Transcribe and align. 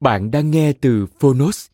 Bạn 0.00 0.30
đang 0.30 0.50
nghe 0.50 0.72
từ 0.72 1.06
Phonos. 1.20 1.66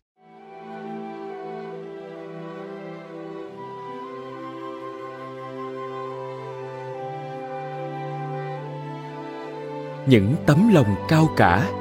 Những 10.07 10.35
tấm 10.45 10.69
lòng 10.73 10.95
cao 11.09 11.29
cả. 11.37 11.71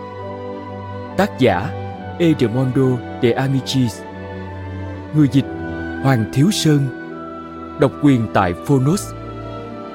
Tác 1.16 1.30
giả, 1.38 1.70
Edmondo 2.18 2.98
de 3.22 3.32
Amicis. 3.32 4.00
Người 5.16 5.28
dịch, 5.32 5.46
Hoàng 6.02 6.30
Thiếu 6.32 6.50
Sơn. 6.50 6.80
Độc 7.80 7.92
quyền 8.02 8.26
tại 8.34 8.54
Phonos. 8.66 9.12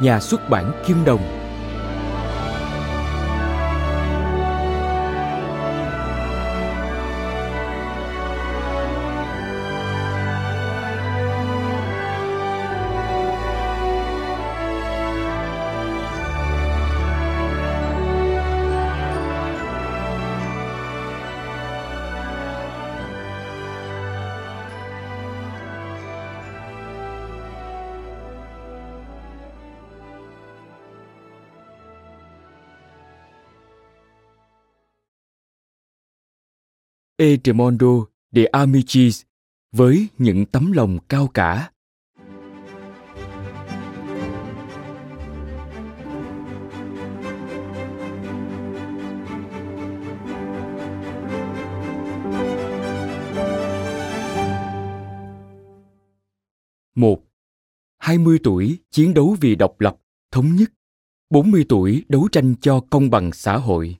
Nhà 0.01 0.19
xuất 0.19 0.49
bản 0.49 0.83
Kim 0.87 0.97
Đồng. 1.05 1.40
Edmondo 37.21 38.05
de 38.31 38.45
Amicis 38.45 39.21
với 39.71 40.07
những 40.17 40.45
tấm 40.45 40.71
lòng 40.71 40.99
cao 41.09 41.27
cả. 41.27 41.71
Một, 56.95 57.23
20 57.97 58.39
tuổi 58.43 58.79
chiến 58.91 59.13
đấu 59.13 59.35
vì 59.41 59.55
độc 59.55 59.79
lập, 59.79 59.97
thống 60.31 60.55
nhất. 60.55 60.71
40 61.29 61.65
tuổi 61.69 62.03
đấu 62.09 62.27
tranh 62.31 62.55
cho 62.61 62.79
công 62.89 63.09
bằng 63.09 63.31
xã 63.33 63.57
hội. 63.57 63.97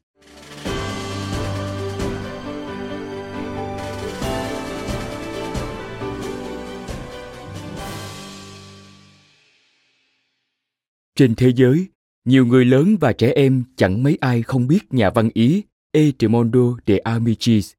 Trên 11.21 11.35
thế 11.35 11.51
giới, 11.55 11.87
nhiều 12.25 12.45
người 12.45 12.65
lớn 12.65 12.97
và 12.99 13.13
trẻ 13.13 13.31
em 13.35 13.63
chẳng 13.75 14.03
mấy 14.03 14.17
ai 14.21 14.43
không 14.43 14.67
biết 14.67 14.93
nhà 14.93 15.09
văn 15.09 15.29
Ý 15.33 15.63
Edmondo 15.91 16.77
de 16.87 16.97
Amicis. 16.97 17.73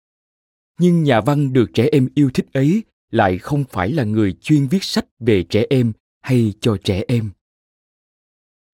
Nhưng 0.80 1.03
nhà 1.03 1.20
văn 1.20 1.52
được 1.52 1.70
trẻ 1.75 1.88
em 1.92 2.08
yêu 2.14 2.31
thích 2.34 2.47
ấy 2.52 2.82
lại 3.10 3.38
không 3.38 3.64
phải 3.70 3.92
là 3.92 4.04
người 4.04 4.32
chuyên 4.32 4.66
viết 4.66 4.84
sách 4.84 5.06
về 5.20 5.42
trẻ 5.42 5.64
em 5.70 5.92
hay 6.20 6.52
cho 6.60 6.76
trẻ 6.84 7.02
em. 7.08 7.31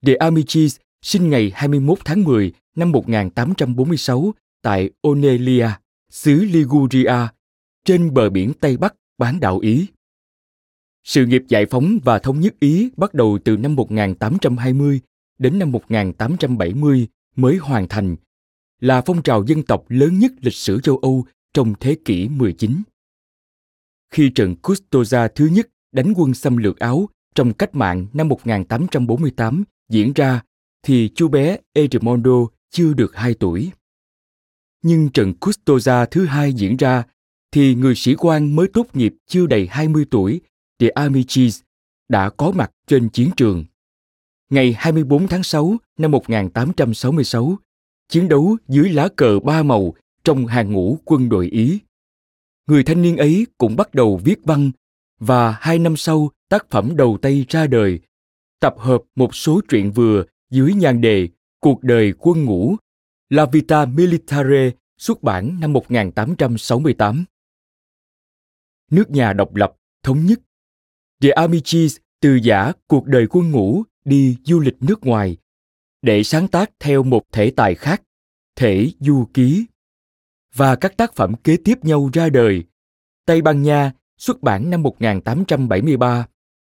De 0.03 0.15
Amicis 0.15 0.77
sinh 1.03 1.31
ngày 1.31 1.53
21 1.55 1.99
tháng 2.05 2.25
10 2.25 2.53
năm 2.77 2.93
1846 2.93 4.35
tại 4.63 4.91
Onelia, 5.03 5.69
xứ 6.11 6.35
Liguria, 6.35 7.29
trên 7.85 8.15
bờ 8.15 8.31
biển 8.31 8.53
Tây 8.61 8.77
Bắc 8.77 8.95
bán 9.19 9.41
đảo 9.41 9.59
Ý. 9.59 9.87
Sự 11.09 11.27
nghiệp 11.27 11.43
giải 11.49 11.67
phóng 11.67 11.99
và 12.05 12.19
thống 12.19 12.41
nhất 12.41 12.55
Ý 12.61 12.91
bắt 12.97 13.15
đầu 13.15 13.39
từ 13.45 13.57
năm 13.57 13.75
1820 13.75 15.01
đến 15.39 15.59
năm 15.59 15.73
1870 15.73 17.07
mới 17.37 17.57
hoàn 17.57 17.89
thành, 17.89 18.17
là 18.81 19.03
phong 19.07 19.23
trào 19.23 19.45
dân 19.47 19.63
tộc 19.63 19.85
lớn 19.89 20.19
nhất 20.19 20.33
lịch 20.41 20.55
sử 20.55 20.81
châu 20.81 20.97
Âu 20.97 21.25
trong 21.55 21.75
thế 21.81 21.97
kỷ 22.05 22.29
19. 22.29 22.83
Khi 24.11 24.31
trận 24.35 24.55
Custoza 24.63 25.29
thứ 25.35 25.47
nhất 25.47 25.69
đánh 25.93 26.13
quân 26.17 26.35
xâm 26.35 26.57
lược 26.57 26.79
Áo 26.79 27.09
trong 27.35 27.53
cách 27.53 27.75
mạng 27.75 28.07
năm 28.13 28.29
1848 28.29 29.65
diễn 29.89 30.13
ra 30.13 30.43
thì 30.83 31.11
chú 31.15 31.29
bé 31.29 31.59
Edmondo 31.73 32.47
chưa 32.71 32.93
được 32.93 33.17
2 33.17 33.35
tuổi. 33.35 33.71
Nhưng 34.83 35.09
trận 35.09 35.33
Custoza 35.41 36.07
thứ 36.11 36.27
hai 36.27 36.53
diễn 36.53 36.77
ra 36.77 37.05
thì 37.53 37.75
người 37.75 37.95
sĩ 37.95 38.15
quan 38.15 38.57
mới 38.57 38.69
tốt 38.73 38.87
nghiệp 38.95 39.15
chưa 39.27 39.47
đầy 39.47 39.67
20 39.67 40.05
tuổi 40.11 40.41
de 40.79 40.89
Amicis 40.89 41.61
đã 42.09 42.31
có 42.31 42.51
mặt 42.51 42.71
trên 42.87 43.09
chiến 43.09 43.31
trường. 43.37 43.65
Ngày 44.51 44.75
24 44.79 45.29
tháng 45.29 45.43
6 45.43 45.77
năm 45.99 46.11
1866, 46.11 47.57
chiến 48.09 48.29
đấu 48.29 48.57
dưới 48.69 48.89
lá 48.89 49.09
cờ 49.17 49.41
ba 49.45 49.63
màu 49.63 49.95
trong 50.25 50.47
hàng 50.47 50.73
ngũ 50.73 50.99
quân 51.05 51.29
đội 51.29 51.47
Ý. 51.47 51.81
Người 52.67 52.85
thanh 52.85 53.03
niên 53.03 53.17
ấy 53.17 53.47
cũng 53.59 53.77
bắt 53.77 53.95
đầu 53.95 54.21
viết 54.25 54.39
văn 54.45 54.71
và 55.19 55.51
hai 55.61 55.79
năm 55.79 55.97
sau 55.97 56.31
tác 56.49 56.71
phẩm 56.71 56.97
đầu 56.97 57.19
tay 57.23 57.45
ra 57.49 57.67
đời, 57.67 58.01
tập 58.61 58.75
hợp 58.79 59.03
một 59.17 59.35
số 59.35 59.61
truyện 59.69 59.93
vừa 59.93 60.25
dưới 60.51 60.75
nhan 60.75 61.01
đề 61.01 61.29
Cuộc 61.61 61.83
đời 61.83 62.13
quân 62.19 62.45
ngũ, 62.45 62.77
La 63.29 63.47
Vita 63.47 63.87
Militare 63.87 64.71
xuất 64.99 65.23
bản 65.23 65.61
năm 65.61 65.73
1868. 65.73 67.25
Nước 68.91 69.11
nhà 69.11 69.33
độc 69.33 69.55
lập, 69.55 69.77
thống 70.03 70.27
nhất 70.27 70.41
The 71.23 71.31
Amici 71.31 71.89
từ 72.21 72.35
giả 72.43 72.73
cuộc 72.87 73.07
đời 73.07 73.27
quân 73.31 73.51
ngũ 73.51 73.83
đi 74.05 74.37
du 74.45 74.61
lịch 74.61 74.77
nước 74.81 75.07
ngoài 75.07 75.37
để 76.03 76.23
sáng 76.23 76.49
tác 76.49 76.71
theo 76.81 77.03
một 77.03 77.23
thể 77.33 77.51
tài 77.51 77.75
khác, 77.75 78.03
thể 78.57 78.91
du 79.01 79.25
ký. 79.35 79.67
Và 80.55 80.77
các 80.77 80.97
tác 80.97 81.15
phẩm 81.15 81.35
kế 81.45 81.57
tiếp 81.57 81.85
nhau 81.85 82.11
ra 82.13 82.29
đời. 82.29 82.65
Tây 83.27 83.43
Ban 83.43 83.63
Nha 83.63 83.93
xuất 84.19 84.43
bản 84.43 84.71
năm 84.71 84.83
1873, 84.83 86.27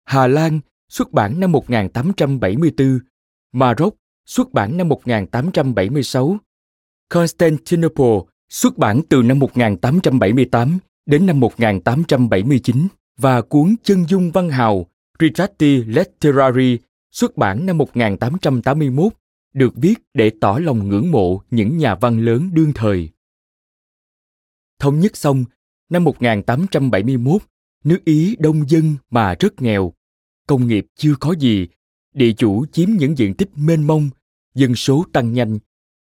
Hà 0.05 0.27
Lan 0.27 0.61
xuất 0.89 1.13
bản 1.13 1.41
năm 1.41 1.53
1874, 1.53 2.99
Maroc 3.53 3.97
xuất 4.27 4.53
bản 4.53 4.77
năm 4.77 4.89
1876, 4.89 6.37
Constantinople 7.09 8.21
xuất 8.49 8.79
bản 8.79 9.01
từ 9.09 9.23
năm 9.23 9.39
1878 9.39 10.79
đến 11.07 11.27
năm 11.27 11.41
1879 11.41 12.89
và 13.21 13.43
cuốn 13.43 13.75
Chân 13.83 14.05
dung 14.09 14.31
văn 14.31 14.51
hào 14.51 14.87
Ritratti 15.21 15.85
Letterari 15.85 16.79
xuất 17.13 17.37
bản 17.37 17.67
năm 17.67 17.79
1881 17.79 19.13
được 19.53 19.73
viết 19.77 19.95
để 20.15 20.31
tỏ 20.41 20.59
lòng 20.59 20.89
ngưỡng 20.89 21.11
mộ 21.11 21.43
những 21.51 21.77
nhà 21.79 21.95
văn 21.95 22.21
lớn 22.21 22.51
đương 22.55 22.73
thời. 22.75 23.09
Thống 24.79 25.01
nhất 25.01 25.17
xong, 25.17 25.45
năm 25.91 26.05
1871, 26.05 27.43
nước 27.85 27.99
Ý 28.05 28.37
đông 28.39 28.69
dân 28.69 28.97
mà 29.11 29.35
rất 29.41 29.63
nghèo, 29.63 29.93
công 30.47 30.67
nghiệp 30.67 30.87
chưa 30.97 31.15
có 31.21 31.33
gì 31.33 31.69
địa 32.15 32.33
chủ 32.33 32.67
chiếm 32.67 32.89
những 32.91 33.19
diện 33.19 33.35
tích 33.35 33.49
mênh 33.57 33.87
mông, 33.87 34.11
dân 34.55 34.75
số 34.75 35.05
tăng 35.13 35.33
nhanh, 35.33 35.59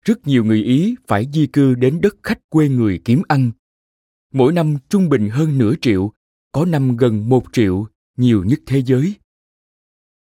rất 0.05 0.27
nhiều 0.27 0.45
người 0.45 0.63
Ý 0.63 0.95
phải 1.07 1.29
di 1.33 1.47
cư 1.47 1.75
đến 1.75 2.01
đất 2.01 2.17
khách 2.23 2.51
quê 2.51 2.69
người 2.69 3.01
kiếm 3.05 3.23
ăn. 3.29 3.51
Mỗi 4.33 4.53
năm 4.53 4.77
trung 4.89 5.09
bình 5.09 5.29
hơn 5.29 5.59
nửa 5.59 5.75
triệu, 5.81 6.13
có 6.53 6.65
năm 6.65 6.97
gần 6.97 7.29
một 7.29 7.43
triệu, 7.53 7.87
nhiều 8.17 8.45
nhất 8.45 8.61
thế 8.67 8.83
giới. 8.83 9.15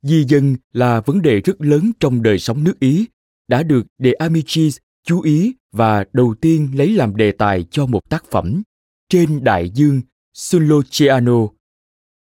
Di 0.02 0.24
dân 0.24 0.56
là 0.74 1.02
vấn 1.02 1.22
đề 1.22 1.42
rất 1.42 1.62
lớn 1.62 1.92
trong 2.00 2.24
đời 2.24 2.40
sống 2.40 2.64
nước 2.64 2.80
Ý, 2.80 3.06
đã 3.48 3.64
được 3.64 3.86
De 3.98 4.12
Amicis 4.12 4.78
chú 5.04 5.22
ý 5.22 5.54
và 5.72 6.06
đầu 6.14 6.36
tiên 6.42 6.72
lấy 6.74 6.92
làm 6.92 7.16
đề 7.16 7.32
tài 7.32 7.64
cho 7.72 7.86
một 7.86 8.10
tác 8.10 8.26
phẩm 8.26 8.64
trên 9.10 9.44
đại 9.44 9.70
dương 9.70 10.02
Sulociano. 10.34 11.48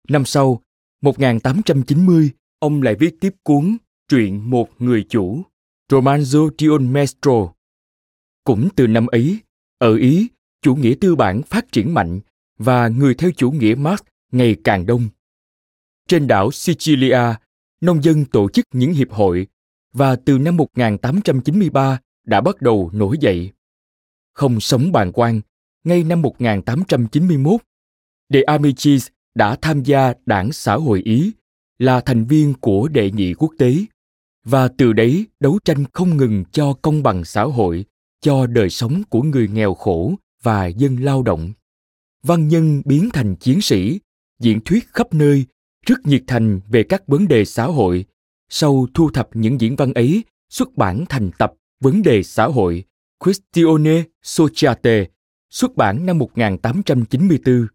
Năm 0.09 0.25
sau, 0.25 0.63
1890, 1.03 2.31
ông 2.59 2.83
lại 2.83 2.95
viết 2.95 3.17
tiếp 3.21 3.35
cuốn 3.43 3.77
Truyện 4.09 4.51
một 4.51 4.69
người 4.79 5.07
chủ, 5.09 5.43
Romanzo 5.89 6.51
di 6.59 6.67
un 6.67 6.93
Maestro. 6.93 7.53
Cũng 8.45 8.69
từ 8.77 8.87
năm 8.87 9.07
ấy, 9.07 9.39
ở 9.79 9.97
Ý, 9.97 10.29
chủ 10.63 10.75
nghĩa 10.75 10.95
tư 11.01 11.15
bản 11.15 11.43
phát 11.43 11.73
triển 11.73 11.95
mạnh 11.95 12.21
và 12.63 12.89
người 12.89 13.15
theo 13.15 13.31
chủ 13.37 13.51
nghĩa 13.51 13.75
Marx 13.75 14.01
ngày 14.33 14.57
càng 14.65 14.87
đông. 14.87 15.09
Trên 16.09 16.27
đảo 16.27 16.51
Sicilia, 16.51 17.35
nông 17.81 18.03
dân 18.03 18.25
tổ 18.25 18.49
chức 18.49 18.67
những 18.73 18.93
hiệp 18.93 19.11
hội 19.11 19.47
và 19.93 20.17
từ 20.17 20.39
năm 20.39 20.57
1893 20.57 21.99
đã 22.27 22.41
bắt 22.41 22.63
đầu 22.63 22.91
nổi 22.93 23.17
dậy. 23.21 23.51
Không 24.35 24.61
sống 24.61 24.93
bàn 24.93 25.13
quan, 25.15 25.41
ngay 25.85 26.05
năm 26.05 26.23
1891, 26.23 27.61
De 28.29 28.43
Amicis 28.43 29.09
đã 29.35 29.57
tham 29.57 29.83
gia 29.83 30.15
đảng 30.27 30.53
xã 30.53 30.75
hội 30.75 31.03
Ý, 31.05 31.33
là 31.79 32.01
thành 32.01 32.25
viên 32.25 32.55
của 32.55 32.89
đệ 32.89 33.11
nhị 33.11 33.35
quốc 33.35 33.53
tế, 33.59 33.75
và 34.45 34.69
từ 34.69 34.93
đấy 34.93 35.27
đấu 35.41 35.59
tranh 35.65 35.85
không 35.93 36.17
ngừng 36.17 36.45
cho 36.53 36.73
công 36.73 37.03
bằng 37.03 37.25
xã 37.25 37.43
hội, 37.45 37.85
cho 38.21 38.47
đời 38.47 38.71
sống 38.71 39.03
của 39.09 39.23
người 39.23 39.49
nghèo 39.49 39.75
khổ 39.75 40.15
và 40.43 40.67
dân 40.67 40.97
lao 40.97 41.23
động. 41.23 41.53
Văn 42.27 42.49
nhân 42.49 42.83
biến 42.85 43.09
thành 43.13 43.37
chiến 43.37 43.61
sĩ, 43.61 44.01
diễn 44.41 44.61
thuyết 44.65 44.89
khắp 44.89 45.15
nơi, 45.15 45.47
rất 45.87 46.07
nhiệt 46.07 46.23
thành 46.27 46.61
về 46.69 46.83
các 46.83 47.09
vấn 47.09 47.29
đề 47.29 47.45
xã 47.45 47.65
hội. 47.65 48.05
Sau 48.49 48.87
thu 48.95 49.11
thập 49.11 49.29
những 49.35 49.61
diễn 49.61 49.77
văn 49.77 49.93
ấy, 49.95 50.25
xuất 50.49 50.77
bản 50.77 51.05
thành 51.09 51.31
tập 51.39 51.53
Vấn 51.83 52.03
đề 52.03 52.23
xã 52.23 52.47
hội 52.47 52.85
Questione 53.19 54.03
Sociate, 54.23 55.07
xuất 55.51 55.77
bản 55.77 56.07
năm 56.07 56.19
1894. 56.19 57.67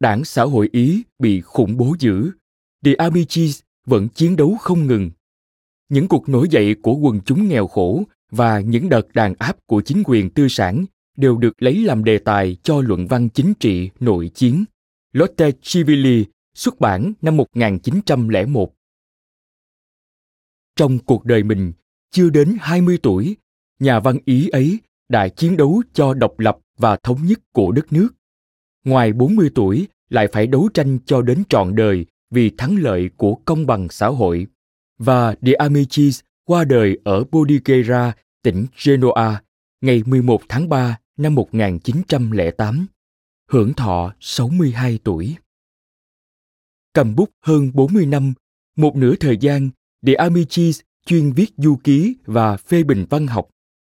Đảng 0.00 0.24
xã 0.24 0.42
hội 0.42 0.68
Ý 0.72 1.02
bị 1.18 1.40
khủng 1.40 1.76
bố 1.76 1.94
dữ, 1.98 2.30
The 2.84 2.94
Amicis 2.94 3.60
vẫn 3.86 4.08
chiến 4.08 4.36
đấu 4.36 4.56
không 4.60 4.86
ngừng. 4.86 5.10
Những 5.88 6.08
cuộc 6.08 6.28
nổi 6.28 6.48
dậy 6.50 6.76
của 6.82 6.94
quần 6.94 7.20
chúng 7.24 7.48
nghèo 7.48 7.66
khổ 7.66 8.02
và 8.30 8.60
những 8.60 8.88
đợt 8.88 9.14
đàn 9.14 9.34
áp 9.38 9.56
của 9.66 9.82
chính 9.82 10.02
quyền 10.04 10.30
tư 10.30 10.48
sản 10.48 10.84
đều 11.20 11.36
được 11.36 11.62
lấy 11.62 11.78
làm 11.84 12.04
đề 12.04 12.18
tài 12.18 12.56
cho 12.62 12.80
luận 12.80 13.06
văn 13.06 13.28
chính 13.28 13.54
trị 13.60 13.90
nội 14.00 14.30
chiến. 14.34 14.64
Lotte 15.12 15.50
Civili 15.62 16.24
xuất 16.54 16.80
bản 16.80 17.12
năm 17.22 17.36
1901. 17.36 18.72
Trong 20.76 20.98
cuộc 20.98 21.24
đời 21.24 21.42
mình, 21.42 21.72
chưa 22.10 22.30
đến 22.30 22.56
20 22.60 22.98
tuổi, 23.02 23.36
nhà 23.78 24.00
văn 24.00 24.18
Ý 24.24 24.48
ấy 24.48 24.78
đã 25.08 25.28
chiến 25.28 25.56
đấu 25.56 25.82
cho 25.92 26.14
độc 26.14 26.38
lập 26.38 26.58
và 26.78 26.96
thống 26.96 27.26
nhất 27.26 27.38
của 27.52 27.72
đất 27.72 27.92
nước. 27.92 28.08
Ngoài 28.84 29.12
40 29.12 29.50
tuổi, 29.54 29.88
lại 30.08 30.28
phải 30.32 30.46
đấu 30.46 30.68
tranh 30.74 30.98
cho 31.06 31.22
đến 31.22 31.42
trọn 31.48 31.74
đời 31.74 32.06
vì 32.30 32.50
thắng 32.58 32.76
lợi 32.78 33.10
của 33.16 33.34
công 33.34 33.66
bằng 33.66 33.88
xã 33.88 34.08
hội. 34.08 34.46
Và 34.98 35.34
De 35.42 35.52
Amicis 35.52 36.20
qua 36.44 36.64
đời 36.64 36.98
ở 37.04 37.24
Bordighera, 37.24 38.12
tỉnh 38.42 38.66
Genoa, 38.84 39.42
ngày 39.80 40.02
11 40.06 40.42
tháng 40.48 40.68
3 40.68 40.98
năm 41.20 41.34
1908, 41.34 42.86
hưởng 43.50 43.74
thọ 43.74 44.12
62 44.20 44.98
tuổi. 45.04 45.36
Cầm 46.92 47.14
bút 47.16 47.30
hơn 47.42 47.70
40 47.74 48.06
năm, 48.06 48.32
một 48.76 48.96
nửa 48.96 49.14
thời 49.20 49.36
gian, 49.36 49.70
để 50.02 50.14
Amici 50.14 50.72
chuyên 51.06 51.32
viết 51.32 51.52
du 51.56 51.76
ký 51.84 52.16
và 52.24 52.56
phê 52.56 52.82
bình 52.82 53.06
văn 53.10 53.26
học, 53.26 53.48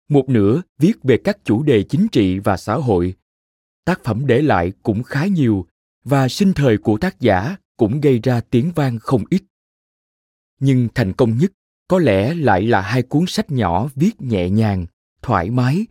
một 0.09 0.29
nửa 0.29 0.61
viết 0.79 1.03
về 1.03 1.17
các 1.23 1.37
chủ 1.43 1.63
đề 1.63 1.83
chính 1.83 2.07
trị 2.11 2.39
và 2.39 2.57
xã 2.57 2.75
hội. 2.75 3.15
Tác 3.85 4.03
phẩm 4.03 4.27
để 4.27 4.41
lại 4.41 4.73
cũng 4.83 5.03
khá 5.03 5.25
nhiều 5.25 5.67
và 6.03 6.27
sinh 6.27 6.53
thời 6.53 6.77
của 6.77 6.97
tác 6.97 7.19
giả 7.19 7.55
cũng 7.77 8.01
gây 8.01 8.19
ra 8.23 8.41
tiếng 8.41 8.71
vang 8.75 8.99
không 8.99 9.23
ít. 9.29 9.43
Nhưng 10.59 10.87
thành 10.95 11.13
công 11.13 11.37
nhất 11.37 11.51
có 11.87 11.99
lẽ 11.99 12.33
lại 12.33 12.61
là 12.61 12.81
hai 12.81 13.03
cuốn 13.03 13.25
sách 13.27 13.51
nhỏ 13.51 13.89
viết 13.95 14.21
nhẹ 14.21 14.49
nhàng, 14.49 14.85
thoải 15.21 15.49
mái, 15.49 15.85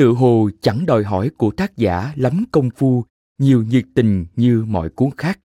tự 0.00 0.08
hồ 0.08 0.50
chẳng 0.60 0.86
đòi 0.86 1.04
hỏi 1.04 1.30
của 1.36 1.50
tác 1.50 1.76
giả 1.76 2.12
lắm 2.16 2.44
công 2.50 2.70
phu, 2.70 3.04
nhiều 3.38 3.62
nhiệt 3.62 3.84
tình 3.94 4.26
như 4.36 4.64
mọi 4.68 4.90
cuốn 4.90 5.10
khác. 5.16 5.40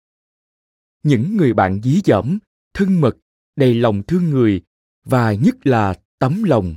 Những 1.03 1.37
người 1.37 1.53
bạn 1.53 1.81
dí 1.81 2.01
dỏm, 2.05 2.37
thân 2.73 3.01
mật, 3.01 3.17
đầy 3.55 3.73
lòng 3.73 4.03
thương 4.03 4.29
người 4.29 4.61
và 5.05 5.33
nhất 5.33 5.67
là 5.67 5.93
tấm 6.19 6.43
lòng. 6.43 6.75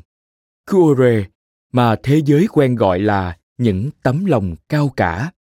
Cuore 0.70 1.26
mà 1.72 1.96
thế 2.02 2.22
giới 2.26 2.46
quen 2.52 2.74
gọi 2.74 2.98
là 2.98 3.38
những 3.58 3.90
tấm 4.02 4.24
lòng 4.24 4.54
cao 4.68 4.88
cả. 4.96 5.32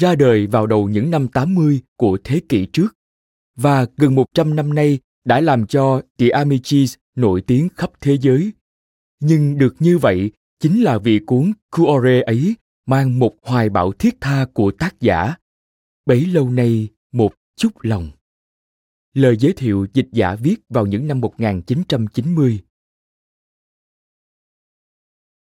Ra 0.00 0.14
đời 0.14 0.46
vào 0.46 0.66
đầu 0.66 0.88
những 0.88 1.10
năm 1.10 1.28
80 1.28 1.82
của 1.96 2.18
thế 2.24 2.40
kỷ 2.48 2.66
trước 2.72 2.96
và 3.56 3.86
gần 3.96 4.14
100 4.14 4.56
năm 4.56 4.74
nay 4.74 4.98
đã 5.24 5.40
làm 5.40 5.66
cho 5.66 6.02
The 6.18 6.28
Amicis 6.28 6.94
nổi 7.16 7.42
tiếng 7.46 7.68
khắp 7.76 7.90
thế 8.00 8.18
giới. 8.18 8.52
Nhưng 9.20 9.58
được 9.58 9.74
như 9.78 9.98
vậy 9.98 10.32
chính 10.64 10.82
là 10.82 10.98
vì 10.98 11.20
cuốn 11.26 11.52
Cuore 11.70 12.20
ấy 12.20 12.54
mang 12.86 13.18
một 13.18 13.34
hoài 13.42 13.68
bão 13.68 13.92
thiết 13.92 14.14
tha 14.20 14.46
của 14.54 14.72
tác 14.78 15.00
giả. 15.00 15.34
Bấy 16.06 16.26
lâu 16.26 16.50
nay, 16.50 16.88
một 17.12 17.34
chút 17.56 17.70
lòng. 17.80 18.10
Lời 19.14 19.36
giới 19.36 19.52
thiệu 19.52 19.86
dịch 19.92 20.08
giả 20.12 20.34
viết 20.34 20.56
vào 20.68 20.86
những 20.86 21.06
năm 21.06 21.20
1990. 21.20 22.60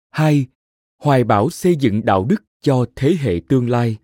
2. 0.10 0.48
Hoài 0.98 1.24
bão 1.24 1.50
xây 1.50 1.76
dựng 1.76 2.06
đạo 2.06 2.26
đức 2.26 2.44
cho 2.62 2.86
thế 2.96 3.16
hệ 3.20 3.42
tương 3.50 3.70
lai. 3.70 3.98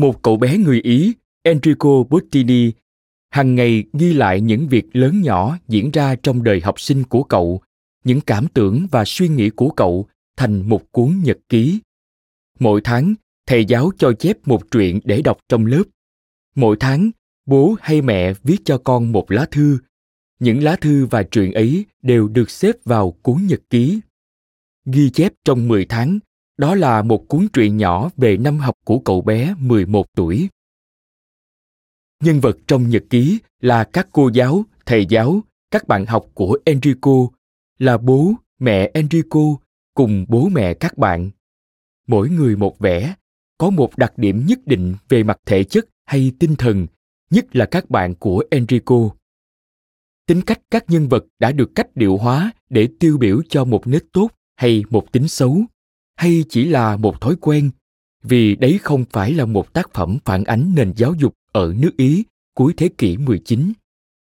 Một 0.00 0.22
cậu 0.22 0.36
bé 0.36 0.58
người 0.58 0.80
Ý, 0.80 1.14
Enrico 1.42 2.02
Bottini, 2.10 2.72
hàng 3.30 3.54
ngày 3.54 3.84
ghi 3.92 4.12
lại 4.12 4.40
những 4.40 4.68
việc 4.68 4.96
lớn 4.96 5.22
nhỏ 5.22 5.58
diễn 5.68 5.90
ra 5.90 6.14
trong 6.14 6.42
đời 6.42 6.60
học 6.60 6.80
sinh 6.80 7.04
của 7.04 7.22
cậu 7.22 7.60
những 8.04 8.20
cảm 8.20 8.46
tưởng 8.54 8.86
và 8.90 9.04
suy 9.04 9.28
nghĩ 9.28 9.50
của 9.50 9.70
cậu 9.70 10.06
thành 10.36 10.68
một 10.68 10.92
cuốn 10.92 11.20
nhật 11.24 11.38
ký. 11.48 11.78
Mỗi 12.58 12.80
tháng, 12.84 13.14
thầy 13.46 13.64
giáo 13.64 13.90
cho 13.98 14.12
chép 14.12 14.48
một 14.48 14.70
truyện 14.70 15.00
để 15.04 15.22
đọc 15.22 15.38
trong 15.48 15.66
lớp. 15.66 15.82
Mỗi 16.54 16.76
tháng, 16.80 17.10
bố 17.46 17.76
hay 17.80 18.02
mẹ 18.02 18.32
viết 18.42 18.58
cho 18.64 18.78
con 18.78 19.12
một 19.12 19.30
lá 19.30 19.46
thư. 19.50 19.78
Những 20.38 20.62
lá 20.62 20.76
thư 20.76 21.06
và 21.06 21.22
truyện 21.22 21.52
ấy 21.52 21.84
đều 22.02 22.28
được 22.28 22.50
xếp 22.50 22.76
vào 22.84 23.10
cuốn 23.10 23.46
nhật 23.46 23.60
ký. 23.70 24.00
Ghi 24.84 25.10
chép 25.10 25.32
trong 25.44 25.68
10 25.68 25.84
tháng, 25.84 26.18
đó 26.60 26.74
là 26.74 27.02
một 27.02 27.28
cuốn 27.28 27.48
truyện 27.52 27.76
nhỏ 27.76 28.10
về 28.16 28.36
năm 28.36 28.58
học 28.58 28.74
của 28.84 28.98
cậu 28.98 29.22
bé 29.22 29.54
11 29.58 30.06
tuổi. 30.16 30.48
Nhân 32.22 32.40
vật 32.40 32.56
trong 32.66 32.90
nhật 32.90 33.04
ký 33.10 33.38
là 33.60 33.84
các 33.84 34.08
cô 34.12 34.30
giáo, 34.34 34.64
thầy 34.86 35.06
giáo, 35.06 35.40
các 35.70 35.88
bạn 35.88 36.06
học 36.06 36.26
của 36.34 36.58
Enrico 36.64 37.28
là 37.78 37.98
bố 37.98 38.32
mẹ 38.58 38.90
enrico 38.94 39.40
cùng 39.94 40.24
bố 40.28 40.48
mẹ 40.48 40.74
các 40.74 40.98
bạn. 40.98 41.30
Mỗi 42.06 42.28
người 42.28 42.56
một 42.56 42.78
vẻ 42.78 43.14
có 43.58 43.70
một 43.70 43.96
đặc 43.96 44.12
điểm 44.18 44.46
nhất 44.46 44.58
định 44.66 44.94
về 45.08 45.22
mặt 45.22 45.38
thể 45.46 45.64
chất 45.64 45.88
hay 46.04 46.32
tinh 46.38 46.56
thần 46.56 46.86
nhất 47.30 47.56
là 47.56 47.66
các 47.66 47.90
bạn 47.90 48.14
của 48.14 48.44
enrico. 48.50 49.10
Tính 50.26 50.42
cách 50.42 50.60
các 50.70 50.84
nhân 50.88 51.08
vật 51.08 51.24
đã 51.38 51.52
được 51.52 51.74
cách 51.74 51.96
điệu 51.96 52.16
hóa 52.16 52.52
để 52.68 52.88
tiêu 52.98 53.18
biểu 53.18 53.42
cho 53.48 53.64
một 53.64 53.86
nết 53.86 54.02
tốt 54.12 54.30
hay 54.56 54.84
một 54.90 55.12
tính 55.12 55.28
xấu 55.28 55.64
hay 56.20 56.44
chỉ 56.48 56.64
là 56.64 56.96
một 56.96 57.20
thói 57.20 57.36
quen? 57.40 57.70
Vì 58.22 58.56
đấy 58.56 58.78
không 58.82 59.04
phải 59.10 59.32
là 59.32 59.44
một 59.44 59.72
tác 59.72 59.94
phẩm 59.94 60.18
phản 60.24 60.44
ánh 60.44 60.72
nền 60.76 60.92
giáo 60.96 61.14
dục 61.14 61.34
ở 61.52 61.74
nước 61.78 61.96
Ý 61.96 62.24
cuối 62.54 62.74
thế 62.76 62.88
kỷ 62.98 63.16
19, 63.16 63.72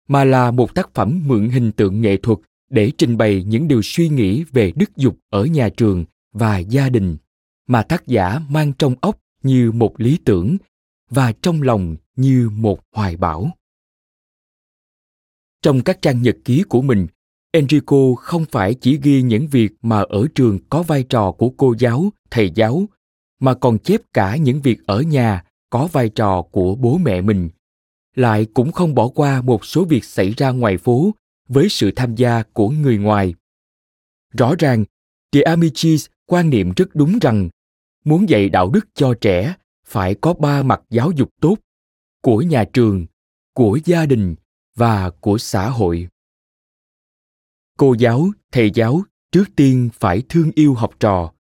mà 0.07 0.23
là 0.23 0.51
một 0.51 0.75
tác 0.75 0.93
phẩm 0.93 1.23
mượn 1.25 1.49
hình 1.49 1.71
tượng 1.71 2.01
nghệ 2.01 2.17
thuật 2.17 2.39
để 2.69 2.91
trình 2.97 3.17
bày 3.17 3.43
những 3.43 3.67
điều 3.67 3.81
suy 3.83 4.09
nghĩ 4.09 4.43
về 4.43 4.71
đức 4.75 4.97
dục 4.97 5.17
ở 5.29 5.45
nhà 5.45 5.69
trường 5.69 6.05
và 6.33 6.57
gia 6.57 6.89
đình 6.89 7.17
mà 7.67 7.81
tác 7.81 8.07
giả 8.07 8.39
mang 8.49 8.73
trong 8.73 8.95
óc 9.01 9.19
như 9.43 9.71
một 9.71 9.93
lý 9.97 10.17
tưởng 10.25 10.57
và 11.09 11.31
trong 11.31 11.61
lòng 11.61 11.95
như 12.15 12.49
một 12.49 12.79
hoài 12.91 13.17
bão. 13.17 13.51
Trong 15.61 15.81
các 15.81 16.01
trang 16.01 16.21
nhật 16.21 16.37
ký 16.45 16.63
của 16.69 16.81
mình 16.81 17.07
Enrico 17.55 18.15
không 18.17 18.45
phải 18.45 18.73
chỉ 18.73 18.99
ghi 19.03 19.21
những 19.21 19.47
việc 19.47 19.71
mà 19.81 20.01
ở 20.01 20.25
trường 20.35 20.59
có 20.69 20.83
vai 20.83 21.03
trò 21.03 21.31
của 21.31 21.49
cô 21.49 21.75
giáo, 21.79 22.09
thầy 22.31 22.51
giáo, 22.55 22.85
mà 23.39 23.53
còn 23.53 23.79
chép 23.79 24.01
cả 24.13 24.35
những 24.35 24.61
việc 24.61 24.77
ở 24.85 25.01
nhà 25.01 25.43
có 25.69 25.87
vai 25.91 26.09
trò 26.09 26.41
của 26.41 26.75
bố 26.75 26.97
mẹ 26.97 27.21
mình. 27.21 27.49
Lại 28.15 28.47
cũng 28.53 28.71
không 28.71 28.95
bỏ 28.95 29.07
qua 29.07 29.41
một 29.41 29.65
số 29.65 29.85
việc 29.85 30.03
xảy 30.03 30.31
ra 30.37 30.51
ngoài 30.51 30.77
phố 30.77 31.11
với 31.47 31.69
sự 31.69 31.91
tham 31.95 32.15
gia 32.15 32.43
của 32.43 32.69
người 32.69 32.97
ngoài. 32.97 33.33
Rõ 34.37 34.55
ràng, 34.59 34.85
De 35.31 35.41
Amicis 35.41 36.07
quan 36.25 36.49
niệm 36.49 36.71
rất 36.75 36.95
đúng 36.95 37.19
rằng 37.19 37.49
muốn 38.05 38.29
dạy 38.29 38.49
đạo 38.49 38.69
đức 38.69 38.87
cho 38.93 39.13
trẻ 39.21 39.55
phải 39.85 40.15
có 40.15 40.33
ba 40.33 40.63
mặt 40.63 40.81
giáo 40.89 41.11
dục 41.11 41.29
tốt 41.41 41.57
của 42.21 42.41
nhà 42.41 42.63
trường 42.73 43.05
của 43.53 43.79
gia 43.85 44.05
đình 44.05 44.35
và 44.75 45.09
của 45.09 45.37
xã 45.37 45.69
hội 45.69 46.07
cô 47.77 47.95
giáo, 47.99 48.27
thầy 48.51 48.71
giáo, 48.73 49.01
trước 49.31 49.45
tiên 49.55 49.89
phải 49.93 50.23
thương 50.29 50.51
yêu 50.55 50.73
học 50.73 50.93
trò. 50.99 51.33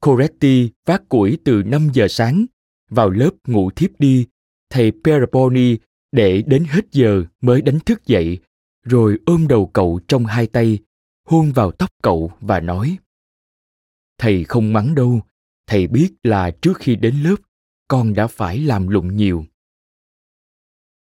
Coretti 0.00 0.70
vác 0.86 1.08
củi 1.08 1.38
từ 1.44 1.62
5 1.62 1.88
giờ 1.92 2.08
sáng, 2.08 2.46
vào 2.90 3.10
lớp 3.10 3.30
ngủ 3.46 3.70
thiếp 3.70 3.90
đi. 3.98 4.26
Thầy 4.70 4.92
peraponi 5.04 5.76
để 6.12 6.42
đến 6.46 6.64
hết 6.68 6.84
giờ 6.92 7.24
mới 7.40 7.62
đánh 7.62 7.80
thức 7.80 8.06
dậy, 8.06 8.38
rồi 8.82 9.18
ôm 9.26 9.48
đầu 9.48 9.66
cậu 9.66 10.00
trong 10.08 10.24
hai 10.24 10.46
tay, 10.46 10.78
hôn 11.24 11.52
vào 11.52 11.70
tóc 11.70 11.90
cậu 12.02 12.32
và 12.40 12.60
nói, 12.60 12.98
thầy 14.18 14.44
không 14.44 14.72
mắng 14.72 14.94
đâu, 14.94 15.20
thầy 15.66 15.86
biết 15.86 16.14
là 16.22 16.50
trước 16.50 16.78
khi 16.78 16.96
đến 16.96 17.22
lớp, 17.22 17.36
con 17.88 18.14
đã 18.14 18.26
phải 18.26 18.58
làm 18.58 18.88
lụng 18.88 19.16
nhiều. 19.16 19.44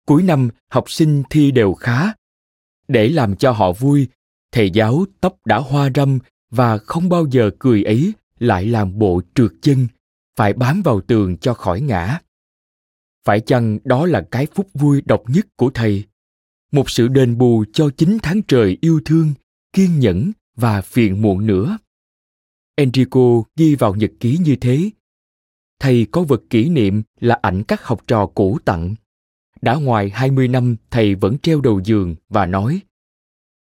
Cuối 0.06 0.24
năm, 0.24 0.50
học 0.70 0.92
sinh 0.92 1.24
thi 1.30 1.52
đều 1.52 1.74
khá. 1.74 2.14
Để 2.88 3.10
làm 3.10 3.36
cho 3.36 3.52
họ 3.52 3.72
vui 3.72 4.08
thầy 4.54 4.70
giáo 4.70 5.06
tóc 5.22 5.36
đã 5.46 5.58
hoa 5.58 5.90
râm 5.96 6.20
và 6.50 6.78
không 6.78 7.10
bao 7.10 7.26
giờ 7.32 7.52
cười 7.60 7.84
ấy 7.84 8.14
lại 8.40 8.66
làm 8.66 9.00
bộ 9.00 9.22
trượt 9.36 9.52
chân, 9.62 9.88
phải 10.36 10.54
bám 10.54 10.82
vào 10.82 11.02
tường 11.02 11.38
cho 11.38 11.54
khỏi 11.54 11.82
ngã. 11.82 12.20
Phải 13.26 13.40
chăng 13.40 13.80
đó 13.84 14.06
là 14.06 14.28
cái 14.32 14.48
phút 14.56 14.70
vui 14.74 15.02
độc 15.06 15.24
nhất 15.28 15.48
của 15.56 15.70
thầy? 15.74 16.04
Một 16.72 16.90
sự 16.90 17.08
đền 17.08 17.38
bù 17.38 17.66
cho 17.74 17.90
chín 17.98 18.18
tháng 18.24 18.42
trời 18.48 18.78
yêu 18.82 19.02
thương, 19.06 19.34
kiên 19.74 20.00
nhẫn 20.00 20.32
và 20.56 20.82
phiền 20.82 21.22
muộn 21.22 21.48
nữa. 21.48 21.78
Enrico 22.76 23.44
ghi 23.56 23.76
vào 23.76 23.96
nhật 23.96 24.12
ký 24.20 24.38
như 24.38 24.56
thế. 24.56 24.90
Thầy 25.80 26.08
có 26.12 26.24
vật 26.24 26.42
kỷ 26.50 26.70
niệm 26.70 27.04
là 27.20 27.40
ảnh 27.42 27.64
các 27.68 27.84
học 27.84 28.02
trò 28.08 28.26
cũ 28.26 28.58
tặng. 28.66 28.96
Đã 29.62 29.76
ngoài 29.76 30.10
20 30.10 30.48
năm, 30.48 30.76
thầy 30.92 31.16
vẫn 31.16 31.38
treo 31.38 31.62
đầu 31.62 31.82
giường 31.84 32.16
và 32.30 32.46
nói, 32.46 32.80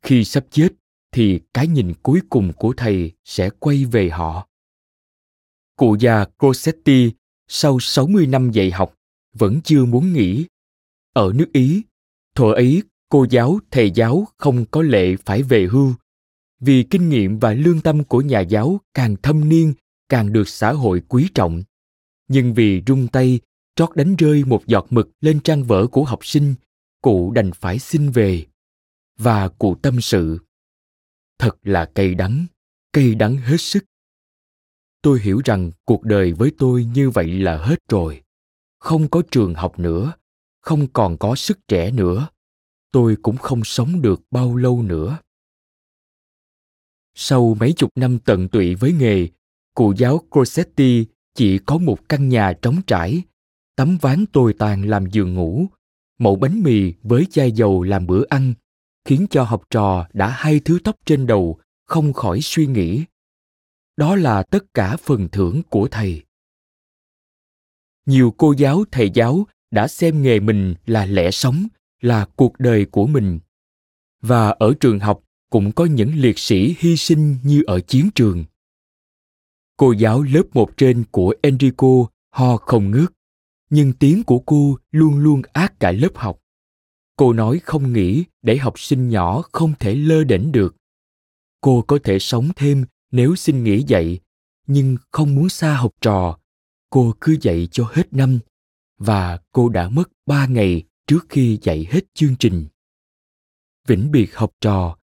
Khi 0.01 0.23
sắp 0.23 0.45
chết 0.51 0.73
thì 1.13 1.39
cái 1.53 1.67
nhìn 1.67 1.93
cuối 2.03 2.21
cùng 2.29 2.53
của 2.53 2.73
thầy 2.77 3.11
sẽ 3.25 3.49
quay 3.59 3.85
về 3.85 4.09
họ. 4.09 4.47
Cụ 5.75 5.95
già 5.99 6.25
Crosetti 6.39 7.11
sau 7.47 7.79
60 7.79 8.27
năm 8.27 8.51
dạy 8.51 8.71
học 8.71 8.93
vẫn 9.33 9.61
chưa 9.63 9.85
muốn 9.85 10.13
nghỉ. 10.13 10.45
Ở 11.13 11.31
nước 11.35 11.53
Ý, 11.53 11.83
thuở 12.35 12.53
ấy 12.53 12.83
cô 13.09 13.25
giáo, 13.29 13.59
thầy 13.71 13.91
giáo 13.91 14.27
không 14.37 14.65
có 14.71 14.81
lệ 14.81 15.15
phải 15.25 15.43
về 15.43 15.67
hưu 15.71 15.93
vì 16.63 16.83
kinh 16.83 17.09
nghiệm 17.09 17.39
và 17.39 17.53
lương 17.53 17.81
tâm 17.81 18.03
của 18.03 18.21
nhà 18.21 18.39
giáo 18.39 18.79
càng 18.93 19.15
thâm 19.23 19.49
niên 19.49 19.73
càng 20.09 20.33
được 20.33 20.47
xã 20.47 20.71
hội 20.71 21.01
quý 21.07 21.29
trọng 21.33 21.63
nhưng 22.27 22.53
vì 22.53 22.81
rung 22.87 23.07
tay 23.07 23.39
trót 23.75 23.95
đánh 23.95 24.15
rơi 24.15 24.43
một 24.45 24.67
giọt 24.67 24.87
mực 24.89 25.09
lên 25.21 25.39
trang 25.39 25.63
vở 25.63 25.87
của 25.87 26.03
học 26.03 26.25
sinh 26.25 26.55
cụ 27.01 27.31
đành 27.31 27.51
phải 27.51 27.79
xin 27.79 28.09
về 28.09 28.45
và 29.17 29.47
cụ 29.47 29.75
tâm 29.75 30.01
sự 30.01 30.39
thật 31.43 31.57
là 31.63 31.85
cay 31.85 32.15
đắng 32.15 32.45
cay 32.93 33.15
đắng 33.15 33.37
hết 33.37 33.57
sức. 33.57 33.85
Tôi 35.01 35.19
hiểu 35.19 35.41
rằng 35.45 35.71
cuộc 35.85 36.03
đời 36.03 36.33
với 36.33 36.51
tôi 36.57 36.85
như 36.85 37.09
vậy 37.09 37.39
là 37.39 37.57
hết 37.57 37.79
rồi. 37.89 38.23
Không 38.79 39.09
có 39.09 39.21
trường 39.31 39.53
học 39.53 39.79
nữa, 39.79 40.13
không 40.61 40.87
còn 40.93 41.17
có 41.17 41.35
sức 41.35 41.59
trẻ 41.67 41.91
nữa. 41.91 42.27
Tôi 42.91 43.17
cũng 43.21 43.37
không 43.37 43.63
sống 43.63 44.01
được 44.01 44.21
bao 44.31 44.55
lâu 44.55 44.81
nữa. 44.81 45.17
Sau 47.15 47.55
mấy 47.59 47.73
chục 47.73 47.89
năm 47.95 48.19
tận 48.19 48.49
tụy 48.49 48.75
với 48.75 48.93
nghề, 48.93 49.27
cụ 49.75 49.93
giáo 49.97 50.21
Crosetti 50.31 51.05
chỉ 51.33 51.57
có 51.57 51.77
một 51.77 52.09
căn 52.09 52.29
nhà 52.29 52.53
trống 52.61 52.81
trải, 52.87 53.21
tấm 53.75 53.97
ván 54.01 54.25
tồi 54.25 54.53
tàn 54.53 54.85
làm 54.85 55.05
giường 55.05 55.33
ngủ, 55.33 55.65
mẫu 56.19 56.35
bánh 56.35 56.63
mì 56.63 56.93
với 57.03 57.25
chai 57.31 57.51
dầu 57.51 57.83
làm 57.83 58.07
bữa 58.07 58.23
ăn 58.29 58.53
khiến 59.05 59.25
cho 59.29 59.43
học 59.43 59.63
trò 59.69 60.07
đã 60.13 60.29
hai 60.29 60.59
thứ 60.59 60.79
tóc 60.83 60.95
trên 61.05 61.27
đầu 61.27 61.59
không 61.85 62.13
khỏi 62.13 62.39
suy 62.41 62.67
nghĩ. 62.67 63.03
Đó 63.97 64.15
là 64.15 64.43
tất 64.43 64.73
cả 64.73 64.97
phần 64.97 65.29
thưởng 65.31 65.61
của 65.69 65.87
thầy. 65.91 66.23
Nhiều 68.05 68.33
cô 68.37 68.53
giáo 68.57 68.83
thầy 68.91 69.09
giáo 69.13 69.47
đã 69.71 69.87
xem 69.87 70.23
nghề 70.23 70.39
mình 70.39 70.75
là 70.85 71.05
lẽ 71.05 71.31
sống 71.31 71.67
là 72.01 72.25
cuộc 72.35 72.59
đời 72.59 72.85
của 72.85 73.07
mình. 73.07 73.39
Và 74.21 74.49
ở 74.49 74.73
trường 74.79 74.99
học 74.99 75.23
cũng 75.49 75.71
có 75.71 75.85
những 75.85 76.15
liệt 76.15 76.39
sĩ 76.39 76.75
hy 76.79 76.97
sinh 76.97 77.37
như 77.43 77.63
ở 77.67 77.79
chiến 77.79 78.09
trường. 78.15 78.45
Cô 79.77 79.91
giáo 79.91 80.21
lớp 80.21 80.43
một 80.53 80.77
trên 80.77 81.03
của 81.11 81.35
Enrico 81.41 82.05
ho 82.31 82.57
không 82.57 82.91
ngớt, 82.91 83.09
nhưng 83.69 83.93
tiếng 83.93 84.23
của 84.23 84.39
cô 84.39 84.77
luôn 84.91 85.17
luôn 85.17 85.41
ác 85.53 85.79
cả 85.79 85.91
lớp 85.91 86.15
học. 86.15 86.42
Cô 87.15 87.33
nói 87.33 87.59
không 87.63 87.93
nghĩ 87.93 88.23
để 88.41 88.57
học 88.57 88.79
sinh 88.79 89.09
nhỏ 89.09 89.41
không 89.41 89.73
thể 89.79 89.95
lơ 89.95 90.23
đễnh 90.23 90.51
được. 90.51 90.75
Cô 91.61 91.81
có 91.87 91.99
thể 92.03 92.19
sống 92.19 92.49
thêm 92.55 92.85
nếu 93.11 93.35
xin 93.35 93.63
nghỉ 93.63 93.83
dạy, 93.83 94.19
nhưng 94.67 94.97
không 95.11 95.35
muốn 95.35 95.49
xa 95.49 95.75
học 95.75 95.91
trò. 96.01 96.39
Cô 96.89 97.13
cứ 97.21 97.37
dạy 97.41 97.67
cho 97.71 97.87
hết 97.91 98.13
năm, 98.13 98.39
và 98.97 99.39
cô 99.51 99.69
đã 99.69 99.89
mất 99.89 100.09
ba 100.25 100.47
ngày 100.47 100.83
trước 101.07 101.25
khi 101.29 101.59
dạy 101.61 101.87
hết 101.89 102.01
chương 102.13 102.35
trình. 102.35 102.65
Vĩnh 103.87 104.11
biệt 104.11 104.35
học 104.35 104.51
trò, 104.61 104.97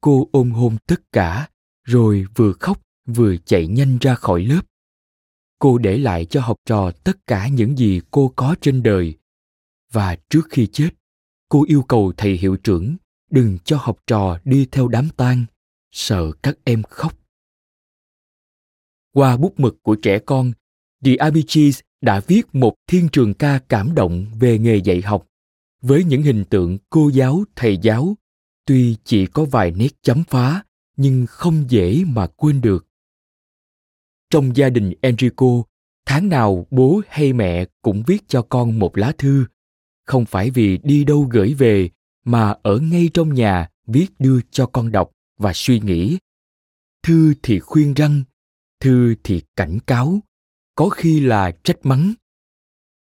cô 0.00 0.28
ôm 0.32 0.50
hôn 0.50 0.76
tất 0.86 1.12
cả, 1.12 1.48
rồi 1.84 2.26
vừa 2.34 2.52
khóc 2.52 2.82
vừa 3.06 3.36
chạy 3.36 3.66
nhanh 3.66 3.98
ra 3.98 4.14
khỏi 4.14 4.44
lớp 4.44 4.60
cô 5.58 5.78
để 5.78 5.98
lại 5.98 6.24
cho 6.24 6.40
học 6.40 6.56
trò 6.64 6.90
tất 7.04 7.26
cả 7.26 7.48
những 7.48 7.78
gì 7.78 8.00
cô 8.10 8.32
có 8.36 8.56
trên 8.60 8.82
đời 8.82 9.14
và 9.92 10.16
trước 10.28 10.46
khi 10.50 10.66
chết 10.66 10.90
cô 11.48 11.64
yêu 11.68 11.82
cầu 11.82 12.12
thầy 12.16 12.36
hiệu 12.36 12.56
trưởng, 12.56 12.96
đừng 13.30 13.58
cho 13.64 13.78
học 13.80 13.98
trò 14.06 14.38
đi 14.44 14.66
theo 14.72 14.88
đám 14.88 15.08
tang, 15.16 15.44
sợ 15.92 16.32
các 16.42 16.58
em 16.64 16.82
khóc. 16.82 17.18
Qua 19.12 19.36
bút 19.36 19.60
mực 19.60 19.82
của 19.82 19.94
trẻ 19.94 20.18
con, 20.18 20.52
The 21.04 21.14
Amicis 21.14 21.80
đã 22.00 22.20
viết 22.20 22.42
một 22.54 22.74
thiên 22.86 23.08
trường 23.12 23.34
ca 23.34 23.58
cảm 23.68 23.94
động 23.94 24.26
về 24.38 24.58
nghề 24.58 24.76
dạy 24.76 25.02
học. 25.02 25.26
Với 25.82 26.04
những 26.04 26.22
hình 26.22 26.44
tượng 26.44 26.78
cô 26.90 27.08
giáo, 27.08 27.44
thầy 27.56 27.78
giáo, 27.82 28.16
tuy 28.66 28.96
chỉ 29.04 29.26
có 29.26 29.44
vài 29.44 29.70
nét 29.70 29.88
chấm 30.02 30.24
phá, 30.24 30.62
nhưng 30.96 31.26
không 31.28 31.64
dễ 31.68 32.04
mà 32.06 32.26
quên 32.26 32.60
được. 32.60 32.86
Trong 34.30 34.56
gia 34.56 34.70
đình 34.70 34.92
enrico, 35.00 35.62
tháng 36.06 36.28
nào 36.28 36.66
bố 36.70 37.00
hay 37.08 37.32
mẹ 37.32 37.64
cũng 37.82 38.02
viết 38.06 38.28
cho 38.28 38.42
con 38.42 38.78
một 38.78 38.96
lá 38.96 39.12
thư 39.18 39.46
không 40.06 40.26
phải 40.26 40.50
vì 40.50 40.78
đi 40.82 41.04
đâu 41.04 41.28
gửi 41.30 41.54
về, 41.54 41.90
mà 42.24 42.54
ở 42.62 42.78
ngay 42.78 43.10
trong 43.14 43.34
nhà 43.34 43.70
viết 43.86 44.06
đưa 44.18 44.40
cho 44.50 44.66
con 44.66 44.92
đọc 44.92 45.10
và 45.38 45.52
suy 45.54 45.80
nghĩ. 45.80 46.18
Thư 47.02 47.34
thì 47.42 47.58
khuyên 47.58 47.94
răng, 47.94 48.22
thư 48.80 49.14
thì 49.24 49.42
cảnh 49.56 49.78
cáo, 49.86 50.20
có 50.74 50.88
khi 50.88 51.20
là 51.20 51.50
trách 51.64 51.86
mắng. 51.86 52.14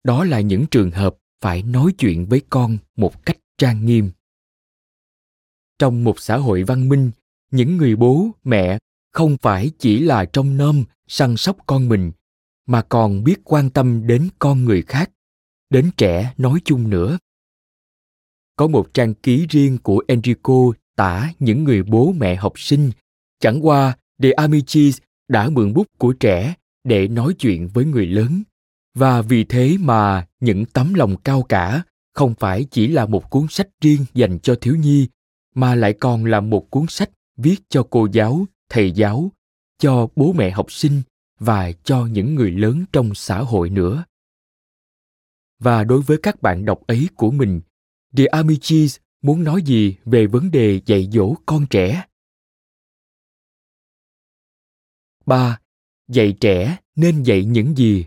Đó 0.03 0.23
là 0.23 0.39
những 0.39 0.65
trường 0.71 0.91
hợp 0.91 1.15
phải 1.41 1.63
nói 1.63 1.93
chuyện 1.97 2.25
với 2.25 2.41
con 2.49 2.77
một 2.95 3.25
cách 3.25 3.37
trang 3.57 3.85
nghiêm. 3.85 4.11
Trong 5.79 6.03
một 6.03 6.19
xã 6.19 6.37
hội 6.37 6.63
văn 6.63 6.89
minh, 6.89 7.11
những 7.51 7.77
người 7.77 7.95
bố, 7.95 8.29
mẹ 8.43 8.77
không 9.11 9.37
phải 9.41 9.71
chỉ 9.79 9.99
là 9.99 10.25
trong 10.25 10.57
nom 10.57 10.83
săn 11.07 11.37
sóc 11.37 11.57
con 11.65 11.89
mình, 11.89 12.11
mà 12.65 12.81
còn 12.81 13.23
biết 13.23 13.35
quan 13.43 13.69
tâm 13.69 14.07
đến 14.07 14.29
con 14.39 14.65
người 14.65 14.81
khác 14.81 15.11
đến 15.69 15.89
trẻ 15.97 16.33
nói 16.37 16.59
chung 16.65 16.89
nữa. 16.89 17.17
Có 18.55 18.67
một 18.67 18.93
trang 18.93 19.13
ký 19.13 19.45
riêng 19.49 19.77
của 19.77 20.03
enrico 20.07 20.71
tả 20.95 21.33
những 21.39 21.63
người 21.63 21.83
bố 21.83 22.13
mẹ 22.17 22.35
học 22.35 22.59
sinh. 22.59 22.91
Chẳng 23.39 23.65
qua, 23.65 23.97
de 24.17 24.31
amicis 24.31 24.97
đã 25.27 25.49
mượn 25.49 25.73
bút 25.73 25.87
của 25.97 26.13
trẻ 26.13 26.53
để 26.83 27.07
nói 27.07 27.33
chuyện 27.39 27.67
với 27.67 27.85
người 27.85 28.05
lớn. 28.05 28.43
Và 28.93 29.21
vì 29.21 29.43
thế 29.43 29.77
mà 29.79 30.27
những 30.39 30.65
tấm 30.65 30.93
lòng 30.93 31.17
cao 31.17 31.41
cả 31.41 31.83
không 32.13 32.33
phải 32.35 32.65
chỉ 32.71 32.87
là 32.87 33.05
một 33.05 33.29
cuốn 33.29 33.47
sách 33.49 33.67
riêng 33.81 34.05
dành 34.13 34.39
cho 34.39 34.55
thiếu 34.61 34.75
nhi, 34.75 35.07
mà 35.55 35.75
lại 35.75 35.93
còn 35.93 36.25
là 36.25 36.39
một 36.39 36.69
cuốn 36.69 36.85
sách 36.89 37.09
viết 37.37 37.55
cho 37.69 37.87
cô 37.89 38.07
giáo, 38.11 38.45
thầy 38.69 38.91
giáo, 38.91 39.31
cho 39.79 40.07
bố 40.15 40.33
mẹ 40.33 40.51
học 40.51 40.71
sinh 40.71 41.01
và 41.39 41.71
cho 41.71 42.05
những 42.05 42.35
người 42.35 42.51
lớn 42.51 42.85
trong 42.93 43.15
xã 43.15 43.39
hội 43.39 43.69
nữa 43.69 44.03
và 45.59 45.83
đối 45.83 46.01
với 46.01 46.17
các 46.23 46.41
bạn 46.41 46.65
đọc 46.65 46.81
ấy 46.87 47.09
của 47.15 47.31
mình 47.31 47.61
the 48.17 48.25
amichis 48.25 48.97
muốn 49.21 49.43
nói 49.43 49.61
gì 49.61 49.95
về 50.05 50.27
vấn 50.27 50.51
đề 50.51 50.81
dạy 50.85 51.09
dỗ 51.11 51.35
con 51.45 51.65
trẻ? 51.69 52.05
3. 55.25 55.59
Dạy 56.07 56.35
trẻ 56.39 56.77
nên 56.95 57.23
dạy 57.23 57.45
những 57.45 57.75
gì? 57.77 58.05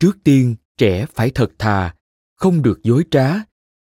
Trước 0.00 0.18
tiên, 0.24 0.56
trẻ 0.76 1.06
phải 1.14 1.30
thật 1.30 1.52
thà, 1.58 1.94
không 2.36 2.62
được 2.62 2.82
dối 2.82 3.04
trá, 3.10 3.34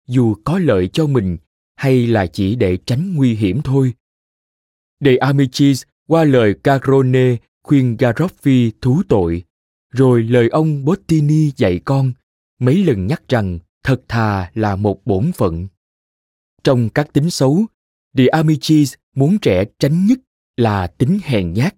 dù 0.06 0.34
có 0.44 0.58
lợi 0.58 0.88
cho 0.92 1.06
mình 1.06 1.38
hay 1.76 2.06
là 2.06 2.26
chỉ 2.26 2.54
để 2.54 2.78
tránh 2.86 3.14
nguy 3.14 3.34
hiểm 3.34 3.62
thôi. 3.62 3.92
De 5.04 5.16
Amicis 5.16 5.82
qua 6.06 6.24
lời 6.24 6.54
Carone 6.64 7.36
khuyên 7.62 7.96
Garoffi 7.96 8.70
thú 8.80 9.02
tội, 9.08 9.44
rồi 9.90 10.22
lời 10.22 10.48
ông 10.48 10.84
Bottini 10.84 11.50
dạy 11.56 11.80
con 11.84 12.12
mấy 12.58 12.84
lần 12.84 13.06
nhắc 13.06 13.22
rằng 13.28 13.58
thật 13.84 14.02
thà 14.08 14.50
là 14.54 14.76
một 14.76 15.06
bổn 15.06 15.32
phận. 15.32 15.68
Trong 16.64 16.88
các 16.88 17.12
tính 17.12 17.30
xấu, 17.30 17.66
De 18.14 18.26
Amicis 18.26 18.94
muốn 19.16 19.38
trẻ 19.38 19.64
tránh 19.78 20.06
nhất 20.06 20.18
là 20.56 20.86
tính 20.86 21.18
hèn 21.22 21.52
nhát. 21.52 21.74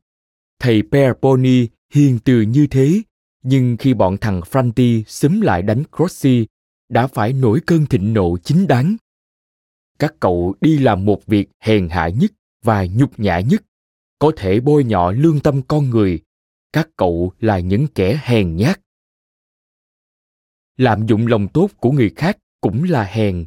Thầy 0.60 0.82
Perponi 0.92 1.66
hiền 1.92 2.18
từ 2.24 2.40
như 2.40 2.66
thế, 2.66 3.02
nhưng 3.42 3.76
khi 3.76 3.94
bọn 3.94 4.16
thằng 4.20 4.40
Franti 4.40 5.02
xúm 5.06 5.40
lại 5.40 5.62
đánh 5.62 5.82
Crossi, 5.96 6.46
đã 6.88 7.06
phải 7.06 7.32
nổi 7.32 7.60
cơn 7.66 7.86
thịnh 7.86 8.12
nộ 8.12 8.36
chính 8.38 8.66
đáng. 8.66 8.96
Các 9.98 10.14
cậu 10.20 10.54
đi 10.60 10.78
làm 10.78 11.04
một 11.04 11.26
việc 11.26 11.48
hèn 11.60 11.88
hạ 11.88 12.08
nhất 12.08 12.32
và 12.64 12.86
nhục 12.86 13.20
nhã 13.20 13.40
nhất, 13.40 13.62
có 14.18 14.32
thể 14.36 14.60
bôi 14.60 14.84
nhọ 14.84 15.12
lương 15.12 15.40
tâm 15.40 15.62
con 15.68 15.90
người. 15.90 16.20
Các 16.72 16.88
cậu 16.96 17.32
là 17.40 17.58
những 17.58 17.86
kẻ 17.94 18.20
hèn 18.22 18.56
nhát. 18.56 18.80
Lạm 20.76 21.06
dụng 21.06 21.26
lòng 21.26 21.48
tốt 21.48 21.70
của 21.80 21.92
người 21.92 22.10
khác 22.16 22.38
cũng 22.60 22.84
là 22.84 23.04
hèn. 23.04 23.44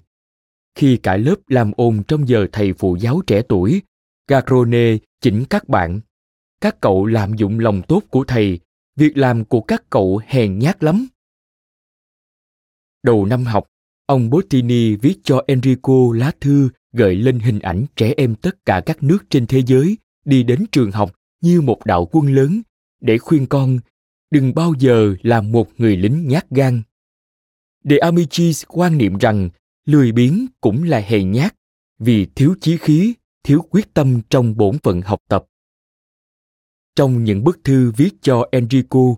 Khi 0.76 0.98
cả 1.04 1.18
lớp 1.18 1.36
làm 1.48 1.72
ồn 1.78 2.04
trong 2.08 2.28
giờ 2.28 2.48
thầy 2.52 2.74
phụ 2.74 2.98
giáo 3.00 3.22
trẻ 3.28 3.42
tuổi, 3.50 3.82
garone 4.28 4.98
chỉnh 5.22 5.44
các 5.50 5.70
bạn. 5.70 6.00
Các 6.62 6.78
cậu 6.82 7.06
lạm 7.06 7.38
dụng 7.38 7.60
lòng 7.60 7.82
tốt 7.88 8.04
của 8.10 8.24
thầy, 8.24 8.60
việc 8.96 9.18
làm 9.18 9.46
của 9.46 9.62
các 9.62 9.84
cậu 9.90 10.22
hèn 10.26 10.60
nhát 10.60 10.84
lắm. 10.84 11.08
Đầu 13.04 13.26
năm 13.26 13.46
học, 13.46 13.68
ông 14.06 14.30
Bottini 14.30 14.96
viết 14.96 15.16
cho 15.24 15.44
Enrico 15.48 16.14
lá 16.14 16.32
thư 16.40 16.70
gợi 16.98 17.16
lên 17.16 17.40
hình 17.40 17.60
ảnh 17.60 17.86
trẻ 17.96 18.14
em 18.18 18.36
tất 18.36 18.66
cả 18.66 18.82
các 18.86 19.04
nước 19.04 19.18
trên 19.30 19.48
thế 19.48 19.64
giới 19.66 19.98
đi 20.26 20.44
đến 20.44 20.66
trường 20.72 20.92
học 20.92 21.12
như 21.42 21.62
một 21.62 21.86
đạo 21.86 22.10
quân 22.12 22.36
lớn 22.36 22.62
để 23.02 23.18
khuyên 23.18 23.46
con 23.46 23.80
đừng 24.32 24.56
bao 24.56 24.74
giờ 24.80 25.16
làm 25.22 25.52
một 25.52 25.68
người 25.78 25.98
lính 25.98 26.28
nhát 26.28 26.50
gan. 26.50 26.82
De 27.84 27.98
Amicis 27.98 28.64
quan 28.68 28.98
niệm 28.98 29.18
rằng 29.18 29.50
lười 29.86 30.12
biếng 30.12 30.46
cũng 30.62 30.84
là 30.84 31.00
hèn 31.00 31.32
nhát 31.32 31.56
vì 32.00 32.26
thiếu 32.36 32.56
chí 32.62 32.78
khí, 32.78 33.14
thiếu 33.44 33.62
quyết 33.70 33.94
tâm 33.94 34.22
trong 34.30 34.58
bổn 34.58 34.78
phận 34.84 35.02
học 35.02 35.22
tập. 35.30 35.46
Trong 36.96 37.24
những 37.24 37.44
bức 37.44 37.60
thư 37.64 37.92
viết 37.98 38.10
cho 38.22 38.48
Enrico, 38.52 39.16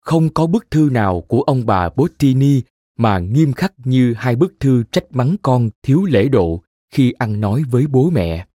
không 0.00 0.34
có 0.34 0.46
bức 0.46 0.70
thư 0.70 0.88
nào 0.92 1.20
của 1.20 1.42
ông 1.42 1.66
bà 1.66 1.88
Bottini 1.96 2.62
mà 2.96 3.18
nghiêm 3.18 3.52
khắc 3.52 3.74
như 3.84 4.14
hai 4.16 4.36
bức 4.36 4.54
thư 4.60 4.82
trách 4.92 5.04
mắng 5.10 5.36
con 5.42 5.70
thiếu 5.82 6.04
lễ 6.04 6.28
độ 6.28 6.62
khi 6.90 7.12
ăn 7.12 7.40
nói 7.40 7.62
với 7.70 7.86
bố 7.86 8.10
mẹ. 8.10 8.46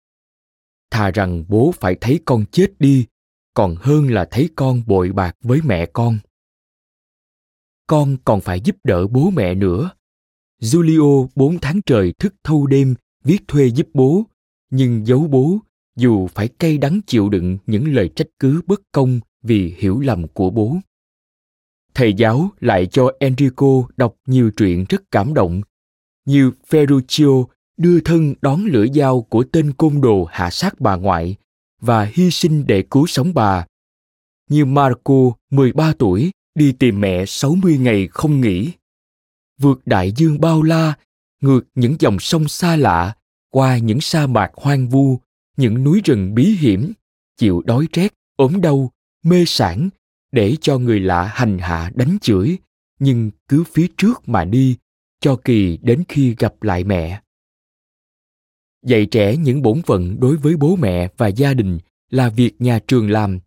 Thà 0.91 1.11
rằng 1.11 1.45
bố 1.49 1.73
phải 1.81 1.97
thấy 2.01 2.21
con 2.25 2.45
chết 2.51 2.75
đi 2.79 3.07
còn 3.55 3.77
hơn 3.81 4.11
là 4.11 4.29
thấy 4.31 4.49
con 4.57 4.83
bội 4.87 5.13
bạc 5.13 5.37
với 5.41 5.61
mẹ 5.65 5.87
con. 5.87 6.19
Con 7.87 8.17
còn 8.25 8.41
phải 8.41 8.61
giúp 8.61 8.77
đỡ 8.85 9.07
bố 9.07 9.31
mẹ 9.31 9.55
nữa. 9.55 9.91
Julio 10.61 11.29
bốn 11.35 11.59
tháng 11.59 11.81
trời 11.87 12.13
thức 12.19 12.35
thâu 12.45 12.67
đêm 12.67 12.95
viết 13.25 13.49
thuê 13.49 13.71
giúp 13.71 13.89
bố, 13.95 14.23
nhưng 14.71 15.07
giấu 15.07 15.27
bố 15.31 15.59
dù 15.97 16.27
phải 16.27 16.49
cay 16.49 16.79
đắng 16.79 17.01
chịu 17.07 17.29
đựng 17.29 17.59
những 17.67 17.95
lời 17.95 18.11
trách 18.17 18.27
cứ 18.39 18.63
bất 18.67 18.81
công 18.93 19.21
vì 19.43 19.75
hiểu 19.79 20.01
lầm 20.01 20.29
của 20.29 20.51
bố. 20.51 20.77
Thầy 21.95 22.15
giáo 22.15 22.51
lại 22.61 22.87
cho 22.87 23.13
Enrico 23.21 23.83
đọc 23.97 24.17
nhiều 24.27 24.51
truyện 24.57 24.85
rất 24.89 25.03
cảm 25.11 25.35
động, 25.35 25.61
như 26.25 26.51
Ferruccio 26.69 27.47
đưa 27.77 28.01
thân 28.01 28.35
đón 28.43 28.65
lưỡi 28.65 28.89
dao 28.95 29.23
của 29.23 29.45
tên 29.45 29.73
côn 29.73 30.01
đồ 30.01 30.25
hạ 30.31 30.51
sát 30.51 30.81
bà 30.81 30.97
ngoại 30.97 31.37
và 31.81 32.11
hy 32.13 32.31
sinh 32.31 32.67
để 32.67 32.85
cứu 32.91 33.07
sống 33.07 33.35
bà. 33.35 33.67
Như 34.51 34.65
Marco, 34.65 35.33
13 35.51 35.93
tuổi, 35.99 36.31
đi 36.55 36.73
tìm 36.73 37.01
mẹ 37.01 37.27
60 37.27 37.79
ngày 37.79 38.09
không 38.11 38.41
nghỉ. 38.41 38.71
Vượt 39.59 39.81
đại 39.87 40.13
dương 40.13 40.41
bao 40.41 40.63
la, 40.63 40.95
ngược 41.41 41.61
những 41.75 41.97
dòng 41.99 42.21
sông 42.21 42.49
xa 42.49 42.77
lạ, 42.77 43.17
qua 43.51 43.79
những 43.79 44.01
sa 44.01 44.27
mạc 44.27 44.51
hoang 44.55 44.89
vu, 44.89 45.19
những 45.57 45.85
núi 45.85 46.01
rừng 46.05 46.35
bí 46.35 46.45
hiểm, 46.45 46.93
chịu 47.37 47.63
đói 47.65 47.87
rét, 47.93 48.15
ốm 48.37 48.61
đau, 48.61 48.91
mê 49.25 49.45
sản, 49.47 49.89
để 50.33 50.57
cho 50.61 50.79
người 50.79 51.01
lạ 51.01 51.33
hành 51.35 51.59
hạ 51.59 51.91
đánh 51.95 52.19
chửi, 52.21 52.59
nhưng 52.99 53.31
cứ 53.49 53.65
phía 53.73 53.87
trước 53.97 54.29
mà 54.29 54.45
đi, 54.45 54.77
cho 55.21 55.37
kỳ 55.37 55.79
đến 55.83 56.05
khi 56.09 56.35
gặp 56.39 56.63
lại 56.63 56.85
mẹ 56.85 57.21
dạy 58.85 59.07
trẻ 59.07 59.37
những 59.37 59.63
bổn 59.63 59.83
phận 59.83 60.21
đối 60.21 60.37
với 60.37 60.57
bố 60.57 60.77
mẹ 60.77 61.09
và 61.17 61.29
gia 61.29 61.55
đình 61.55 61.79
là 62.11 62.29
việc 62.29 62.53
nhà 62.59 62.79
trường 62.79 63.11
làm, 63.11 63.39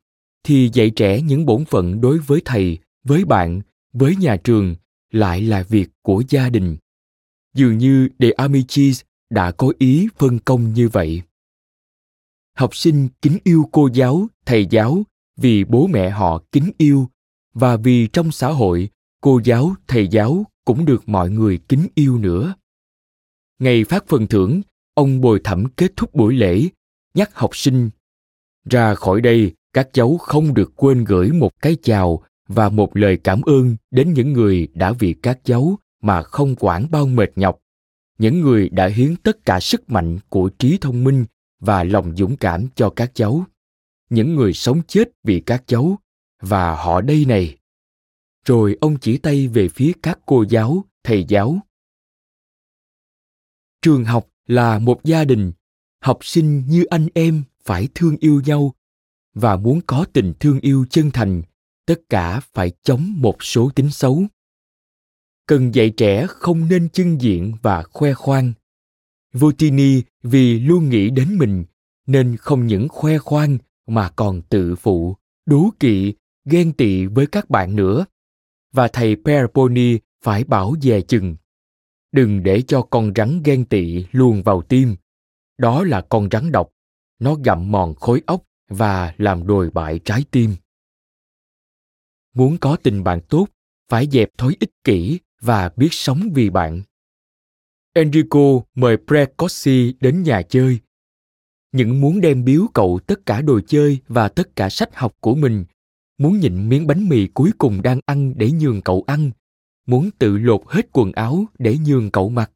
thì 0.43 0.69
dạy 0.73 0.89
trẻ 0.89 1.21
những 1.21 1.45
bổn 1.45 1.65
phận 1.65 2.01
đối 2.01 2.19
với 2.19 2.41
thầy, 2.45 2.77
với 3.03 3.25
bạn, 3.25 3.61
với 3.93 4.15
nhà 4.15 4.37
trường 4.37 4.75
lại 5.11 5.41
là 5.41 5.63
việc 5.63 5.89
của 6.01 6.23
gia 6.29 6.49
đình. 6.49 6.77
Dường 7.53 7.77
như 7.77 8.09
de 8.19 8.29
Amici 8.31 8.91
đã 9.29 9.51
có 9.51 9.73
ý 9.79 10.07
phân 10.17 10.39
công 10.39 10.73
như 10.73 10.89
vậy. 10.89 11.21
Học 12.53 12.75
sinh 12.75 13.07
kính 13.21 13.37
yêu 13.43 13.69
cô 13.71 13.89
giáo, 13.93 14.27
thầy 14.45 14.65
giáo 14.65 15.03
vì 15.37 15.63
bố 15.63 15.87
mẹ 15.87 16.09
họ 16.09 16.43
kính 16.51 16.71
yêu 16.77 17.09
và 17.53 17.77
vì 17.77 18.07
trong 18.07 18.31
xã 18.31 18.47
hội, 18.51 18.89
cô 19.21 19.41
giáo, 19.43 19.75
thầy 19.87 20.07
giáo 20.07 20.45
cũng 20.65 20.85
được 20.85 21.09
mọi 21.09 21.29
người 21.29 21.59
kính 21.69 21.87
yêu 21.95 22.17
nữa. 22.17 22.55
Ngày 23.59 23.83
phát 23.83 24.07
phần 24.07 24.27
thưởng 24.27 24.61
ông 24.97 25.21
bồi 25.21 25.39
thẩm 25.43 25.65
kết 25.69 25.91
thúc 25.95 26.15
buổi 26.15 26.35
lễ, 26.35 26.67
nhắc 27.13 27.35
học 27.35 27.55
sinh, 27.55 27.89
ra 28.69 28.95
khỏi 28.95 29.21
đây, 29.21 29.53
các 29.73 29.89
cháu 29.93 30.17
không 30.17 30.53
được 30.53 30.71
quên 30.75 31.03
gửi 31.03 31.31
một 31.31 31.61
cái 31.61 31.77
chào 31.83 32.23
và 32.47 32.69
một 32.69 32.97
lời 32.97 33.17
cảm 33.23 33.41
ơn 33.41 33.75
đến 33.91 34.13
những 34.13 34.33
người 34.33 34.67
đã 34.73 34.91
vì 34.91 35.13
các 35.13 35.39
cháu 35.43 35.79
mà 36.01 36.21
không 36.21 36.55
quản 36.59 36.91
bao 36.91 37.05
mệt 37.07 37.31
nhọc, 37.35 37.59
những 38.17 38.41
người 38.41 38.69
đã 38.69 38.87
hiến 38.87 39.15
tất 39.15 39.45
cả 39.45 39.59
sức 39.59 39.89
mạnh 39.89 40.19
của 40.29 40.49
trí 40.59 40.77
thông 40.81 41.03
minh 41.03 41.25
và 41.59 41.83
lòng 41.83 42.15
dũng 42.15 42.37
cảm 42.37 42.67
cho 42.75 42.89
các 42.89 43.11
cháu, 43.13 43.45
những 44.09 44.35
người 44.35 44.53
sống 44.53 44.81
chết 44.87 45.09
vì 45.23 45.39
các 45.39 45.63
cháu 45.67 45.99
và 46.41 46.75
họ 46.75 47.01
đây 47.01 47.25
này. 47.25 47.57
Rồi 48.45 48.77
ông 48.81 48.97
chỉ 48.99 49.17
tay 49.17 49.47
về 49.47 49.67
phía 49.69 49.91
các 50.03 50.19
cô 50.25 50.45
giáo, 50.49 50.83
thầy 51.03 51.25
giáo. 51.27 51.59
Trường 53.81 54.05
học 54.05 54.27
là 54.47 54.79
một 54.79 55.03
gia 55.03 55.25
đình, 55.25 55.51
học 56.01 56.17
sinh 56.21 56.63
như 56.67 56.83
anh 56.83 57.07
em 57.13 57.43
phải 57.63 57.87
thương 57.95 58.17
yêu 58.19 58.41
nhau 58.45 58.73
và 59.33 59.55
muốn 59.55 59.81
có 59.87 60.05
tình 60.13 60.33
thương 60.39 60.59
yêu 60.59 60.85
chân 60.89 61.11
thành, 61.11 61.41
tất 61.85 62.01
cả 62.09 62.39
phải 62.53 62.71
chống 62.83 63.13
một 63.17 63.43
số 63.43 63.69
tính 63.75 63.89
xấu. 63.91 64.23
Cần 65.47 65.75
dạy 65.75 65.89
trẻ 65.89 66.25
không 66.29 66.69
nên 66.69 66.89
trưng 66.89 67.21
diện 67.21 67.53
và 67.61 67.83
khoe 67.83 68.13
khoang. 68.13 68.53
Votini 69.33 70.01
vì 70.23 70.59
luôn 70.59 70.89
nghĩ 70.89 71.09
đến 71.09 71.37
mình 71.37 71.65
nên 72.07 72.37
không 72.37 72.67
những 72.67 72.87
khoe 72.89 73.17
khoang 73.17 73.57
mà 73.87 74.09
còn 74.09 74.41
tự 74.41 74.75
phụ, 74.75 75.15
đố 75.45 75.69
kỵ, 75.79 76.13
ghen 76.45 76.73
tị 76.73 77.05
với 77.05 77.27
các 77.27 77.49
bạn 77.49 77.75
nữa. 77.75 78.05
Và 78.73 78.87
thầy 78.87 79.15
Perponi 79.25 79.99
phải 80.23 80.43
bảo 80.43 80.73
dè 80.81 81.01
chừng 81.01 81.35
đừng 82.11 82.43
để 82.43 82.61
cho 82.61 82.81
con 82.81 83.11
rắn 83.15 83.41
ghen 83.43 83.65
tị 83.65 84.05
luồn 84.11 84.41
vào 84.41 84.61
tim. 84.61 84.95
Đó 85.57 85.83
là 85.83 86.01
con 86.01 86.27
rắn 86.31 86.51
độc. 86.51 86.69
Nó 87.19 87.35
gặm 87.43 87.71
mòn 87.71 87.95
khối 87.95 88.21
óc 88.25 88.43
và 88.69 89.13
làm 89.17 89.47
đồi 89.47 89.69
bại 89.69 89.99
trái 90.05 90.25
tim. 90.31 90.55
Muốn 92.33 92.57
có 92.57 92.77
tình 92.83 93.03
bạn 93.03 93.21
tốt, 93.29 93.47
phải 93.89 94.07
dẹp 94.11 94.29
thói 94.37 94.55
ích 94.59 94.71
kỷ 94.83 95.19
và 95.41 95.69
biết 95.75 95.87
sống 95.91 96.29
vì 96.33 96.49
bạn. 96.49 96.81
Enrico 97.93 98.61
mời 98.75 98.97
precossi 99.07 99.93
đến 99.99 100.23
nhà 100.23 100.41
chơi. 100.41 100.79
Những 101.71 102.01
muốn 102.01 102.21
đem 102.21 102.45
biếu 102.45 102.67
cậu 102.73 102.99
tất 103.07 103.25
cả 103.25 103.41
đồ 103.41 103.59
chơi 103.67 103.99
và 104.07 104.29
tất 104.29 104.55
cả 104.55 104.69
sách 104.69 104.95
học 104.95 105.15
của 105.19 105.35
mình, 105.35 105.65
muốn 106.17 106.39
nhịn 106.39 106.69
miếng 106.69 106.87
bánh 106.87 107.09
mì 107.09 107.27
cuối 107.27 107.51
cùng 107.57 107.81
đang 107.81 107.99
ăn 108.05 108.33
để 108.37 108.51
nhường 108.51 108.81
cậu 108.81 109.03
ăn 109.07 109.31
muốn 109.87 110.09
tự 110.19 110.37
lột 110.37 110.61
hết 110.67 110.87
quần 110.91 111.11
áo 111.11 111.45
để 111.59 111.77
nhường 111.85 112.11
cậu 112.11 112.29
mặc. 112.29 112.51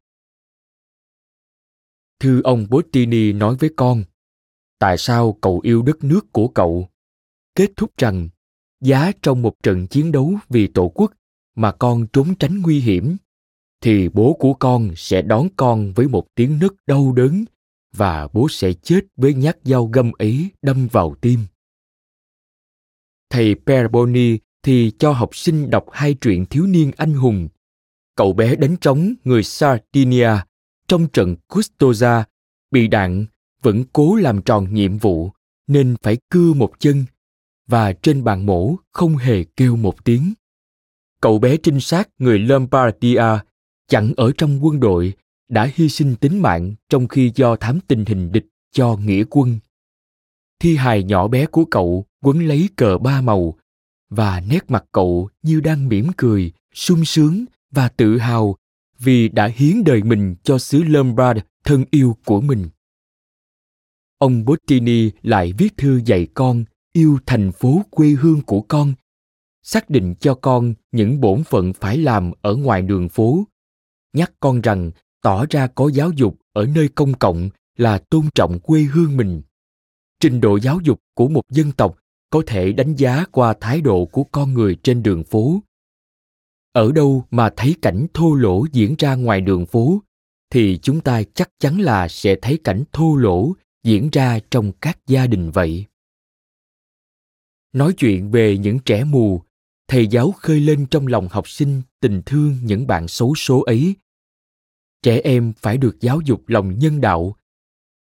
Thư 2.19 2.41
ông 2.41 2.67
Bottini 2.69 3.33
nói 3.33 3.55
với 3.59 3.69
con, 3.75 4.03
tại 4.79 4.97
sao 4.97 5.37
cậu 5.41 5.59
yêu 5.63 5.81
đất 5.81 6.03
nước 6.03 6.31
của 6.31 6.47
cậu? 6.47 6.89
Kết 7.55 7.71
thúc 7.75 7.91
rằng, 7.97 8.29
giá 8.81 9.11
trong 9.21 9.41
một 9.41 9.63
trận 9.63 9.87
chiến 9.87 10.11
đấu 10.11 10.33
vì 10.49 10.67
tổ 10.67 10.91
quốc 10.95 11.13
mà 11.55 11.71
con 11.71 12.07
trốn 12.13 12.35
tránh 12.35 12.61
nguy 12.61 12.79
hiểm 12.79 13.17
thì 13.81 14.09
bố 14.09 14.33
của 14.39 14.53
con 14.53 14.91
sẽ 14.95 15.21
đón 15.21 15.47
con 15.55 15.93
với 15.93 16.07
một 16.07 16.27
tiếng 16.35 16.59
nấc 16.59 16.73
đau 16.87 17.13
đớn 17.13 17.45
và 17.93 18.27
bố 18.33 18.47
sẽ 18.49 18.73
chết 18.73 19.01
với 19.15 19.33
nhát 19.33 19.57
dao 19.63 19.85
găm 19.85 20.11
ấy 20.11 20.49
đâm 20.61 20.87
vào 20.91 21.15
tim. 21.21 21.39
Thầy 23.29 23.55
Perboni 23.65 24.37
thì 24.63 24.91
cho 24.99 25.11
học 25.11 25.35
sinh 25.35 25.69
đọc 25.69 25.85
hai 25.91 26.13
truyện 26.13 26.45
thiếu 26.45 26.67
niên 26.67 26.91
anh 26.97 27.13
hùng. 27.13 27.47
Cậu 28.15 28.33
bé 28.33 28.55
đánh 28.55 28.77
trống 28.77 29.13
người 29.23 29.43
Sardinia 29.43 30.31
trong 30.87 31.07
trận 31.07 31.35
Custoza 31.49 32.23
bị 32.71 32.87
đạn 32.87 33.25
vẫn 33.61 33.83
cố 33.93 34.15
làm 34.15 34.41
tròn 34.41 34.73
nhiệm 34.73 34.97
vụ 34.97 35.31
nên 35.67 35.95
phải 36.01 36.17
cưa 36.29 36.53
một 36.53 36.79
chân 36.79 37.05
và 37.67 37.93
trên 37.93 38.23
bàn 38.23 38.45
mổ 38.45 38.75
không 38.91 39.17
hề 39.17 39.43
kêu 39.43 39.75
một 39.75 40.05
tiếng. 40.05 40.33
Cậu 41.21 41.39
bé 41.39 41.57
trinh 41.57 41.79
sát 41.79 42.09
người 42.19 42.39
Lombardia 42.39 43.25
chẳng 43.87 44.13
ở 44.17 44.31
trong 44.37 44.65
quân 44.65 44.79
đội 44.79 45.13
đã 45.49 45.69
hy 45.75 45.89
sinh 45.89 46.15
tính 46.15 46.41
mạng 46.41 46.75
trong 46.89 47.07
khi 47.07 47.31
do 47.35 47.55
thám 47.55 47.79
tình 47.87 48.05
hình 48.05 48.31
địch 48.31 48.45
cho 48.71 48.97
nghĩa 49.05 49.23
quân. 49.29 49.59
Thi 50.59 50.75
hài 50.75 51.03
nhỏ 51.03 51.27
bé 51.27 51.45
của 51.45 51.65
cậu 51.65 52.05
quấn 52.23 52.47
lấy 52.47 52.69
cờ 52.75 52.97
ba 52.97 53.21
màu 53.21 53.55
và 54.11 54.41
nét 54.49 54.71
mặt 54.71 54.85
cậu 54.91 55.29
như 55.41 55.59
đang 55.59 55.87
mỉm 55.87 56.07
cười, 56.17 56.51
sung 56.73 57.05
sướng 57.05 57.45
và 57.71 57.89
tự 57.89 58.17
hào 58.17 58.55
vì 58.99 59.29
đã 59.29 59.47
hiến 59.55 59.83
đời 59.83 60.03
mình 60.03 60.35
cho 60.43 60.57
xứ 60.57 60.83
Lombard 60.83 61.39
thân 61.63 61.85
yêu 61.91 62.17
của 62.25 62.41
mình. 62.41 62.69
Ông 64.17 64.45
Bottini 64.45 65.11
lại 65.21 65.53
viết 65.57 65.77
thư 65.77 66.01
dạy 66.05 66.27
con 66.33 66.63
yêu 66.93 67.19
thành 67.25 67.51
phố 67.51 67.81
quê 67.89 68.09
hương 68.09 68.41
của 68.41 68.61
con, 68.61 68.93
xác 69.63 69.89
định 69.89 70.15
cho 70.19 70.35
con 70.35 70.73
những 70.91 71.21
bổn 71.21 71.43
phận 71.43 71.73
phải 71.73 71.97
làm 71.97 72.31
ở 72.41 72.55
ngoài 72.55 72.81
đường 72.81 73.09
phố, 73.09 73.43
nhắc 74.13 74.31
con 74.39 74.61
rằng 74.61 74.91
tỏ 75.21 75.45
ra 75.49 75.67
có 75.67 75.89
giáo 75.93 76.11
dục 76.11 76.37
ở 76.53 76.65
nơi 76.75 76.87
công 76.87 77.13
cộng 77.13 77.49
là 77.77 77.97
tôn 77.97 78.25
trọng 78.35 78.59
quê 78.59 78.81
hương 78.81 79.17
mình. 79.17 79.41
Trình 80.19 80.41
độ 80.41 80.59
giáo 80.59 80.79
dục 80.83 80.99
của 81.15 81.27
một 81.27 81.41
dân 81.49 81.71
tộc 81.71 81.97
có 82.31 82.43
thể 82.47 82.71
đánh 82.71 82.95
giá 82.95 83.25
qua 83.31 83.53
thái 83.61 83.81
độ 83.81 84.05
của 84.05 84.23
con 84.23 84.53
người 84.53 84.75
trên 84.83 85.03
đường 85.03 85.23
phố. 85.23 85.61
Ở 86.71 86.91
đâu 86.91 87.25
mà 87.31 87.49
thấy 87.57 87.75
cảnh 87.81 88.07
thô 88.13 88.35
lỗ 88.35 88.65
diễn 88.71 88.95
ra 88.97 89.15
ngoài 89.15 89.41
đường 89.41 89.65
phố, 89.65 90.01
thì 90.49 90.79
chúng 90.81 91.01
ta 91.01 91.23
chắc 91.33 91.49
chắn 91.59 91.81
là 91.81 92.07
sẽ 92.07 92.35
thấy 92.41 92.59
cảnh 92.63 92.83
thô 92.91 93.15
lỗ 93.15 93.53
diễn 93.83 94.09
ra 94.11 94.39
trong 94.51 94.71
các 94.81 94.97
gia 95.07 95.27
đình 95.27 95.51
vậy. 95.51 95.85
Nói 97.73 97.93
chuyện 97.97 98.31
về 98.31 98.57
những 98.57 98.79
trẻ 98.79 99.03
mù, 99.03 99.41
thầy 99.87 100.07
giáo 100.07 100.31
khơi 100.31 100.59
lên 100.59 100.85
trong 100.91 101.07
lòng 101.07 101.27
học 101.31 101.49
sinh 101.49 101.81
tình 101.99 102.21
thương 102.25 102.57
những 102.63 102.87
bạn 102.87 103.07
xấu 103.07 103.35
số 103.35 103.61
ấy. 103.61 103.95
Trẻ 105.03 105.21
em 105.23 105.53
phải 105.57 105.77
được 105.77 106.01
giáo 106.01 106.21
dục 106.25 106.43
lòng 106.47 106.79
nhân 106.79 107.01
đạo. 107.01 107.35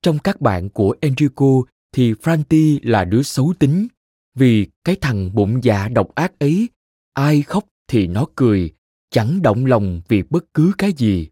Trong 0.02 0.20
các 0.20 0.42
bạn 0.42 0.70
của 0.70 0.96
enrico 1.02 1.63
thì 1.92 2.13
franti 2.13 2.80
là 2.84 3.06
đứa 3.06 3.24
xấu 3.24 3.54
tính 3.60 3.88
vì 4.39 4.67
cái 4.84 4.95
thằng 5.02 5.36
bụng 5.36 5.60
dạ 5.63 5.88
độc 5.88 6.15
ác 6.15 6.39
ấy, 6.39 6.69
ai 7.13 7.41
khóc 7.41 7.63
thì 7.88 8.08
nó 8.08 8.25
cười, 8.36 8.73
chẳng 9.10 9.41
động 9.41 9.65
lòng 9.65 10.02
vì 10.08 10.23
bất 10.30 10.45
cứ 10.54 10.71
cái 10.78 10.93
gì. 10.93 11.28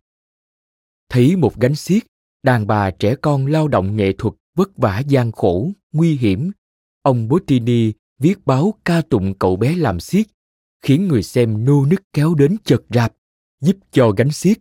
Thấy 1.09 1.35
một 1.35 1.55
gánh 1.55 1.75
xiết 1.75 2.03
đàn 2.43 2.67
bà 2.67 2.91
trẻ 2.91 3.15
con 3.15 3.45
lao 3.45 3.67
động 3.67 3.95
nghệ 3.95 4.13
thuật 4.17 4.33
vất 4.55 4.77
vả 4.77 4.99
gian 4.99 5.31
khổ, 5.31 5.71
nguy 5.93 6.15
hiểm. 6.15 6.51
Ông 7.01 7.27
bottini 7.27 7.93
viết 8.19 8.45
báo 8.45 8.73
ca 8.85 9.01
tụng 9.01 9.33
cậu 9.39 9.55
bé 9.55 9.75
làm 9.75 9.99
xiết 9.99 10.27
khiến 10.81 11.07
người 11.07 11.23
xem 11.23 11.65
nô 11.65 11.85
nức 11.85 12.01
kéo 12.13 12.35
đến 12.35 12.57
chật 12.63 12.81
rạp, 12.89 13.13
giúp 13.61 13.77
cho 13.91 14.11
gánh 14.11 14.31
xiết 14.31 14.57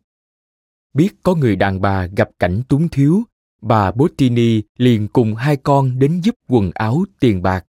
biết 0.96 1.10
có 1.22 1.34
người 1.34 1.56
đàn 1.56 1.80
bà 1.80 2.06
gặp 2.06 2.28
cảnh 2.38 2.62
túng 2.68 2.88
thiếu, 2.88 3.22
bà 3.62 3.92
bottini 3.92 4.62
liền 4.78 5.08
cùng 5.08 5.34
hai 5.34 5.56
con 5.56 5.98
đến 5.98 6.20
giúp 6.20 6.34
quần 6.48 6.70
áo 6.74 7.04
tiền 7.20 7.42
bạc 7.42 7.66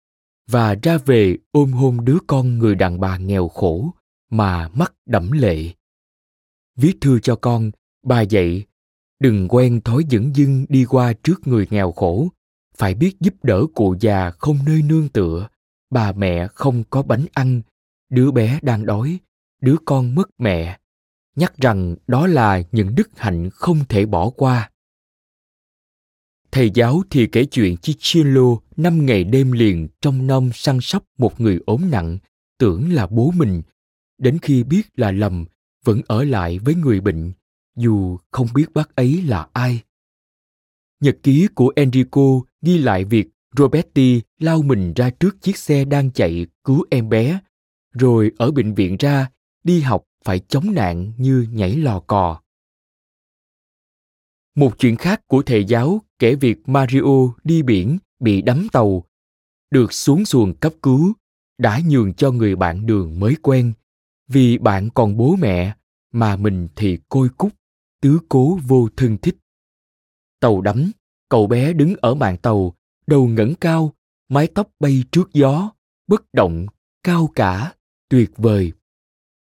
và 0.50 0.74
ra 0.82 0.98
về 0.98 1.36
ôm 1.52 1.72
hôn 1.72 2.04
đứa 2.04 2.18
con 2.26 2.58
người 2.58 2.74
đàn 2.74 3.00
bà 3.00 3.18
nghèo 3.18 3.48
khổ 3.48 3.90
mà 4.30 4.68
mắt 4.68 4.92
đẫm 5.06 5.32
lệ. 5.32 5.72
Viết 6.76 6.96
thư 7.00 7.18
cho 7.20 7.36
con, 7.36 7.70
bà 8.02 8.20
dạy, 8.20 8.64
đừng 9.20 9.48
quen 9.48 9.80
thói 9.80 10.04
dửng 10.10 10.36
dưng 10.36 10.66
đi 10.68 10.84
qua 10.84 11.12
trước 11.12 11.46
người 11.46 11.66
nghèo 11.70 11.92
khổ. 11.92 12.28
Phải 12.76 12.94
biết 12.94 13.16
giúp 13.20 13.34
đỡ 13.42 13.66
cụ 13.74 13.96
già 14.00 14.30
không 14.30 14.58
nơi 14.66 14.82
nương 14.82 15.08
tựa. 15.08 15.48
Bà 15.90 16.12
mẹ 16.12 16.48
không 16.54 16.84
có 16.90 17.02
bánh 17.02 17.26
ăn. 17.32 17.62
Đứa 18.10 18.30
bé 18.30 18.58
đang 18.62 18.86
đói, 18.86 19.18
đứa 19.60 19.76
con 19.84 20.14
mất 20.14 20.28
mẹ. 20.38 20.78
Nhắc 21.36 21.56
rằng 21.56 21.96
đó 22.06 22.26
là 22.26 22.62
những 22.72 22.94
đức 22.94 23.08
hạnh 23.16 23.50
không 23.50 23.78
thể 23.88 24.06
bỏ 24.06 24.30
qua 24.30 24.70
thầy 26.56 26.70
giáo 26.74 27.02
thì 27.10 27.26
kể 27.26 27.44
chuyện 27.44 27.76
Chichilo 27.76 28.56
năm 28.76 29.06
ngày 29.06 29.24
đêm 29.24 29.52
liền 29.52 29.88
trong 30.00 30.26
nom 30.26 30.50
săn 30.54 30.80
sóc 30.80 31.04
một 31.18 31.40
người 31.40 31.60
ốm 31.66 31.90
nặng 31.90 32.18
tưởng 32.58 32.92
là 32.92 33.06
bố 33.06 33.30
mình 33.36 33.62
đến 34.18 34.38
khi 34.42 34.64
biết 34.64 34.82
là 34.94 35.10
lầm 35.10 35.44
vẫn 35.84 36.00
ở 36.06 36.24
lại 36.24 36.58
với 36.58 36.74
người 36.74 37.00
bệnh 37.00 37.32
dù 37.76 38.18
không 38.30 38.46
biết 38.54 38.66
bác 38.74 38.94
ấy 38.94 39.22
là 39.22 39.48
ai 39.52 39.82
nhật 41.00 41.16
ký 41.22 41.48
của 41.54 41.72
enrico 41.76 42.40
ghi 42.62 42.78
lại 42.78 43.04
việc 43.04 43.28
Roberti 43.56 44.22
lao 44.38 44.62
mình 44.62 44.92
ra 44.96 45.10
trước 45.10 45.36
chiếc 45.40 45.56
xe 45.56 45.84
đang 45.84 46.10
chạy 46.10 46.46
cứu 46.64 46.84
em 46.90 47.08
bé, 47.08 47.40
rồi 47.92 48.32
ở 48.38 48.50
bệnh 48.50 48.74
viện 48.74 48.96
ra, 48.98 49.30
đi 49.64 49.80
học 49.80 50.04
phải 50.24 50.38
chống 50.38 50.74
nạn 50.74 51.12
như 51.18 51.46
nhảy 51.52 51.76
lò 51.76 52.00
cò. 52.00 52.40
Một 54.54 54.78
chuyện 54.78 54.96
khác 54.96 55.20
của 55.26 55.42
thầy 55.42 55.64
giáo 55.64 56.05
kể 56.18 56.34
việc 56.34 56.68
Mario 56.68 57.34
đi 57.44 57.62
biển 57.62 57.98
bị 58.20 58.42
đắm 58.42 58.68
tàu, 58.72 59.04
được 59.70 59.92
xuống 59.92 60.24
xuồng 60.24 60.54
cấp 60.54 60.72
cứu, 60.82 61.12
đã 61.58 61.80
nhường 61.88 62.14
cho 62.14 62.30
người 62.30 62.56
bạn 62.56 62.86
đường 62.86 63.20
mới 63.20 63.36
quen, 63.42 63.72
vì 64.28 64.58
bạn 64.58 64.90
còn 64.94 65.16
bố 65.16 65.36
mẹ, 65.36 65.76
mà 66.12 66.36
mình 66.36 66.68
thì 66.76 66.98
côi 67.08 67.28
cút, 67.28 67.54
tứ 68.00 68.18
cố 68.28 68.58
vô 68.66 68.88
thân 68.96 69.18
thích. 69.18 69.36
Tàu 70.40 70.60
đắm, 70.60 70.90
cậu 71.28 71.46
bé 71.46 71.72
đứng 71.72 71.94
ở 71.96 72.14
mạn 72.14 72.38
tàu 72.38 72.74
đầu 73.06 73.26
ngẩng 73.26 73.54
cao 73.54 73.92
mái 74.28 74.46
tóc 74.46 74.70
bay 74.80 75.04
trước 75.12 75.32
gió 75.32 75.70
bất 76.06 76.34
động 76.34 76.66
cao 77.02 77.30
cả 77.34 77.74
tuyệt 78.08 78.30
vời. 78.36 78.72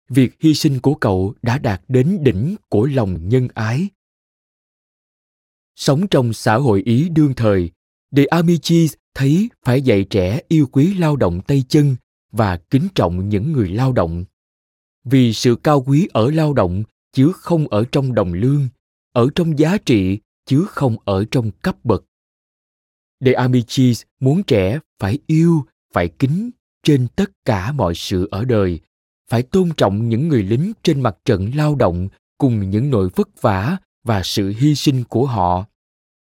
Việc 0.09 0.37
hy 0.41 0.55
sinh 0.55 0.81
của 0.81 0.95
cậu 0.95 1.35
đã 1.43 1.59
đạt 1.59 1.83
đến 1.89 2.19
đỉnh 2.23 2.57
của 2.69 2.87
lòng 2.87 3.29
nhân 3.29 3.49
ái 3.55 3.89
sống 5.77 6.07
trong 6.09 6.33
xã 6.33 6.57
hội 6.57 6.83
ý 6.85 7.09
đương 7.09 7.35
thời 7.35 7.71
de 8.11 8.25
amicis 8.25 8.95
thấy 9.15 9.49
phải 9.65 9.83
dạy 9.83 10.05
trẻ 10.05 10.41
yêu 10.49 10.67
quý 10.73 10.95
lao 10.95 11.17
động 11.17 11.41
tay 11.41 11.65
chân 11.69 11.97
và 12.33 12.57
kính 12.57 12.89
trọng 12.95 13.29
những 13.29 13.53
người 13.53 13.69
lao 13.69 13.93
động. 13.93 14.25
Vì 15.05 15.33
sự 15.33 15.57
cao 15.63 15.83
quý 15.87 16.09
ở 16.13 16.31
lao 16.31 16.53
động 16.53 16.83
chứ 17.13 17.33
không 17.35 17.69
ở 17.69 17.85
trong 17.93 18.15
đồng 18.15 18.33
lương 18.33 18.69
ở 19.13 19.29
trong 19.35 19.59
giá 19.59 19.79
trị 19.79 20.19
chứ 20.47 20.65
không 20.69 20.97
ở 21.05 21.25
trong 21.31 21.51
cấp 21.51 21.85
bậc. 21.85 22.05
De 23.21 23.33
Amicis 23.33 24.03
muốn 24.21 24.43
trẻ 24.43 24.79
phải 24.99 25.19
yêu, 25.27 25.65
phải 25.93 26.09
kính 26.09 26.51
trên 26.83 27.09
tất 27.17 27.31
cả 27.45 27.73
mọi 27.73 27.95
sự 27.95 28.29
ở 28.31 28.45
đời, 28.45 28.81
phải 29.31 29.43
tôn 29.43 29.71
trọng 29.77 30.09
những 30.09 30.29
người 30.29 30.43
lính 30.43 30.73
trên 30.83 31.01
mặt 31.01 31.17
trận 31.25 31.51
lao 31.55 31.75
động 31.75 32.09
cùng 32.39 32.71
những 32.71 32.91
nỗi 32.91 33.09
vất 33.17 33.43
vả 33.43 33.77
và 34.07 34.23
sự 34.25 34.53
hy 34.59 34.75
sinh 34.75 35.05
của 35.05 35.27
họ. 35.27 35.65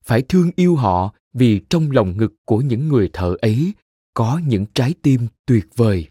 Phải 0.03 0.21
thương 0.21 0.51
yêu 0.55 0.75
họ 0.75 1.13
vì 1.33 1.61
trong 1.69 1.91
lòng 1.91 2.17
ngực 2.17 2.33
của 2.45 2.57
những 2.57 2.87
người 2.87 3.09
thợ 3.13 3.35
ấy 3.41 3.73
có 4.13 4.41
những 4.47 4.65
trái 4.73 4.93
tim 5.01 5.27
tuyệt 5.45 5.65
vời. 5.75 6.07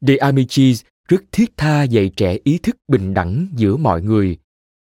De 0.00 0.16
Amicis 0.16 0.84
rất 1.08 1.24
thiết 1.32 1.56
tha 1.56 1.82
dạy 1.82 2.10
trẻ 2.16 2.38
ý 2.44 2.58
thức 2.58 2.76
bình 2.88 3.14
đẳng 3.14 3.46
giữa 3.56 3.76
mọi 3.76 4.02
người. 4.02 4.38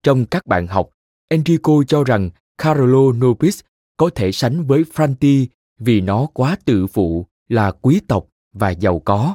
Trong 0.03 0.27
các 0.27 0.47
bạn 0.47 0.67
học, 0.67 0.91
Enrico 1.29 1.83
cho 1.89 2.05
rằng 2.05 2.31
Carlo 2.59 3.13
Nobis 3.13 3.61
có 3.97 4.11
thể 4.15 4.33
sánh 4.33 4.67
với 4.67 4.85
Franti 4.95 5.47
vì 5.79 6.01
nó 6.01 6.27
quá 6.27 6.57
tự 6.65 6.87
phụ, 6.87 7.27
là 7.49 7.71
quý 7.71 8.01
tộc 8.09 8.27
và 8.53 8.71
giàu 8.71 9.01
có. 9.01 9.35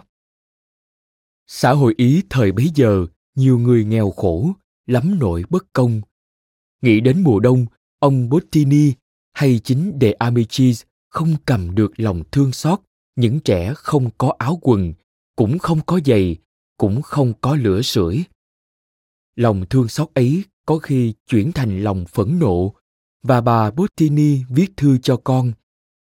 Xã 1.48 1.72
hội 1.72 1.94
Ý 1.98 2.24
thời 2.30 2.52
bấy 2.52 2.72
giờ, 2.76 3.06
nhiều 3.36 3.60
người 3.60 3.86
nghèo 3.86 4.12
khổ, 4.12 4.52
lắm 4.86 5.20
nỗi 5.20 5.44
bất 5.50 5.74
công. 5.74 6.02
Nghĩ 6.86 7.00
đến 7.00 7.24
mùa 7.24 7.40
đông, 7.40 7.66
ông 8.00 8.30
Bottini 8.30 8.94
hay 9.34 9.60
chính 9.64 9.98
De 10.02 10.12
Amicis 10.12 10.84
không 11.10 11.36
cầm 11.46 11.76
được 11.76 12.00
lòng 12.00 12.24
thương 12.32 12.52
xót. 12.52 12.80
Những 13.16 13.40
trẻ 13.40 13.74
không 13.76 14.10
có 14.18 14.34
áo 14.38 14.60
quần, 14.62 14.94
cũng 15.36 15.60
không 15.60 15.80
có 15.86 16.00
giày, 16.06 16.38
cũng 16.78 17.02
không 17.02 17.34
có 17.42 17.56
lửa 17.56 17.82
sưởi. 17.82 18.24
Lòng 19.36 19.66
thương 19.70 19.88
xót 19.88 20.10
ấy 20.14 20.44
có 20.66 20.78
khi 20.78 21.14
chuyển 21.28 21.52
thành 21.52 21.84
lòng 21.84 22.06
phẫn 22.06 22.40
nộ. 22.40 22.74
Và 23.24 23.42
bà 23.42 23.72
Bottini 23.72 24.44
viết 24.50 24.78
thư 24.78 24.98
cho 24.98 25.18
con, 25.24 25.52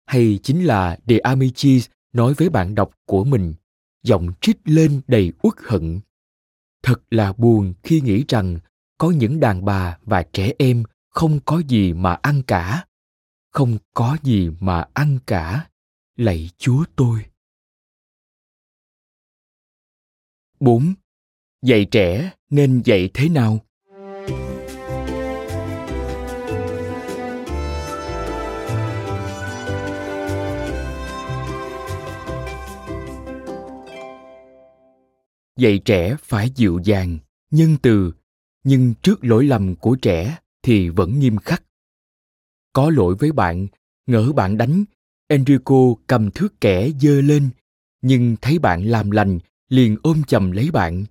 hay 0.07 0.39
chính 0.43 0.65
là 0.65 0.99
De 1.07 1.19
Amicis 1.19 1.89
nói 2.12 2.35
với 2.35 2.49
bạn 2.49 2.75
đọc 2.75 2.91
của 3.07 3.25
mình 3.25 3.55
giọng 4.03 4.29
trích 4.41 4.59
lên 4.65 5.01
đầy 5.07 5.33
uất 5.43 5.55
hận. 5.59 6.01
Thật 6.83 7.03
là 7.11 7.33
buồn 7.33 7.75
khi 7.83 8.01
nghĩ 8.01 8.25
rằng 8.29 8.59
có 8.99 9.11
những 9.11 9.41
đàn 9.41 9.65
bà 9.65 9.99
và 10.03 10.23
trẻ 10.33 10.53
em 10.59 10.83
không 11.09 11.41
có 11.45 11.63
gì 11.69 11.93
mà 11.93 12.19
ăn 12.23 12.43
cả 12.47 12.85
không 13.51 13.79
có 13.95 14.17
gì 14.23 14.51
mà 14.61 14.85
ăn 14.95 15.19
cả 15.27 15.67
lạy 16.17 16.51
chúa 16.59 16.85
tôi 16.97 17.25
4. 20.61 20.95
Dạy 21.63 21.87
trẻ 21.91 22.31
nên 22.51 22.83
dạy 22.85 23.11
thế 23.15 23.29
nào? 23.29 23.59
Dạy 35.57 35.81
trẻ 35.85 36.17
phải 36.23 36.51
dịu 36.55 36.81
dàng, 36.85 37.19
nhân 37.51 37.77
từ, 37.83 38.13
nhưng 38.69 38.95
trước 39.03 39.25
lỗi 39.25 39.45
lầm 39.45 39.75
của 39.75 39.97
trẻ 40.03 40.39
thì 40.63 40.89
vẫn 40.89 41.19
nghiêm 41.19 41.37
khắc. 41.37 41.63
Có 42.73 42.91
lỗi 42.91 43.15
với 43.19 43.33
bạn, 43.33 43.67
ngỡ 44.07 44.33
bạn 44.33 44.57
đánh, 44.57 44.85
Enrico 45.29 45.95
cầm 46.07 46.31
thước 46.31 46.61
kẻ 46.61 46.91
dơ 47.01 47.21
lên, 47.21 47.51
nhưng 48.03 48.37
thấy 48.41 48.59
bạn 48.59 48.85
làm 48.85 49.11
lành 49.11 49.39
liền 49.69 49.97
ôm 50.03 50.23
chầm 50.27 50.51
lấy 50.51 50.71
bạn. 50.71 51.05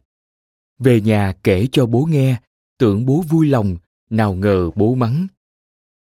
Về 0.79 1.01
nhà 1.01 1.33
kể 1.43 1.67
cho 1.71 1.85
bố 1.85 2.05
nghe 2.05 2.41
tưởng 2.77 3.05
bố 3.05 3.23
vui 3.29 3.47
lòng 3.47 3.77
nào 4.09 4.33
ngờ 4.33 4.69
bố 4.75 4.95
mắng. 4.95 5.27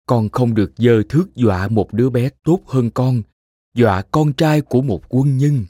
Con 0.07 0.29
không 0.29 0.55
được 0.55 0.73
dơ 0.77 1.03
thước 1.09 1.35
dọa 1.35 1.69
một 1.69 1.93
đứa 1.93 2.11
bé 2.11 2.29
tốt 2.43 2.61
hơn 2.67 2.91
con 2.91 3.23
dọa 3.75 4.03
con 4.03 4.33
trai 4.33 4.61
của 4.61 4.83
một 4.83 5.03
quân 5.09 5.39
nhân. 5.39 5.65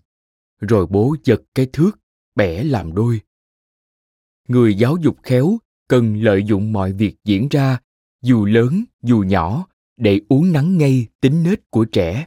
Rồi 0.61 0.87
bố 0.87 1.17
giật 1.25 1.43
cái 1.55 1.67
thước 1.73 1.91
bẻ 2.35 2.63
làm 2.63 2.95
đôi. 2.95 3.21
Người 4.49 4.75
giáo 4.75 4.97
dục 4.97 5.17
khéo 5.23 5.59
cần 5.89 6.23
lợi 6.23 6.45
dụng 6.45 6.73
mọi 6.73 6.93
việc 6.93 7.17
diễn 7.25 7.49
ra 7.51 7.79
dù 8.23 8.45
lớn 8.45 8.85
dù 9.03 9.19
nhỏ 9.19 9.67
để 9.97 10.21
uống 10.29 10.53
nắng 10.53 10.79
ngay 10.79 11.07
tính 11.21 11.43
nết 11.43 11.71
của 11.71 11.85
trẻ 11.85 12.27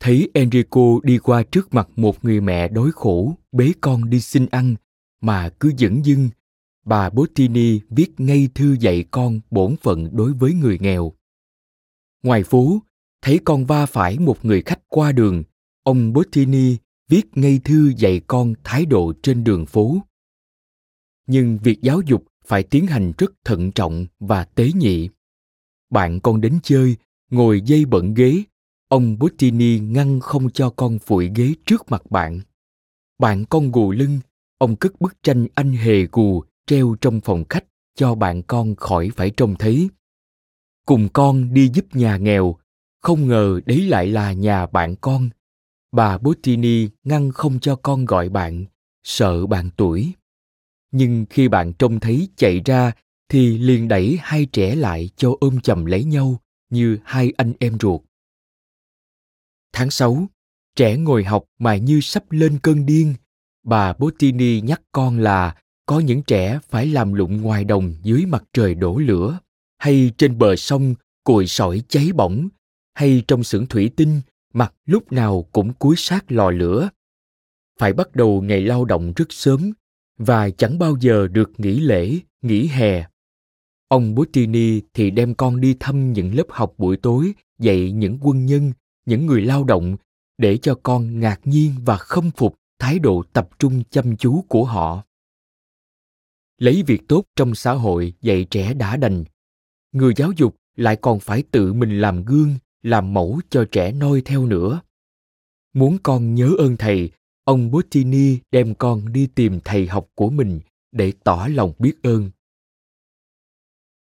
thấy 0.00 0.30
enrico 0.34 1.00
đi 1.02 1.18
qua 1.18 1.42
trước 1.42 1.74
mặt 1.74 1.88
một 1.96 2.24
người 2.24 2.40
mẹ 2.40 2.68
đói 2.68 2.90
khổ 2.94 3.34
bế 3.52 3.72
con 3.80 4.10
đi 4.10 4.20
xin 4.20 4.46
ăn 4.46 4.74
mà 5.20 5.48
cứ 5.60 5.72
dửng 5.78 6.04
dưng 6.04 6.28
bà 6.86 7.10
Bottini 7.10 7.80
viết 7.90 8.20
ngay 8.20 8.48
thư 8.54 8.76
dạy 8.80 9.04
con 9.10 9.40
bổn 9.50 9.76
phận 9.76 10.16
đối 10.16 10.32
với 10.32 10.54
người 10.54 10.78
nghèo. 10.80 11.12
Ngoài 12.22 12.42
phố, 12.42 12.82
thấy 13.22 13.40
con 13.44 13.64
va 13.64 13.86
phải 13.86 14.18
một 14.18 14.44
người 14.44 14.62
khách 14.62 14.80
qua 14.88 15.12
đường, 15.12 15.42
ông 15.82 16.12
Bottini 16.12 16.76
viết 17.08 17.26
ngay 17.34 17.60
thư 17.64 17.92
dạy 17.96 18.20
con 18.26 18.54
thái 18.64 18.86
độ 18.86 19.12
trên 19.22 19.44
đường 19.44 19.66
phố. 19.66 19.96
Nhưng 21.26 21.58
việc 21.58 21.82
giáo 21.82 22.00
dục 22.06 22.24
phải 22.46 22.62
tiến 22.62 22.86
hành 22.86 23.12
rất 23.18 23.32
thận 23.44 23.72
trọng 23.72 24.06
và 24.20 24.44
tế 24.44 24.70
nhị. 24.74 25.08
Bạn 25.90 26.20
con 26.20 26.40
đến 26.40 26.58
chơi, 26.62 26.96
ngồi 27.30 27.60
dây 27.60 27.84
bận 27.84 28.14
ghế, 28.14 28.42
ông 28.88 29.18
Bottini 29.18 29.78
ngăn 29.78 30.20
không 30.20 30.50
cho 30.50 30.70
con 30.70 30.98
phủi 30.98 31.30
ghế 31.34 31.54
trước 31.66 31.90
mặt 31.90 32.10
bạn. 32.10 32.40
Bạn 33.18 33.44
con 33.44 33.72
gù 33.72 33.92
lưng, 33.92 34.20
ông 34.58 34.76
cất 34.76 35.00
bức 35.00 35.22
tranh 35.22 35.46
anh 35.54 35.72
hề 35.72 36.06
gù 36.12 36.42
treo 36.66 36.96
trong 37.00 37.20
phòng 37.20 37.44
khách 37.48 37.64
cho 37.94 38.14
bạn 38.14 38.42
con 38.42 38.76
khỏi 38.76 39.10
phải 39.16 39.30
trông 39.30 39.54
thấy. 39.58 39.88
Cùng 40.86 41.08
con 41.12 41.54
đi 41.54 41.70
giúp 41.74 41.84
nhà 41.92 42.16
nghèo, 42.16 42.56
không 43.02 43.28
ngờ 43.28 43.60
đấy 43.66 43.80
lại 43.80 44.06
là 44.06 44.32
nhà 44.32 44.66
bạn 44.66 44.96
con. 45.00 45.30
Bà 45.92 46.18
Bottini 46.18 46.88
ngăn 47.04 47.32
không 47.32 47.60
cho 47.60 47.76
con 47.76 48.04
gọi 48.04 48.28
bạn, 48.28 48.64
sợ 49.04 49.46
bạn 49.46 49.70
tuổi. 49.76 50.12
Nhưng 50.90 51.26
khi 51.30 51.48
bạn 51.48 51.72
trông 51.72 52.00
thấy 52.00 52.28
chạy 52.36 52.60
ra 52.64 52.92
thì 53.28 53.58
liền 53.58 53.88
đẩy 53.88 54.18
hai 54.22 54.46
trẻ 54.46 54.74
lại 54.74 55.10
cho 55.16 55.32
ôm 55.40 55.60
chầm 55.60 55.84
lấy 55.84 56.04
nhau 56.04 56.40
như 56.70 56.98
hai 57.04 57.32
anh 57.36 57.52
em 57.60 57.78
ruột. 57.80 58.00
Tháng 59.72 59.90
6, 59.90 60.26
trẻ 60.76 60.96
ngồi 60.96 61.24
học 61.24 61.44
mà 61.58 61.76
như 61.76 62.00
sắp 62.00 62.32
lên 62.32 62.58
cơn 62.62 62.86
điên. 62.86 63.14
Bà 63.64 63.92
Bottini 63.92 64.60
nhắc 64.60 64.82
con 64.92 65.18
là 65.18 65.56
có 65.86 66.00
những 66.00 66.22
trẻ 66.22 66.58
phải 66.68 66.86
làm 66.86 67.12
lụng 67.12 67.42
ngoài 67.42 67.64
đồng 67.64 67.94
dưới 68.02 68.26
mặt 68.26 68.44
trời 68.52 68.74
đổ 68.74 68.98
lửa, 68.98 69.38
hay 69.78 70.12
trên 70.18 70.38
bờ 70.38 70.56
sông 70.56 70.94
cùi 71.24 71.46
sỏi 71.46 71.82
cháy 71.88 72.10
bỏng, 72.14 72.48
hay 72.94 73.22
trong 73.28 73.44
xưởng 73.44 73.66
thủy 73.66 73.90
tinh 73.96 74.20
mặt 74.54 74.74
lúc 74.86 75.12
nào 75.12 75.46
cũng 75.52 75.72
cúi 75.72 75.96
sát 75.98 76.32
lò 76.32 76.50
lửa. 76.50 76.88
Phải 77.78 77.92
bắt 77.92 78.16
đầu 78.16 78.42
ngày 78.42 78.60
lao 78.60 78.84
động 78.84 79.12
rất 79.16 79.32
sớm 79.32 79.72
và 80.18 80.50
chẳng 80.50 80.78
bao 80.78 80.96
giờ 81.00 81.28
được 81.28 81.50
nghỉ 81.58 81.80
lễ, 81.80 82.18
nghỉ 82.42 82.66
hè. 82.66 83.06
Ông 83.88 84.14
Bottini 84.14 84.80
thì 84.94 85.10
đem 85.10 85.34
con 85.34 85.60
đi 85.60 85.76
thăm 85.80 86.12
những 86.12 86.34
lớp 86.34 86.46
học 86.50 86.74
buổi 86.78 86.96
tối 86.96 87.32
dạy 87.58 87.92
những 87.92 88.18
quân 88.22 88.46
nhân 88.46 88.72
những 89.06 89.26
người 89.26 89.42
lao 89.42 89.64
động 89.64 89.96
để 90.38 90.56
cho 90.56 90.74
con 90.82 91.20
ngạc 91.20 91.40
nhiên 91.44 91.72
và 91.84 91.96
khâm 91.96 92.30
phục 92.30 92.54
thái 92.78 92.98
độ 92.98 93.22
tập 93.32 93.48
trung 93.58 93.82
chăm 93.90 94.16
chú 94.16 94.44
của 94.48 94.64
họ. 94.64 95.02
Lấy 96.58 96.82
việc 96.86 97.02
tốt 97.08 97.24
trong 97.36 97.54
xã 97.54 97.72
hội 97.72 98.12
dạy 98.20 98.46
trẻ 98.50 98.74
đã 98.74 98.96
đành. 98.96 99.24
Người 99.92 100.12
giáo 100.16 100.32
dục 100.36 100.56
lại 100.76 100.96
còn 100.96 101.20
phải 101.20 101.42
tự 101.50 101.72
mình 101.72 102.00
làm 102.00 102.24
gương 102.24 102.54
làm 102.82 103.14
mẫu 103.14 103.40
cho 103.50 103.64
trẻ 103.72 103.92
noi 103.92 104.22
theo 104.24 104.46
nữa. 104.46 104.80
Muốn 105.72 105.98
con 106.02 106.34
nhớ 106.34 106.50
ơn 106.58 106.76
thầy 106.76 107.10
ông 107.46 107.70
Bottini 107.70 108.38
đem 108.50 108.74
con 108.74 109.12
đi 109.12 109.28
tìm 109.34 109.60
thầy 109.64 109.86
học 109.86 110.08
của 110.14 110.30
mình 110.30 110.60
để 110.92 111.12
tỏ 111.24 111.48
lòng 111.50 111.72
biết 111.78 111.94
ơn. 112.02 112.30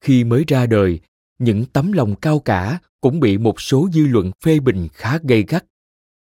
Khi 0.02 0.24
mới 0.24 0.43
ra 0.48 0.65
đời, 0.65 1.00
những 1.39 1.65
tấm 1.65 1.91
lòng 1.91 2.15
cao 2.15 2.39
cả 2.39 2.80
cũng 3.02 3.19
bị 3.19 3.38
một 3.38 3.62
số 3.62 3.89
dư 3.93 4.06
luận 4.06 4.32
phê 4.43 4.60
bình 4.60 4.88
khá 4.93 5.19
gay 5.24 5.43
gắt. 5.48 5.65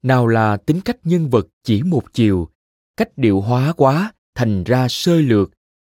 Nào 0.03 0.27
là 0.27 0.57
tính 0.57 0.81
cách 0.81 0.97
nhân 1.05 1.31
vật 1.31 1.47
chỉ 1.63 1.83
một 1.83 2.13
chiều, 2.13 2.49
cách 2.97 3.19
điệu 3.19 3.41
hóa 3.41 3.73
quá, 3.73 4.13
thành 4.35 4.65
ra 4.65 4.89
sơ 4.89 5.21
lược. 5.21 5.51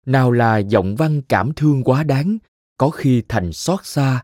Nào 0.06 0.32
là 0.32 0.58
giọng 0.58 0.96
văn 0.96 1.22
cảm 1.30 1.54
thương 1.56 1.84
quá 1.84 2.04
đáng, 2.04 2.38
có 2.78 2.90
khi 2.90 3.24
thành 3.28 3.54
xót 3.54 3.80
xa. 3.84 4.24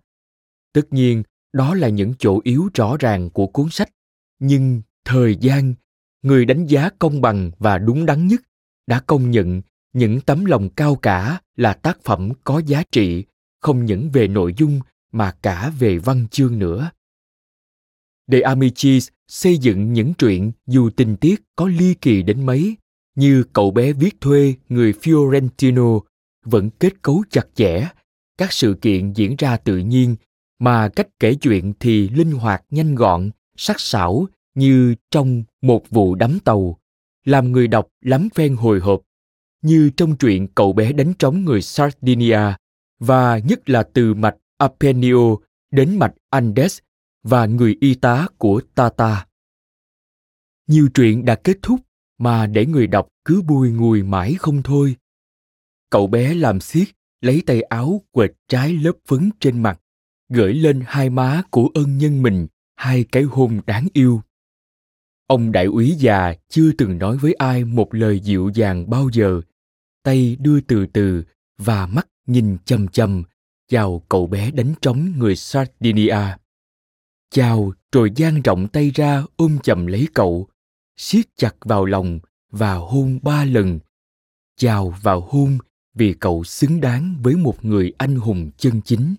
Tất 0.74 0.94
nhiên, 0.94 1.24
đó 1.54 1.76
là 1.76 1.90
những 1.90 2.14
chỗ 2.20 2.40
yếu 2.44 2.70
rõ 2.74 2.98
ràng 3.00 3.30
của 3.30 3.48
cuốn 3.48 3.70
sách. 3.70 3.90
Nhưng 4.40 4.82
thời 5.06 5.36
gian 5.36 5.74
người 6.22 6.46
đánh 6.46 6.66
giá 6.66 6.90
công 7.00 7.22
bằng 7.22 7.52
và 7.60 7.78
đúng 7.78 8.06
đắn 8.06 8.28
nhất 8.28 8.42
đã 8.88 9.00
công 9.00 9.32
nhận 9.32 9.62
những 9.94 10.22
tấm 10.22 10.46
lòng 10.46 10.70
cao 10.70 10.96
cả 10.96 11.42
là 11.56 11.74
tác 11.74 12.04
phẩm 12.04 12.30
có 12.44 12.62
giá 12.66 12.84
trị 12.92 13.24
không 13.62 13.86
những 13.86 14.10
về 14.14 14.28
nội 14.28 14.54
dung 14.58 14.80
mà 15.12 15.32
cả 15.42 15.72
về 15.80 15.98
văn 15.98 16.28
chương 16.32 16.60
nữa. 16.60 16.92
De 18.28 18.42
Amici 18.42 19.00
xây 19.28 19.58
dựng 19.58 19.94
những 19.94 20.14
truyện 20.14 20.52
dù 20.68 20.90
tình 20.90 21.18
tiết 21.18 21.42
có 21.56 21.68
ly 21.68 21.94
kỳ 21.94 22.22
đến 22.22 22.46
mấy, 22.46 22.76
như 23.16 23.44
cậu 23.54 23.72
bé 23.72 23.94
viết 23.94 24.22
thuê 24.22 24.54
người 24.70 24.94
Fiorentino 24.94 26.02
vẫn 26.46 26.70
kết 26.70 26.94
cấu 27.02 27.24
chặt 27.30 27.48
chẽ, 27.56 27.90
các 28.38 28.54
sự 28.54 28.78
kiện 28.82 29.14
diễn 29.14 29.36
ra 29.38 29.58
tự 29.58 29.78
nhiên 29.78 30.16
mà 30.60 30.90
cách 30.90 31.08
kể 31.20 31.36
chuyện 31.36 31.74
thì 31.80 32.10
linh 32.10 32.32
hoạt 32.32 32.64
nhanh 32.70 32.96
gọn, 32.96 33.30
sắc 33.58 33.80
sảo 33.80 34.28
như 34.56 34.96
trong 35.12 35.44
một 35.62 35.90
vụ 35.90 36.16
đắm 36.16 36.40
tàu, 36.46 36.80
làm 37.26 37.52
người 37.52 37.68
đọc 37.68 37.88
lắm 38.02 38.30
phen 38.36 38.56
hồi 38.56 38.80
hộp, 38.80 39.02
như 39.62 39.90
trong 39.98 40.16
truyện 40.16 40.48
cậu 40.56 40.74
bé 40.74 40.92
đánh 40.92 41.14
trống 41.20 41.46
người 41.46 41.62
Sardinia 41.62 42.42
và 43.00 43.38
nhất 43.38 43.70
là 43.70 43.84
từ 43.94 44.14
mạch 44.14 44.36
apennio 44.58 45.36
đến 45.72 46.00
mạch 46.00 46.14
Andes 46.30 46.80
và 47.24 47.46
người 47.46 47.78
y 47.80 47.96
tá 47.96 48.28
của 48.38 48.62
Tata. 48.76 49.26
Nhiều 50.68 50.90
chuyện 50.94 51.26
đã 51.26 51.36
kết 51.36 51.58
thúc 51.62 51.80
mà 52.18 52.48
để 52.48 52.66
người 52.66 52.88
đọc 52.88 53.08
cứ 53.26 53.42
bùi 53.42 53.72
ngùi 53.72 54.04
mãi 54.04 54.36
không 54.40 54.64
thôi. 54.64 54.96
Cậu 55.90 56.08
bé 56.08 56.34
làm 56.34 56.60
xiết, 56.60 56.88
lấy 57.22 57.44
tay 57.46 57.62
áo 57.62 58.02
quệt 58.12 58.32
trái 58.48 58.74
lớp 58.74 58.92
phấn 59.08 59.30
trên 59.40 59.64
mặt, 59.64 59.80
gửi 60.30 60.54
lên 60.54 60.84
hai 60.86 61.10
má 61.10 61.44
của 61.52 61.70
ân 61.74 61.98
nhân 61.98 62.22
mình 62.22 62.48
hai 62.76 63.06
cái 63.12 63.24
hôn 63.24 63.62
đáng 63.66 63.88
yêu. 63.94 64.22
Ông 65.30 65.52
đại 65.52 65.66
úy 65.66 65.92
già 65.92 66.34
chưa 66.50 66.72
từng 66.78 66.98
nói 66.98 67.18
với 67.18 67.34
ai 67.34 67.66
một 67.66 67.96
lời 67.96 68.20
dịu 68.20 68.52
dàng 68.54 68.90
bao 68.90 69.10
giờ, 69.14 69.42
tay 70.04 70.38
đưa 70.40 70.62
từ 70.62 70.86
từ 70.86 71.24
và 71.58 71.88
mắt 71.88 72.08
nhìn 72.28 72.58
chầm 72.66 72.88
chầm 72.88 73.24
chào 73.68 74.04
cậu 74.10 74.28
bé 74.28 74.52
đánh 74.52 74.74
trống 74.82 75.14
người 75.18 75.36
Sardinia. 75.36 76.18
Chào 77.30 77.74
rồi 77.92 78.12
dang 78.16 78.42
rộng 78.42 78.68
tay 78.68 78.92
ra 78.96 79.24
ôm 79.36 79.58
chầm 79.64 79.88
lấy 79.88 80.08
cậu, 80.14 80.48
siết 80.98 81.26
chặt 81.38 81.56
vào 81.62 81.86
lòng 81.86 82.20
và 82.52 82.74
hôn 82.74 83.20
ba 83.22 83.46
lần. 83.46 83.80
Chào 84.58 84.94
và 85.02 85.14
hôn 85.14 85.58
vì 85.94 86.14
cậu 86.14 86.44
xứng 86.44 86.82
đáng 86.82 87.16
với 87.24 87.36
một 87.36 87.66
người 87.66 87.94
anh 87.98 88.16
hùng 88.16 88.52
chân 88.58 88.82
chính. 88.86 89.16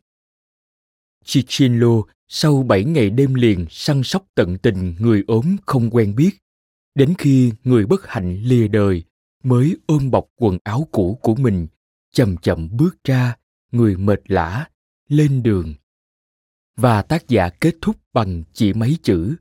Chichinlo 1.24 2.02
sau 2.28 2.62
bảy 2.62 2.84
ngày 2.84 3.10
đêm 3.10 3.34
liền 3.34 3.66
săn 3.70 4.02
sóc 4.02 4.24
tận 4.34 4.58
tình 4.58 4.94
người 4.98 5.24
ốm 5.26 5.56
không 5.66 5.90
quen 5.90 6.14
biết, 6.16 6.30
đến 6.94 7.14
khi 7.18 7.52
người 7.64 7.86
bất 7.86 8.08
hạnh 8.08 8.42
lìa 8.42 8.68
đời 8.68 9.04
mới 9.42 9.76
ôm 9.86 10.10
bọc 10.10 10.28
quần 10.36 10.58
áo 10.64 10.88
cũ 10.92 11.18
của 11.22 11.34
mình, 11.34 11.66
chậm 12.12 12.36
chậm 12.36 12.76
bước 12.76 13.04
ra, 13.04 13.36
người 13.72 13.96
mệt 13.96 14.20
lả, 14.26 14.68
lên 15.08 15.42
đường. 15.42 15.74
Và 16.76 17.02
tác 17.02 17.28
giả 17.28 17.48
kết 17.48 17.74
thúc 17.80 17.96
bằng 18.12 18.42
chỉ 18.52 18.72
mấy 18.72 18.96
chữ 19.02 19.36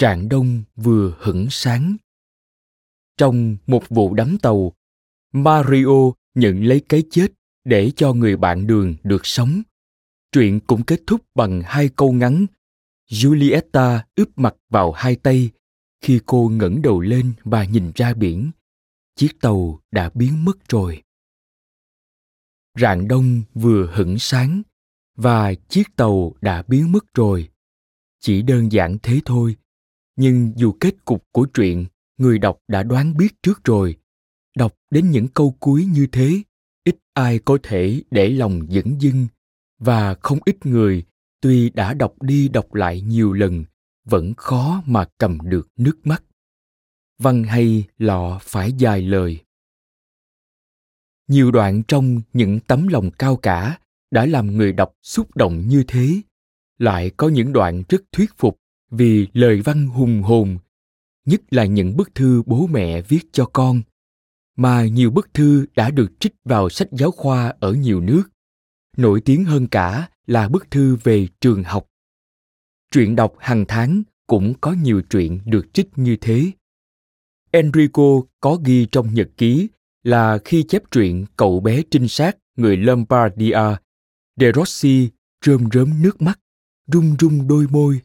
trạng 0.00 0.28
đông 0.28 0.62
vừa 0.76 1.16
hửng 1.18 1.46
sáng. 1.50 1.96
Trong 3.16 3.56
một 3.66 3.88
vụ 3.88 4.14
đắm 4.14 4.38
tàu, 4.42 4.72
Mario 5.32 6.12
nhận 6.34 6.64
lấy 6.64 6.80
cái 6.88 7.02
chết 7.10 7.32
để 7.64 7.90
cho 7.96 8.12
người 8.12 8.36
bạn 8.36 8.66
đường 8.66 8.96
được 9.02 9.26
sống. 9.26 9.62
Truyện 10.32 10.60
cũng 10.66 10.82
kết 10.84 11.00
thúc 11.06 11.20
bằng 11.34 11.62
hai 11.64 11.88
câu 11.96 12.12
ngắn. 12.12 12.46
Julieta 13.10 14.00
ướp 14.14 14.38
mặt 14.38 14.54
vào 14.68 14.92
hai 14.92 15.16
tay 15.16 15.50
khi 16.00 16.20
cô 16.26 16.48
ngẩng 16.48 16.82
đầu 16.82 17.00
lên 17.00 17.32
và 17.44 17.64
nhìn 17.64 17.92
ra 17.94 18.14
biển. 18.14 18.50
Chiếc 19.16 19.40
tàu 19.40 19.80
đã 19.90 20.10
biến 20.14 20.44
mất 20.44 20.68
rồi. 20.68 21.02
Rạng 22.78 23.08
đông 23.08 23.42
vừa 23.54 23.92
hửng 23.94 24.18
sáng 24.18 24.62
và 25.16 25.54
chiếc 25.54 25.96
tàu 25.96 26.34
đã 26.40 26.62
biến 26.62 26.92
mất 26.92 27.14
rồi. 27.14 27.48
Chỉ 28.20 28.42
đơn 28.42 28.72
giản 28.72 28.98
thế 29.02 29.20
thôi, 29.24 29.56
nhưng 30.16 30.52
dù 30.56 30.72
kết 30.80 31.04
cục 31.04 31.24
của 31.32 31.46
truyện 31.54 31.86
người 32.18 32.38
đọc 32.38 32.58
đã 32.68 32.82
đoán 32.82 33.16
biết 33.16 33.42
trước 33.42 33.64
rồi, 33.64 33.96
đọc 34.56 34.74
đến 34.90 35.10
những 35.10 35.28
câu 35.28 35.56
cuối 35.60 35.84
như 35.84 36.06
thế 36.12 36.42
ít 36.84 36.96
ai 37.12 37.38
có 37.38 37.58
thể 37.62 38.02
để 38.10 38.28
lòng 38.28 38.66
dững 38.70 39.00
dưng 39.00 39.26
và 39.80 40.14
không 40.14 40.38
ít 40.44 40.66
người, 40.66 41.04
tuy 41.40 41.70
đã 41.70 41.94
đọc 41.94 42.22
đi 42.22 42.48
đọc 42.48 42.74
lại 42.74 43.00
nhiều 43.00 43.32
lần, 43.32 43.64
vẫn 44.04 44.34
khó 44.36 44.82
mà 44.86 45.04
cầm 45.18 45.38
được 45.42 45.68
nước 45.76 46.06
mắt. 46.06 46.22
Văn 47.18 47.44
hay 47.44 47.84
lọ 47.98 48.38
phải 48.42 48.72
dài 48.72 49.02
lời. 49.02 49.38
Nhiều 51.28 51.50
đoạn 51.50 51.82
trong 51.82 52.20
những 52.32 52.60
tấm 52.60 52.88
lòng 52.88 53.10
cao 53.10 53.36
cả 53.36 53.78
đã 54.10 54.26
làm 54.26 54.56
người 54.56 54.72
đọc 54.72 54.92
xúc 55.02 55.36
động 55.36 55.68
như 55.68 55.84
thế. 55.86 56.20
Lại 56.78 57.10
có 57.16 57.28
những 57.28 57.52
đoạn 57.52 57.82
rất 57.88 58.02
thuyết 58.12 58.30
phục 58.38 58.56
vì 58.90 59.28
lời 59.32 59.62
văn 59.64 59.86
hùng 59.86 60.22
hồn, 60.22 60.58
nhất 61.26 61.40
là 61.50 61.64
những 61.64 61.96
bức 61.96 62.14
thư 62.14 62.42
bố 62.46 62.66
mẹ 62.66 63.02
viết 63.02 63.20
cho 63.32 63.50
con, 63.52 63.82
mà 64.56 64.86
nhiều 64.86 65.10
bức 65.10 65.34
thư 65.34 65.66
đã 65.76 65.90
được 65.90 66.12
trích 66.20 66.34
vào 66.44 66.68
sách 66.68 66.88
giáo 66.92 67.10
khoa 67.10 67.54
ở 67.60 67.72
nhiều 67.72 68.00
nước 68.00 68.22
nổi 69.00 69.20
tiếng 69.20 69.44
hơn 69.44 69.66
cả 69.66 70.08
là 70.26 70.48
bức 70.48 70.70
thư 70.70 70.96
về 70.96 71.28
trường 71.40 71.64
học. 71.64 71.86
Truyện 72.90 73.16
đọc 73.16 73.34
hàng 73.38 73.64
tháng 73.68 74.02
cũng 74.26 74.54
có 74.60 74.72
nhiều 74.72 75.02
truyện 75.10 75.40
được 75.44 75.66
trích 75.74 75.88
như 75.96 76.16
thế. 76.20 76.50
Enrico 77.50 78.20
có 78.40 78.58
ghi 78.64 78.86
trong 78.92 79.14
nhật 79.14 79.28
ký 79.36 79.68
là 80.02 80.38
khi 80.44 80.62
chép 80.62 80.82
truyện 80.90 81.26
cậu 81.36 81.60
bé 81.60 81.82
trinh 81.90 82.08
sát, 82.08 82.36
người 82.56 82.76
lombardia, 82.76 83.76
de 84.36 84.52
rossi 84.54 85.08
rơm 85.44 85.68
rớm 85.72 86.02
nước 86.02 86.22
mắt 86.22 86.40
run 86.92 87.16
run 87.18 87.48
đôi 87.48 87.66
môi. 87.70 88.00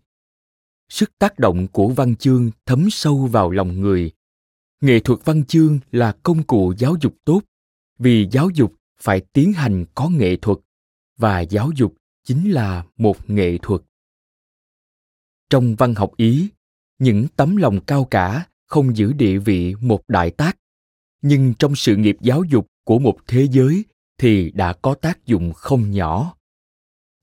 Sức 0.90 1.12
tác 1.20 1.40
động 1.40 1.68
của 1.68 1.88
văn 1.88 2.16
chương 2.16 2.52
thấm 2.66 2.88
sâu 2.92 3.18
vào 3.18 3.52
lòng 3.52 3.82
người. 3.82 4.12
Nghệ 4.82 5.00
thuật 5.00 5.20
văn 5.26 5.46
chương 5.46 5.80
là 5.92 6.16
công 6.24 6.44
cụ 6.44 6.74
giáo 6.78 6.96
dục 7.02 7.16
tốt. 7.26 7.42
Vì 8.00 8.28
giáo 8.32 8.50
dục 8.50 8.74
phải 9.02 9.22
tiến 9.34 9.54
hành 9.54 9.86
có 9.96 10.10
nghệ 10.10 10.36
thuật 10.36 10.58
và 11.18 11.40
giáo 11.40 11.72
dục 11.76 11.96
chính 12.24 12.52
là 12.52 12.84
một 12.98 13.30
nghệ 13.30 13.58
thuật. 13.62 13.82
Trong 15.50 15.76
văn 15.76 15.96
học 15.96 16.12
ý, 16.18 16.50
những 17.00 17.28
tấm 17.36 17.56
lòng 17.56 17.80
cao 17.86 18.06
cả 18.06 18.48
không 18.66 18.98
giữ 18.98 19.14
địa 19.14 19.38
vị 19.38 19.76
một 19.82 20.02
đại 20.08 20.32
tác. 20.32 20.58
Nhưng 21.22 21.54
trong 21.60 21.76
sự 21.76 21.96
nghiệp 21.96 22.18
giáo 22.22 22.44
dục 22.44 22.68
của 22.84 23.00
một 23.00 23.18
thế 23.28 23.48
giới 23.52 23.86
thì 24.18 24.52
đã 24.52 24.74
có 24.74 24.96
tác 24.96 25.26
dụng 25.26 25.54
không 25.54 25.92
nhỏ. 25.92 26.36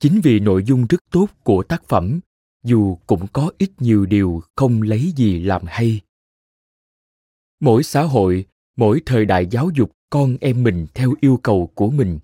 Chính 0.01 0.21
vì 0.21 0.41
nội 0.41 0.65
dung 0.65 0.87
rất 0.87 1.03
tốt 1.11 1.27
của 1.45 1.63
tác 1.63 1.85
phẩm, 1.89 2.21
dù 2.65 2.99
cũng 3.07 3.27
có 3.33 3.51
ít 3.59 3.71
nhiều 3.79 4.07
điều 4.07 4.43
không 4.57 4.83
lấy 4.83 5.13
gì 5.17 5.41
làm 5.41 5.63
hay. 5.67 6.01
Mỗi 7.61 7.83
xã 7.83 8.03
hội, 8.03 8.47
mỗi 8.77 9.03
thời 9.07 9.25
đại 9.25 9.47
giáo 9.47 9.71
dục, 9.75 9.93
con 10.11 10.37
em 10.41 10.63
mình 10.63 10.87
theo 10.95 11.15
yêu 11.21 11.41
cầu 11.43 11.71
của 11.75 11.91
mình 11.91 12.19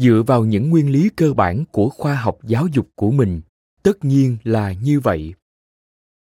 dựa 0.00 0.22
vào 0.26 0.44
những 0.44 0.70
nguyên 0.70 0.92
lý 0.92 1.10
cơ 1.16 1.32
bản 1.32 1.64
của 1.72 1.88
khoa 1.88 2.14
học 2.14 2.38
giáo 2.42 2.66
dục 2.72 2.88
của 2.94 3.10
mình, 3.10 3.40
tất 3.82 4.04
nhiên 4.04 4.36
là 4.44 4.72
như 4.72 5.00
vậy 5.00 5.34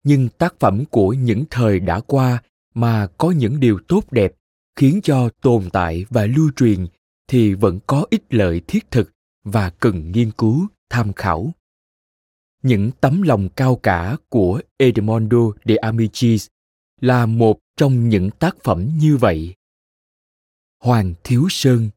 nhưng 0.04 0.28
tác 0.28 0.54
phẩm 0.60 0.84
của 0.90 1.12
những 1.12 1.44
thời 1.50 1.80
đã 1.80 2.00
qua 2.00 2.42
mà 2.74 3.06
có 3.18 3.30
những 3.30 3.60
điều 3.60 3.78
tốt 3.88 4.04
đẹp, 4.10 4.32
khiến 4.76 5.00
cho 5.02 5.28
tồn 5.40 5.70
tại 5.72 6.04
và 6.10 6.26
lưu 6.26 6.50
truyền 6.56 6.86
thì 7.28 7.54
vẫn 7.54 7.78
có 7.86 8.06
ích 8.10 8.34
lợi 8.34 8.60
thiết 8.66 8.90
thực 8.90 9.12
và 9.44 9.70
cần 9.70 10.12
nghiên 10.12 10.30
cứu, 10.30 10.66
tham 10.90 11.12
khảo 11.12 11.52
những 12.62 12.90
tấm 13.00 13.22
lòng 13.22 13.48
cao 13.48 13.76
cả 13.76 14.16
của 14.28 14.60
Edmondo 14.76 15.38
de 15.64 15.76
Amicis 15.76 16.46
là 17.00 17.26
một 17.26 17.58
trong 17.76 18.08
những 18.08 18.30
tác 18.30 18.56
phẩm 18.64 18.90
như 18.98 19.16
vậy. 19.16 19.54
Hoàng 20.80 21.14
Thiếu 21.24 21.46
Sơn 21.50 21.90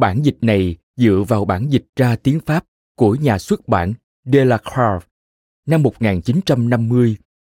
Bản 0.00 0.22
dịch 0.22 0.38
này 0.40 0.76
dựa 0.96 1.24
vào 1.28 1.44
bản 1.44 1.68
dịch 1.70 1.84
ra 1.96 2.16
tiếng 2.16 2.40
Pháp 2.40 2.64
của 2.96 3.14
nhà 3.14 3.38
xuất 3.38 3.68
bản 3.68 3.94
Delacroix 4.24 5.02
năm 5.66 5.82
1950 5.82 7.16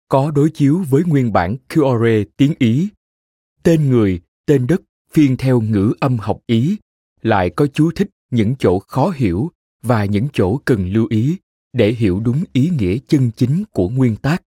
có 0.08 0.30
đối 0.30 0.50
chiếu 0.50 0.84
với 0.90 1.02
nguyên 1.06 1.32
bản 1.32 1.56
Cure 1.74 2.24
tiếng 2.36 2.54
Ý. 2.58 2.88
Tên 3.62 3.90
người, 3.90 4.20
tên 4.46 4.66
đất 4.66 4.82
phiên 5.12 5.36
theo 5.36 5.60
ngữ 5.60 5.92
âm 6.00 6.18
học 6.18 6.40
Ý, 6.46 6.76
lại 7.22 7.50
có 7.50 7.66
chú 7.66 7.90
thích 7.94 8.08
những 8.30 8.54
chỗ 8.58 8.78
khó 8.78 9.12
hiểu 9.16 9.50
và 9.82 10.04
những 10.04 10.28
chỗ 10.32 10.56
cần 10.64 10.92
lưu 10.92 11.06
ý 11.10 11.36
để 11.72 11.92
hiểu 11.92 12.20
đúng 12.20 12.44
ý 12.52 12.70
nghĩa 12.78 12.98
chân 13.08 13.30
chính 13.36 13.64
của 13.72 13.88
nguyên 13.88 14.16
tác. 14.16 14.42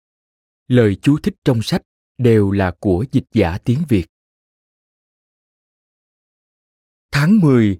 Lời 0.67 0.97
chú 1.01 1.17
thích 1.23 1.35
trong 1.45 1.61
sách 1.61 1.81
đều 2.17 2.51
là 2.51 2.71
của 2.79 3.05
dịch 3.11 3.25
giả 3.33 3.57
tiếng 3.57 3.79
Việt. 3.89 4.05
Tháng 7.11 7.39
10 7.39 7.79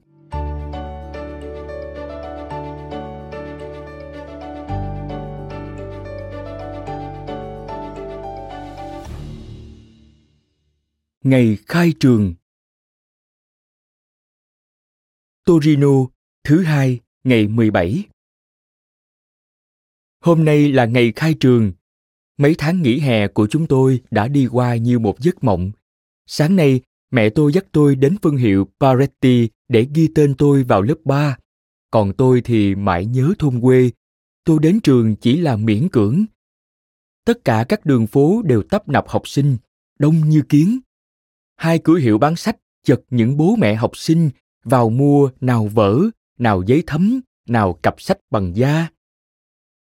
Ngày 11.24 11.58
khai 11.68 11.94
trường. 12.00 12.34
Torino, 15.46 15.88
thứ 16.44 16.64
hai, 16.64 17.00
ngày 17.24 17.48
17 17.48 18.04
Hôm 20.20 20.46
nay 20.46 20.72
là 20.72 20.86
ngày 20.86 21.14
khai 21.16 21.36
trường. 21.40 21.72
Mấy 22.38 22.56
tháng 22.58 22.82
nghỉ 22.82 23.00
hè 23.00 23.28
của 23.28 23.48
chúng 23.48 23.68
tôi 23.68 24.02
đã 24.12 24.28
đi 24.28 24.48
qua 24.52 24.76
như 24.76 25.00
một 25.00 25.20
giấc 25.20 25.44
mộng. 25.44 25.72
Sáng 26.26 26.56
nay 26.56 26.82
mẹ 27.12 27.30
tôi 27.30 27.54
dắt 27.54 27.66
tôi 27.72 27.96
đến 27.96 28.18
phân 28.22 28.36
hiệu 28.36 28.68
Paretti 28.80 29.50
để 29.68 29.88
ghi 29.94 30.10
tên 30.16 30.36
tôi 30.38 30.64
vào 30.64 30.82
lớp 30.82 30.98
3. 31.06 31.38
Còn 31.92 32.14
tôi 32.14 32.42
thì 32.42 32.76
mãi 32.76 33.06
nhớ 33.06 33.34
thôn 33.40 33.62
quê. 33.62 33.92
Tôi 34.44 34.60
đến 34.62 34.80
trường 34.80 35.16
chỉ 35.16 35.38
là 35.38 35.56
miễn 35.56 35.90
cưỡng. 35.90 36.26
Tất 37.26 37.46
cả 37.46 37.66
các 37.70 37.86
đường 37.86 38.08
phố 38.08 38.42
đều 38.46 38.64
tấp 38.64 38.90
nập 38.90 39.08
học 39.08 39.28
sinh, 39.28 39.58
đông 40.00 40.30
như 40.30 40.42
kiến. 40.50 40.80
Hai 41.56 41.80
cửa 41.80 41.96
hiệu 41.96 42.18
bán 42.18 42.36
sách 42.36 42.58
chật 42.84 43.02
những 43.10 43.38
bố 43.38 43.56
mẹ 43.56 43.76
học 43.76 43.98
sinh 43.98 44.30
vào 44.64 44.90
mua 44.90 45.30
nào 45.42 45.68
vở, 45.68 46.02
nào 46.40 46.64
giấy 46.68 46.84
thấm, 46.88 47.20
nào 47.48 47.74
cặp 47.74 48.02
sách 48.02 48.18
bằng 48.32 48.56
da. 48.56 48.88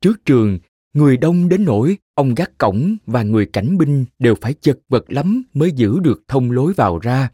Trước 0.01 0.25
trường, 0.25 0.59
người 0.93 1.17
đông 1.17 1.49
đến 1.49 1.65
nỗi 1.65 1.97
ông 2.19 2.35
gác 2.35 2.57
cổng 2.57 2.97
và 3.05 3.23
người 3.23 3.45
cảnh 3.45 3.77
binh 3.77 4.05
đều 4.19 4.35
phải 4.41 4.53
chật 4.53 4.79
vật 4.89 5.05
lắm 5.07 5.43
mới 5.53 5.71
giữ 5.71 5.99
được 5.99 6.23
thông 6.27 6.51
lối 6.51 6.73
vào 6.73 6.99
ra. 6.99 7.31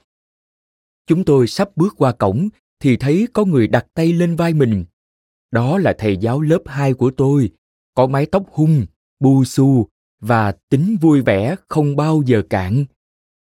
Chúng 1.08 1.26
tôi 1.26 1.48
sắp 1.48 1.70
bước 1.76 1.94
qua 1.98 2.12
cổng 2.12 2.50
thì 2.80 2.98
thấy 2.98 3.28
có 3.34 3.46
người 3.46 3.68
đặt 3.68 3.86
tay 3.94 4.14
lên 4.14 4.36
vai 4.36 4.54
mình. 4.54 4.86
Đó 5.52 5.78
là 5.78 5.96
thầy 5.98 6.18
giáo 6.18 6.42
lớp 6.42 6.60
2 6.66 6.94
của 6.94 7.12
tôi, 7.12 7.52
có 7.94 8.08
mái 8.08 8.26
tóc 8.26 8.44
hung, 8.52 8.86
bu 9.20 9.44
su 9.44 9.88
và 10.20 10.52
tính 10.70 10.98
vui 11.02 11.22
vẻ 11.22 11.56
không 11.68 11.96
bao 11.96 12.22
giờ 12.26 12.42
cạn. 12.50 12.86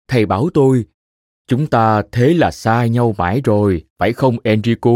Thầy 0.08 0.26
bảo 0.26 0.50
tôi, 0.54 0.86
chúng 1.48 1.68
ta 1.68 2.02
thế 2.12 2.34
là 2.34 2.52
xa 2.52 2.86
nhau 2.86 3.16
mãi 3.18 3.42
rồi, 3.44 3.86
phải 4.00 4.14
không 4.14 4.38
enrico? 4.44 4.92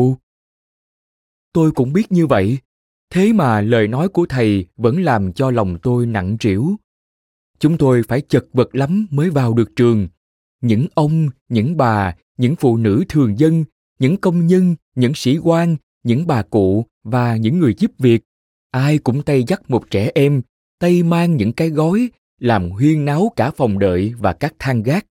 Tôi 1.54 1.72
cũng 1.72 1.94
biết 1.94 2.12
như 2.12 2.28
vậy 2.28 2.58
thế 3.16 3.34
mà 3.34 3.62
lời 3.62 3.88
nói 3.88 4.10
của 4.10 4.26
thầy 4.26 4.66
vẫn 4.78 5.04
làm 5.04 5.34
cho 5.34 5.52
lòng 5.52 5.78
tôi 5.82 6.06
nặng 6.06 6.38
trĩu. 6.40 6.76
Chúng 7.60 7.78
tôi 7.78 8.04
phải 8.04 8.22
chật 8.22 8.46
vật 8.54 8.76
lắm 8.76 9.08
mới 9.12 9.30
vào 9.30 9.54
được 9.54 9.76
trường. 9.76 10.08
Những 10.62 10.88
ông, 10.94 11.30
những 11.50 11.78
bà, 11.78 12.16
những 12.38 12.56
phụ 12.56 12.78
nữ 12.78 13.04
thường 13.10 13.40
dân, 13.40 13.66
những 14.00 14.18
công 14.18 14.48
nhân, 14.48 14.76
những 14.96 15.14
sĩ 15.16 15.38
quan, 15.38 15.76
những 16.04 16.28
bà 16.28 16.42
cụ 16.44 16.86
và 17.04 17.38
những 17.38 17.60
người 17.60 17.74
giúp 17.78 17.92
việc. 18.00 18.24
Ai 18.72 18.98
cũng 18.98 19.22
tay 19.22 19.44
dắt 19.48 19.70
một 19.70 19.92
trẻ 19.92 20.12
em, 20.16 20.42
tay 20.80 21.04
mang 21.04 21.38
những 21.38 21.54
cái 21.54 21.70
gói, 21.70 22.10
làm 22.40 22.70
huyên 22.70 23.06
náo 23.06 23.32
cả 23.36 23.52
phòng 23.52 23.80
đợi 23.80 24.14
và 24.20 24.34
các 24.34 24.54
thang 24.60 24.84
gác. 24.84 25.06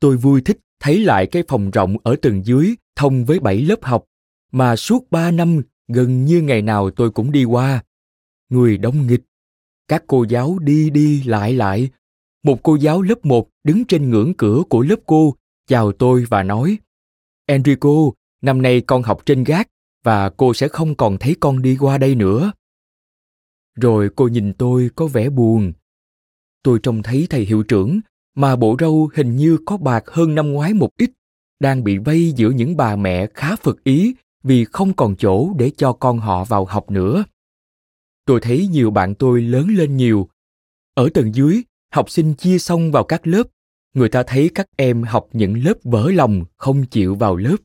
Tôi 0.00 0.16
vui 0.16 0.40
thích 0.40 0.58
thấy 0.80 0.98
lại 0.98 1.26
cái 1.26 1.42
phòng 1.48 1.70
rộng 1.70 1.96
ở 2.02 2.16
tầng 2.22 2.42
dưới 2.44 2.74
thông 2.96 3.24
với 3.24 3.40
bảy 3.40 3.62
lớp 3.62 3.84
học, 3.84 4.04
mà 4.52 4.76
suốt 4.76 5.10
ba 5.10 5.30
năm 5.30 5.62
gần 5.88 6.24
như 6.24 6.42
ngày 6.42 6.62
nào 6.62 6.90
tôi 6.90 7.10
cũng 7.10 7.32
đi 7.32 7.44
qua. 7.44 7.82
Người 8.48 8.78
đông 8.78 9.06
nghịch, 9.06 9.22
các 9.88 10.04
cô 10.06 10.24
giáo 10.28 10.58
đi 10.58 10.90
đi 10.90 11.22
lại 11.22 11.52
lại. 11.52 11.90
Một 12.42 12.62
cô 12.62 12.76
giáo 12.76 13.02
lớp 13.02 13.24
1 13.24 13.48
đứng 13.64 13.84
trên 13.84 14.10
ngưỡng 14.10 14.34
cửa 14.34 14.62
của 14.68 14.82
lớp 14.82 14.98
cô, 15.06 15.34
chào 15.66 15.92
tôi 15.92 16.24
và 16.30 16.42
nói 16.42 16.78
Enrico, 17.46 18.10
năm 18.42 18.62
nay 18.62 18.80
con 18.80 19.02
học 19.02 19.22
trên 19.26 19.44
gác 19.44 19.68
và 20.04 20.30
cô 20.30 20.54
sẽ 20.54 20.68
không 20.68 20.94
còn 20.94 21.18
thấy 21.18 21.36
con 21.40 21.62
đi 21.62 21.76
qua 21.80 21.98
đây 21.98 22.14
nữa. 22.14 22.52
Rồi 23.74 24.10
cô 24.16 24.28
nhìn 24.28 24.52
tôi 24.52 24.90
có 24.94 25.06
vẻ 25.06 25.30
buồn. 25.30 25.72
Tôi 26.62 26.78
trông 26.82 27.02
thấy 27.02 27.26
thầy 27.30 27.44
hiệu 27.44 27.62
trưởng 27.62 28.00
mà 28.34 28.56
bộ 28.56 28.76
râu 28.80 29.10
hình 29.14 29.36
như 29.36 29.58
có 29.66 29.76
bạc 29.76 30.04
hơn 30.06 30.34
năm 30.34 30.52
ngoái 30.52 30.74
một 30.74 30.90
ít, 30.98 31.10
đang 31.60 31.84
bị 31.84 31.98
vây 31.98 32.32
giữa 32.36 32.50
những 32.50 32.76
bà 32.76 32.96
mẹ 32.96 33.26
khá 33.34 33.56
phật 33.56 33.84
ý 33.84 34.14
vì 34.44 34.64
không 34.64 34.92
còn 34.92 35.16
chỗ 35.16 35.52
để 35.56 35.70
cho 35.76 35.92
con 35.92 36.18
họ 36.18 36.44
vào 36.44 36.64
học 36.64 36.90
nữa. 36.90 37.24
Tôi 38.24 38.40
thấy 38.40 38.66
nhiều 38.66 38.90
bạn 38.90 39.14
tôi 39.14 39.42
lớn 39.42 39.68
lên 39.68 39.96
nhiều. 39.96 40.28
Ở 40.94 41.08
tầng 41.14 41.34
dưới, 41.34 41.62
học 41.92 42.10
sinh 42.10 42.34
chia 42.34 42.58
xong 42.58 42.92
vào 42.92 43.04
các 43.04 43.26
lớp, 43.26 43.42
người 43.94 44.08
ta 44.08 44.22
thấy 44.26 44.50
các 44.54 44.66
em 44.76 45.02
học 45.02 45.28
những 45.32 45.64
lớp 45.64 45.74
vỡ 45.84 46.10
lòng 46.10 46.44
không 46.56 46.86
chịu 46.86 47.14
vào 47.14 47.36
lớp. 47.36 47.56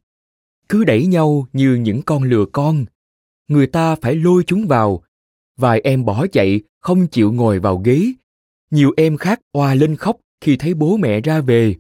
Cứ 0.69 0.83
đẩy 0.83 1.05
nhau 1.05 1.47
như 1.53 1.75
những 1.75 2.01
con 2.01 2.23
lừa 2.23 2.45
con. 2.45 2.85
Người 3.47 3.67
ta 3.67 3.95
phải 3.95 4.15
lôi 4.15 4.43
chúng 4.47 4.67
vào. 4.67 5.03
Vài 5.57 5.81
em 5.83 6.05
bỏ 6.05 6.27
chạy, 6.27 6.61
không 6.81 7.07
chịu 7.07 7.33
ngồi 7.33 7.59
vào 7.59 7.77
ghế. 7.77 8.13
Nhiều 8.71 8.93
em 8.97 9.17
khác 9.17 9.39
oa 9.51 9.73
lên 9.73 9.95
khóc 9.95 10.17
khi 10.41 10.57
thấy 10.57 10.73
bố 10.73 10.97
mẹ 10.97 11.21
ra 11.21 11.41
về 11.41 11.75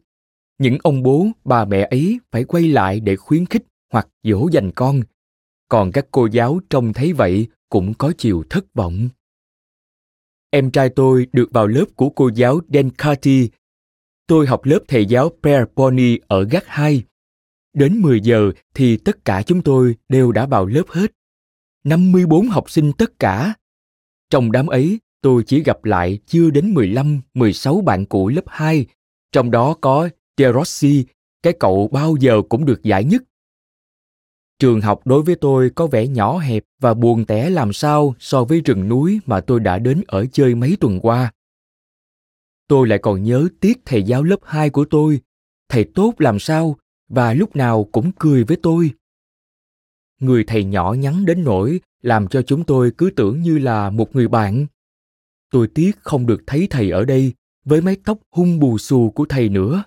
những 0.59 0.77
ông 0.83 1.03
bố 1.03 1.27
bà 1.43 1.65
mẹ 1.65 1.87
ấy 1.91 2.19
phải 2.31 2.43
quay 2.43 2.63
lại 2.63 2.99
để 2.99 3.15
khuyến 3.15 3.45
khích 3.45 3.63
hoặc 3.91 4.07
dỗ 4.23 4.49
dành 4.51 4.71
con 4.71 5.01
còn 5.69 5.91
các 5.91 6.05
cô 6.11 6.27
giáo 6.31 6.59
trông 6.69 6.93
thấy 6.93 7.13
vậy 7.13 7.47
cũng 7.69 7.93
có 7.93 8.13
chiều 8.17 8.43
thất 8.49 8.73
vọng 8.73 9.09
em 10.51 10.71
trai 10.71 10.89
tôi 10.89 11.27
được 11.33 11.49
vào 11.51 11.67
lớp 11.67 11.85
của 11.95 12.09
cô 12.09 12.29
giáo 12.35 12.59
Dan 12.67 12.89
Tôi 14.27 14.47
học 14.47 14.65
lớp 14.65 14.79
thầy 14.87 15.05
giáo 15.05 15.31
Per 15.43 15.63
Pony 15.75 16.17
ở 16.27 16.43
gác 16.43 16.67
2. 16.67 17.03
Đến 17.73 18.01
10 18.01 18.21
giờ 18.21 18.51
thì 18.73 18.97
tất 18.97 19.25
cả 19.25 19.41
chúng 19.41 19.61
tôi 19.61 19.95
đều 20.09 20.31
đã 20.31 20.45
vào 20.45 20.65
lớp 20.65 20.83
hết. 20.87 21.11
54 21.83 22.47
học 22.47 22.69
sinh 22.69 22.91
tất 22.93 23.19
cả. 23.19 23.53
Trong 24.29 24.51
đám 24.51 24.67
ấy, 24.67 24.99
tôi 25.21 25.43
chỉ 25.45 25.63
gặp 25.63 25.85
lại 25.85 26.19
chưa 26.25 26.49
đến 26.49 26.73
15, 26.73 27.21
16 27.33 27.81
bạn 27.81 28.05
cũ 28.05 28.27
lớp 28.27 28.41
2, 28.47 28.85
trong 29.31 29.51
đó 29.51 29.75
có 29.81 30.09
Derossi, 30.37 31.05
cái 31.43 31.53
cậu 31.59 31.89
bao 31.91 32.15
giờ 32.19 32.41
cũng 32.49 32.65
được 32.65 32.83
giải 32.83 33.03
nhất. 33.03 33.23
Trường 34.59 34.81
học 34.81 35.01
đối 35.05 35.23
với 35.23 35.35
tôi 35.35 35.69
có 35.75 35.87
vẻ 35.87 36.07
nhỏ 36.07 36.37
hẹp 36.37 36.63
và 36.79 36.93
buồn 36.93 37.25
tẻ 37.25 37.49
làm 37.49 37.73
sao 37.73 38.15
so 38.19 38.43
với 38.43 38.61
rừng 38.61 38.89
núi 38.89 39.19
mà 39.25 39.41
tôi 39.41 39.59
đã 39.59 39.79
đến 39.79 40.01
ở 40.07 40.25
chơi 40.31 40.55
mấy 40.55 40.77
tuần 40.79 40.99
qua. 40.99 41.31
Tôi 42.67 42.87
lại 42.87 42.99
còn 42.99 43.23
nhớ 43.23 43.47
tiếc 43.59 43.77
thầy 43.85 44.03
giáo 44.03 44.23
lớp 44.23 44.39
2 44.43 44.69
của 44.69 44.85
tôi, 44.85 45.21
thầy 45.69 45.83
tốt 45.95 46.13
làm 46.17 46.39
sao 46.39 46.75
và 47.07 47.33
lúc 47.33 47.55
nào 47.55 47.83
cũng 47.83 48.11
cười 48.19 48.43
với 48.43 48.57
tôi. 48.63 48.91
Người 50.19 50.43
thầy 50.43 50.63
nhỏ 50.63 50.93
nhắn 50.93 51.25
đến 51.25 51.43
nỗi 51.43 51.79
làm 52.01 52.27
cho 52.27 52.41
chúng 52.41 52.63
tôi 52.63 52.91
cứ 52.97 53.09
tưởng 53.15 53.41
như 53.41 53.57
là 53.57 53.89
một 53.89 54.15
người 54.15 54.27
bạn. 54.27 54.67
Tôi 55.51 55.67
tiếc 55.67 55.91
không 56.01 56.25
được 56.25 56.43
thấy 56.47 56.67
thầy 56.69 56.91
ở 56.91 57.05
đây 57.05 57.33
với 57.65 57.81
mái 57.81 57.97
tóc 58.05 58.17
hung 58.31 58.59
bù 58.59 58.77
xù 58.77 59.11
của 59.15 59.25
thầy 59.25 59.49
nữa. 59.49 59.83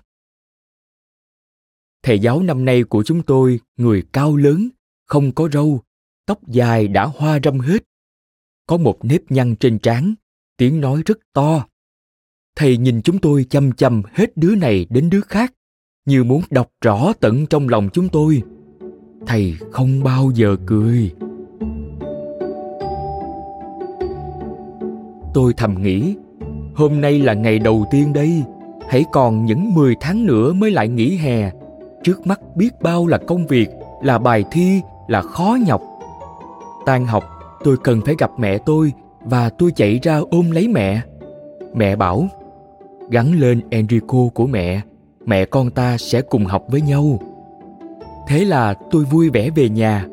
Thầy 2.03 2.19
giáo 2.19 2.41
năm 2.41 2.65
nay 2.65 2.83
của 2.83 3.03
chúng 3.03 3.21
tôi 3.21 3.59
người 3.77 4.03
cao 4.13 4.35
lớn, 4.35 4.69
không 5.05 5.31
có 5.31 5.49
râu, 5.53 5.81
tóc 6.25 6.47
dài 6.47 6.87
đã 6.87 7.05
hoa 7.05 7.39
râm 7.43 7.59
hết. 7.59 7.83
Có 8.67 8.77
một 8.77 9.05
nếp 9.05 9.31
nhăn 9.31 9.55
trên 9.55 9.79
trán, 9.79 10.13
tiếng 10.57 10.81
nói 10.81 11.01
rất 11.05 11.17
to. 11.33 11.65
Thầy 12.55 12.77
nhìn 12.77 13.01
chúng 13.01 13.19
tôi 13.19 13.45
chăm 13.49 13.71
chăm 13.71 14.01
hết 14.13 14.37
đứa 14.37 14.55
này 14.55 14.85
đến 14.89 15.09
đứa 15.09 15.21
khác, 15.21 15.53
như 16.05 16.23
muốn 16.23 16.41
đọc 16.49 16.71
rõ 16.81 17.13
tận 17.19 17.45
trong 17.45 17.69
lòng 17.69 17.89
chúng 17.93 18.09
tôi. 18.09 18.41
Thầy 19.27 19.55
không 19.71 20.03
bao 20.03 20.31
giờ 20.35 20.55
cười. 20.65 21.13
Tôi 25.33 25.53
thầm 25.57 25.81
nghĩ, 25.81 26.15
hôm 26.75 27.01
nay 27.01 27.19
là 27.19 27.33
ngày 27.33 27.59
đầu 27.59 27.85
tiên 27.91 28.13
đây, 28.13 28.43
hãy 28.89 29.05
còn 29.11 29.45
những 29.45 29.73
10 29.73 29.95
tháng 29.99 30.25
nữa 30.25 30.53
mới 30.53 30.71
lại 30.71 30.87
nghỉ 30.87 31.17
hè 31.17 31.51
trước 32.03 32.27
mắt 32.27 32.39
biết 32.55 32.81
bao 32.81 33.07
là 33.07 33.17
công 33.17 33.47
việc, 33.47 33.69
là 34.01 34.17
bài 34.17 34.43
thi, 34.51 34.81
là 35.07 35.21
khó 35.21 35.57
nhọc. 35.67 35.81
Tan 36.85 37.05
học, 37.05 37.23
tôi 37.63 37.77
cần 37.83 38.01
phải 38.05 38.15
gặp 38.17 38.31
mẹ 38.37 38.57
tôi 38.57 38.93
và 39.21 39.49
tôi 39.49 39.71
chạy 39.75 39.99
ra 40.03 40.19
ôm 40.31 40.51
lấy 40.51 40.67
mẹ. 40.67 41.01
Mẹ 41.73 41.95
bảo, 41.95 42.27
gắn 43.09 43.39
lên 43.39 43.61
enrico 43.69 44.17
của 44.33 44.47
mẹ 44.47 44.81
mẹ 45.25 45.45
con 45.45 45.71
ta 45.71 45.97
sẽ 45.97 46.21
cùng 46.21 46.45
học 46.45 46.63
với 46.67 46.81
nhau. 46.81 47.19
Thế 48.27 48.45
là 48.45 48.73
tôi 48.91 49.03
vui 49.03 49.29
vẻ 49.29 49.49
về 49.49 49.69
nhà. 49.69 50.05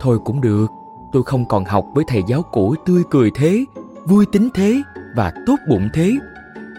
Thôi 0.00 0.18
cũng 0.24 0.40
được, 0.40 0.66
tôi 1.12 1.22
không 1.22 1.48
còn 1.48 1.64
học 1.64 1.86
với 1.94 2.04
thầy 2.08 2.22
giáo 2.28 2.42
cũ 2.52 2.74
tươi 2.86 3.02
cười 3.10 3.30
thế, 3.34 3.64
vui 4.04 4.26
tính 4.32 4.48
thế 4.54 4.82
và 5.16 5.32
tốt 5.46 5.56
bụng 5.68 5.88
thế. 5.94 6.12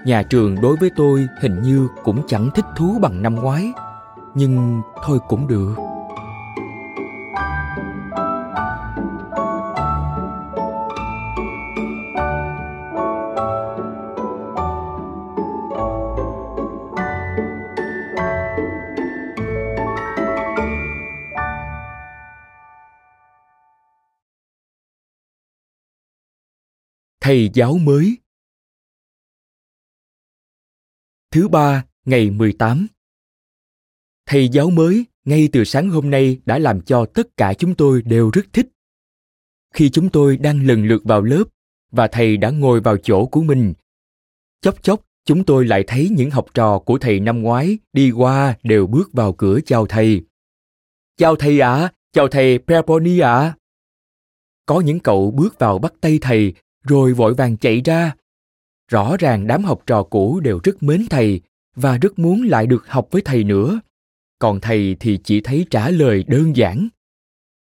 Nhà 0.05 0.24
trường 0.24 0.62
đối 0.62 0.76
với 0.76 0.89
tôi 0.95 1.28
hình 1.41 1.62
như 1.62 1.88
cũng 2.03 2.22
chẳng 2.28 2.49
thích 2.55 2.66
thú 2.78 2.97
bằng 3.01 3.22
năm 3.22 3.36
ngoái 3.36 3.72
nhưng 4.40 4.82
thôi 5.04 5.20
cũng 5.28 5.48
được 5.48 5.76
thầy 27.22 27.50
giáo 27.54 27.78
mới. 27.78 28.18
Thứ 31.32 31.48
ba, 31.48 31.84
ngày 32.06 32.30
18 32.30 32.88
thầy 34.30 34.50
giáo 34.50 34.70
mới 34.70 35.06
ngay 35.26 35.50
từ 35.52 35.64
sáng 35.64 35.90
hôm 35.90 36.10
nay 36.10 36.40
đã 36.46 36.60
làm 36.60 36.82
cho 36.82 37.06
tất 37.06 37.38
cả 37.38 37.54
chúng 37.54 37.76
tôi 37.76 38.02
đều 38.02 38.30
rất 38.34 38.46
thích. 38.54 38.68
Khi 39.74 39.90
chúng 39.90 40.10
tôi 40.10 40.38
đang 40.38 40.68
lần 40.68 40.86
lượt 40.86 41.04
vào 41.04 41.22
lớp 41.22 41.44
và 41.92 42.08
thầy 42.08 42.38
đã 42.38 42.50
ngồi 42.50 42.82
vào 42.82 42.98
chỗ 42.98 43.26
của 43.26 43.42
mình 43.42 43.74
chốc 44.62 44.84
chốc 44.84 45.02
chúng 45.26 45.44
tôi 45.44 45.66
lại 45.66 45.84
thấy 45.88 46.10
những 46.12 46.30
học 46.30 46.46
trò 46.54 46.80
của 46.80 46.98
thầy 46.98 47.20
năm 47.20 47.42
ngoái 47.42 47.78
đi 47.94 48.12
qua 48.12 48.56
đều 48.64 48.88
bước 48.88 49.14
vào 49.14 49.34
cửa 49.34 49.60
chào 49.66 49.86
thầy. 49.86 50.22
Chào 51.18 51.36
thầy 51.36 51.60
ạ 51.60 51.74
à, 51.74 51.92
chào 52.14 52.28
thầy 52.28 52.60
Perponi 52.60 53.20
ạ. 53.20 53.40
À. 53.40 53.56
có 54.66 54.82
những 54.82 55.00
cậu 55.00 55.32
bước 55.32 55.60
vào 55.60 55.80
bắt 55.80 55.94
tay 56.02 56.20
thầy 56.22 56.54
rồi 56.84 57.14
vội 57.14 57.34
vàng 57.34 57.58
chạy 57.58 57.82
ra. 57.86 58.16
Rõ 58.92 59.18
ràng 59.18 59.48
đám 59.48 59.64
học 59.64 59.84
trò 59.86 60.04
cũ 60.04 60.40
đều 60.40 60.60
rất 60.64 60.84
mến 60.84 61.06
thầy 61.10 61.42
và 61.76 61.98
rất 61.98 62.20
muốn 62.20 62.44
lại 62.44 62.68
được 62.68 62.88
học 62.88 63.08
với 63.12 63.22
thầy 63.22 63.44
nữa 63.44 63.80
còn 64.40 64.60
thầy 64.60 64.96
thì 65.00 65.20
chỉ 65.24 65.42
thấy 65.42 65.66
trả 65.70 65.90
lời 65.90 66.24
đơn 66.28 66.56
giản. 66.56 66.88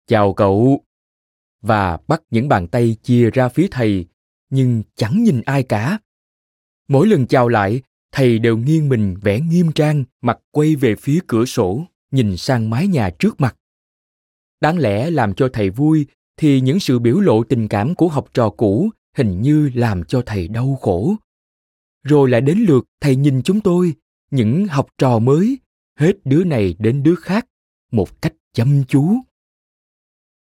Chào 0.07 0.33
cậu. 0.33 0.83
Và 1.61 1.97
bắt 2.07 2.21
những 2.29 2.47
bàn 2.47 2.67
tay 2.67 2.95
chia 3.03 3.29
ra 3.31 3.49
phía 3.49 3.67
thầy, 3.71 4.05
nhưng 4.49 4.83
chẳng 4.95 5.23
nhìn 5.23 5.41
ai 5.41 5.63
cả. 5.63 5.99
Mỗi 6.87 7.07
lần 7.07 7.27
chào 7.27 7.47
lại, 7.47 7.81
thầy 8.11 8.39
đều 8.39 8.57
nghiêng 8.57 8.89
mình 8.89 9.15
vẻ 9.21 9.39
nghiêm 9.39 9.71
trang, 9.71 10.03
mặt 10.21 10.39
quay 10.51 10.75
về 10.75 10.95
phía 10.95 11.19
cửa 11.27 11.45
sổ, 11.45 11.85
nhìn 12.11 12.37
sang 12.37 12.69
mái 12.69 12.87
nhà 12.87 13.09
trước 13.19 13.41
mặt. 13.41 13.55
Đáng 14.61 14.77
lẽ 14.77 15.11
làm 15.11 15.33
cho 15.33 15.49
thầy 15.53 15.69
vui, 15.69 16.05
thì 16.37 16.61
những 16.61 16.79
sự 16.79 16.99
biểu 16.99 17.19
lộ 17.19 17.43
tình 17.43 17.67
cảm 17.67 17.95
của 17.95 18.07
học 18.07 18.29
trò 18.33 18.49
cũ 18.49 18.89
hình 19.17 19.41
như 19.41 19.69
làm 19.73 20.03
cho 20.03 20.21
thầy 20.25 20.47
đau 20.47 20.77
khổ. 20.81 21.15
Rồi 22.03 22.29
lại 22.29 22.41
đến 22.41 22.65
lượt 22.67 22.85
thầy 23.01 23.15
nhìn 23.15 23.41
chúng 23.43 23.61
tôi, 23.61 23.93
những 24.31 24.67
học 24.67 24.87
trò 24.97 25.19
mới 25.19 25.57
hết 25.95 26.13
đứa 26.25 26.43
này 26.43 26.75
đến 26.79 27.03
đứa 27.03 27.15
khác 27.15 27.47
một 27.91 28.21
cách 28.21 28.33
chăm 28.53 28.83
chú. 28.87 29.15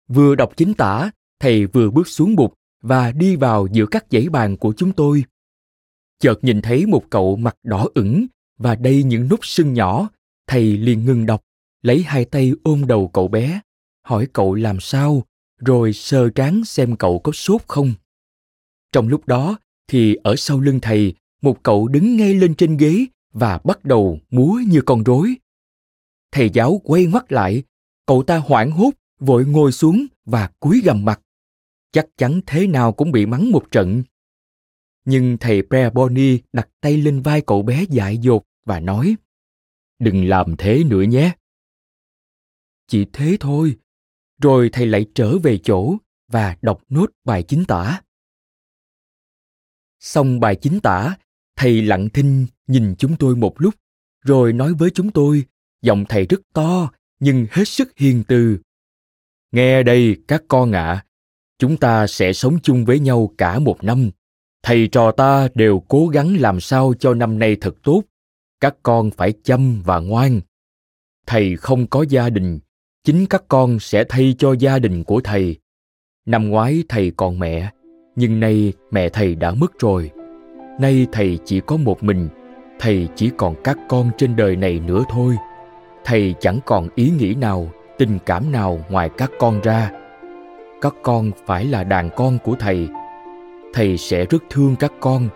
Vừa 0.07 0.35
đọc 0.35 0.57
chính 0.57 0.73
tả, 0.73 1.11
thầy 1.39 1.65
vừa 1.65 1.89
bước 1.89 2.07
xuống 2.07 2.35
bục 2.35 2.53
và 2.81 3.11
đi 3.11 3.35
vào 3.35 3.67
giữa 3.71 3.85
các 3.85 4.05
dãy 4.11 4.29
bàn 4.29 4.57
của 4.57 4.73
chúng 4.77 4.93
tôi. 4.93 5.23
Chợt 6.19 6.43
nhìn 6.43 6.61
thấy 6.61 6.85
một 6.85 7.03
cậu 7.09 7.35
mặt 7.35 7.55
đỏ 7.63 7.87
ửng 7.95 8.27
và 8.57 8.75
đầy 8.75 9.03
những 9.03 9.29
nút 9.29 9.45
sưng 9.45 9.73
nhỏ. 9.73 10.09
Thầy 10.47 10.77
liền 10.77 11.05
ngừng 11.05 11.25
đọc, 11.25 11.41
lấy 11.81 12.03
hai 12.03 12.25
tay 12.25 12.51
ôm 12.63 12.87
đầu 12.87 13.07
cậu 13.07 13.27
bé, 13.27 13.61
hỏi 14.03 14.27
cậu 14.33 14.53
làm 14.53 14.79
sao, 14.79 15.23
rồi 15.57 15.93
sờ 15.93 16.29
trán 16.29 16.65
xem 16.65 16.95
cậu 16.95 17.19
có 17.19 17.31
sốt 17.31 17.61
không. 17.67 17.93
Trong 18.91 19.07
lúc 19.07 19.27
đó 19.27 19.59
thì 19.87 20.15
ở 20.15 20.35
sau 20.35 20.59
lưng 20.59 20.79
thầy, 20.81 21.13
một 21.41 21.63
cậu 21.63 21.87
đứng 21.87 22.17
ngay 22.17 22.33
lên 22.33 22.55
trên 22.55 22.77
ghế 22.77 23.05
và 23.34 23.59
bắt 23.63 23.86
đầu 23.86 24.19
múa 24.29 24.59
như 24.67 24.82
con 24.86 25.03
rối. 25.03 25.36
Thầy 26.32 26.49
giáo 26.49 26.82
quay 26.84 27.05
ngoắt 27.05 27.32
lại, 27.32 27.63
cậu 28.05 28.23
ta 28.23 28.38
hoảng 28.38 28.71
hốt, 28.71 28.91
vội 29.19 29.45
ngồi 29.45 29.71
xuống 29.71 30.05
và 30.25 30.49
cúi 30.59 30.82
gầm 30.86 31.05
mặt. 31.05 31.21
Chắc 31.91 32.07
chắn 32.17 32.41
thế 32.45 32.67
nào 32.67 32.91
cũng 32.91 33.11
bị 33.11 33.25
mắng 33.25 33.51
một 33.51 33.71
trận. 33.71 34.03
Nhưng 35.05 35.38
thầy 35.39 35.61
Preaboni 35.69 36.39
đặt 36.53 36.69
tay 36.82 36.97
lên 36.97 37.21
vai 37.21 37.41
cậu 37.41 37.63
bé 37.63 37.86
dại 37.89 38.17
dột 38.17 38.43
và 38.65 38.79
nói, 38.79 39.15
đừng 39.99 40.25
làm 40.25 40.55
thế 40.57 40.84
nữa 40.84 41.01
nhé. 41.01 41.36
Chỉ 42.88 43.05
thế 43.13 43.38
thôi. 43.39 43.77
Rồi 44.41 44.69
thầy 44.73 44.86
lại 44.86 45.05
trở 45.15 45.38
về 45.38 45.59
chỗ 45.63 45.95
và 46.27 46.57
đọc 46.61 46.82
nốt 46.89 47.11
bài 47.23 47.43
chính 47.43 47.65
tả. 47.65 48.01
Xong 49.99 50.39
bài 50.39 50.55
chính 50.61 50.79
tả 50.79 51.17
thầy 51.62 51.82
lặng 51.82 52.09
thinh 52.09 52.47
nhìn 52.68 52.95
chúng 52.95 53.16
tôi 53.16 53.36
một 53.36 53.62
lúc 53.62 53.74
rồi 54.26 54.53
nói 54.53 54.74
với 54.74 54.89
chúng 54.89 55.12
tôi 55.12 55.43
giọng 55.82 56.05
thầy 56.09 56.26
rất 56.26 56.41
to 56.53 56.91
nhưng 57.20 57.45
hết 57.51 57.68
sức 57.68 57.97
hiền 57.97 58.24
từ. 58.28 58.57
Nghe 59.51 59.84
đây 59.84 60.18
các 60.28 60.43
con 60.47 60.72
ạ 60.72 60.86
à, 60.86 61.05
chúng 61.59 61.78
ta 61.78 62.07
sẽ 62.07 62.34
sống 62.34 62.59
chung 62.64 62.86
với 62.86 62.99
nhau 62.99 63.34
cả 63.38 63.59
một 63.59 63.84
năm. 63.84 64.09
Thầy 64.64 64.88
trò 64.88 65.12
ta 65.12 65.47
đều 65.55 65.84
cố 65.88 66.07
gắng 66.07 66.38
làm 66.39 66.59
sao 66.59 66.93
cho 66.99 67.14
năm 67.14 67.39
nay 67.39 67.57
thật 67.62 67.76
tốt. 67.84 68.03
Các 68.59 68.76
con 68.84 69.12
phải 69.12 69.34
chăm 69.43 69.82
và 69.86 69.99
ngoan. 69.99 70.41
Thầy 71.26 71.55
không 71.57 71.88
có 71.88 72.05
gia 72.09 72.30
đình 72.30 72.59
chính 73.03 73.26
các 73.26 73.43
con 73.47 73.80
sẽ 73.80 74.03
thay 74.09 74.36
cho 74.38 74.53
gia 74.53 74.80
đình 74.80 75.03
của 75.03 75.22
thầy. 75.22 75.59
Năm 76.26 76.49
ngoái 76.49 76.84
thầy 76.89 77.12
còn 77.18 77.39
mẹ 77.39 77.72
nhưng 78.16 78.39
nay 78.39 78.74
mẹ 78.91 79.09
thầy 79.09 79.36
đã 79.36 79.53
mất 79.53 79.80
rồi 79.80 80.12
nay 80.80 81.07
thầy 81.11 81.39
chỉ 81.45 81.61
có 81.61 81.78
một 81.78 82.03
mình, 82.03 82.30
thầy 82.80 83.07
chỉ 83.15 83.32
còn 83.38 83.55
các 83.63 83.78
con 83.89 84.11
trên 84.17 84.36
đời 84.36 84.55
này 84.55 84.80
nữa 84.80 85.03
thôi. 85.09 85.36
Thầy 86.05 86.36
chẳng 86.39 86.59
còn 86.65 86.88
ý 86.95 87.11
nghĩ 87.19 87.34
nào, 87.34 87.69
tình 87.97 88.19
cảm 88.26 88.51
nào 88.51 88.80
ngoài 88.89 89.09
các 89.17 89.32
con 89.39 89.61
ra. 89.61 89.91
Các 90.82 90.93
con 91.03 91.32
phải 91.45 91.65
là 91.65 91.84
đàn 91.84 92.09
con 92.15 92.38
của 92.43 92.55
thầy. 92.55 92.88
Thầy 93.74 93.97
sẽ 93.97 94.26
rất 94.26 94.43
thương 94.49 94.76
các 94.76 94.91
con, 94.99 95.30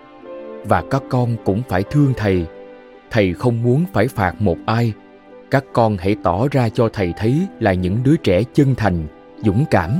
và 0.65 0.83
các 0.91 1.03
con 1.09 1.35
cũng 1.45 1.61
phải 1.67 1.83
thương 1.83 2.13
thầy. 2.17 2.45
Thầy 3.11 3.33
không 3.33 3.63
muốn 3.63 3.85
phải 3.93 4.07
phạt 4.07 4.41
một 4.41 4.57
ai. 4.65 4.93
Các 5.51 5.63
con 5.73 5.97
hãy 5.97 6.15
tỏ 6.23 6.47
ra 6.51 6.69
cho 6.69 6.89
thầy 6.93 7.13
thấy 7.17 7.41
là 7.59 7.73
những 7.73 7.97
đứa 8.03 8.15
trẻ 8.15 8.43
chân 8.53 8.75
thành, 8.75 9.07
dũng 9.43 9.65
cảm. 9.71 9.91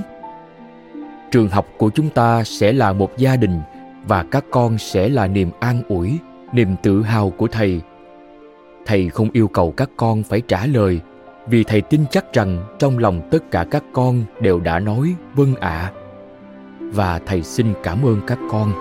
Trường 1.32 1.50
học 1.50 1.68
của 1.78 1.90
chúng 1.96 2.10
ta 2.10 2.44
sẽ 2.44 2.72
là 2.72 2.94
một 2.94 3.18
gia 3.18 3.36
đình 3.36 3.60
và 4.08 4.24
các 4.24 4.45
con 4.51 4.78
sẽ 4.78 5.10
là 5.10 5.28
niềm 5.28 5.49
an 5.60 5.82
ủi, 5.89 6.20
niềm 6.53 6.76
tự 6.84 7.01
hào 7.01 7.30
của 7.30 7.47
thầy. 7.47 7.82
Thầy 8.86 9.10
không 9.10 9.30
yêu 9.34 9.47
cầu 9.47 9.72
các 9.78 9.89
con 9.97 10.24
phải 10.24 10.41
trả 10.41 10.66
lời, 10.66 11.01
vì 11.47 11.64
thầy 11.64 11.82
tin 11.82 12.06
chắc 12.12 12.34
rằng 12.34 12.66
trong 12.80 12.97
lòng 12.97 13.28
tất 13.32 13.51
cả 13.51 13.66
các 13.72 13.84
con 13.93 14.24
đều 14.41 14.60
đã 14.60 14.80
nói 14.80 15.16
vâng 15.36 15.56
ạ. 15.56 15.70
À. 15.70 15.91
và 16.80 17.20
thầy 17.26 17.43
xin 17.43 17.74
cảm 17.84 18.06
ơn 18.06 18.22
các 18.28 18.38
con. 18.51 18.72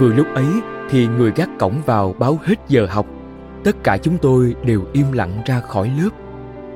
Vừa 0.00 0.12
lúc 0.12 0.26
ấy 0.34 0.46
thì 0.90 1.06
người 1.06 1.32
gác 1.36 1.48
cổng 1.58 1.74
vào 1.86 2.14
báo 2.18 2.38
hết 2.42 2.54
giờ 2.68 2.86
học. 2.90 3.06
Tất 3.64 3.76
cả 3.84 3.98
chúng 3.98 4.18
tôi 4.18 4.54
đều 4.64 4.82
im 4.92 5.12
lặng 5.12 5.42
ra 5.46 5.60
khỏi 5.60 5.90
lớp 6.02 6.19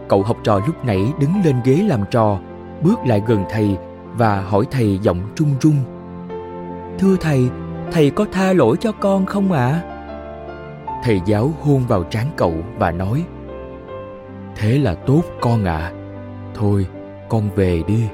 cậu 0.09 0.23
học 0.23 0.37
trò 0.45 0.61
lúc 0.67 0.85
nãy 0.85 1.13
đứng 1.21 1.33
lên 1.45 1.57
ghế 1.65 1.75
làm 1.89 2.05
trò, 2.11 2.39
bước 2.83 2.99
lại 3.07 3.23
gần 3.27 3.45
thầy 3.51 3.77
và 4.17 4.41
hỏi 4.41 4.65
thầy 4.71 4.99
giọng 5.03 5.19
trung 5.35 5.55
run. 5.61 5.75
thưa 6.99 7.17
thầy 7.21 7.49
thầy 7.93 8.11
có 8.11 8.27
tha 8.33 8.53
lỗi 8.53 8.77
cho 8.81 8.93
con 8.93 9.27
không 9.27 9.53
ạ 9.53 9.67
à? 9.67 9.83
thầy 11.05 11.21
giáo 11.27 11.53
hôn 11.63 11.83
vào 11.89 12.05
trán 12.05 12.27
cậu 12.37 12.55
và 12.79 12.91
nói, 12.91 13.25
thế 14.57 14.79
là 14.79 14.95
tốt 14.95 15.23
con 15.41 15.65
ạ 15.65 15.77
à. 15.77 15.93
thôi, 16.55 16.87
con 17.29 17.51
về 17.55 17.83
đi 17.87 18.05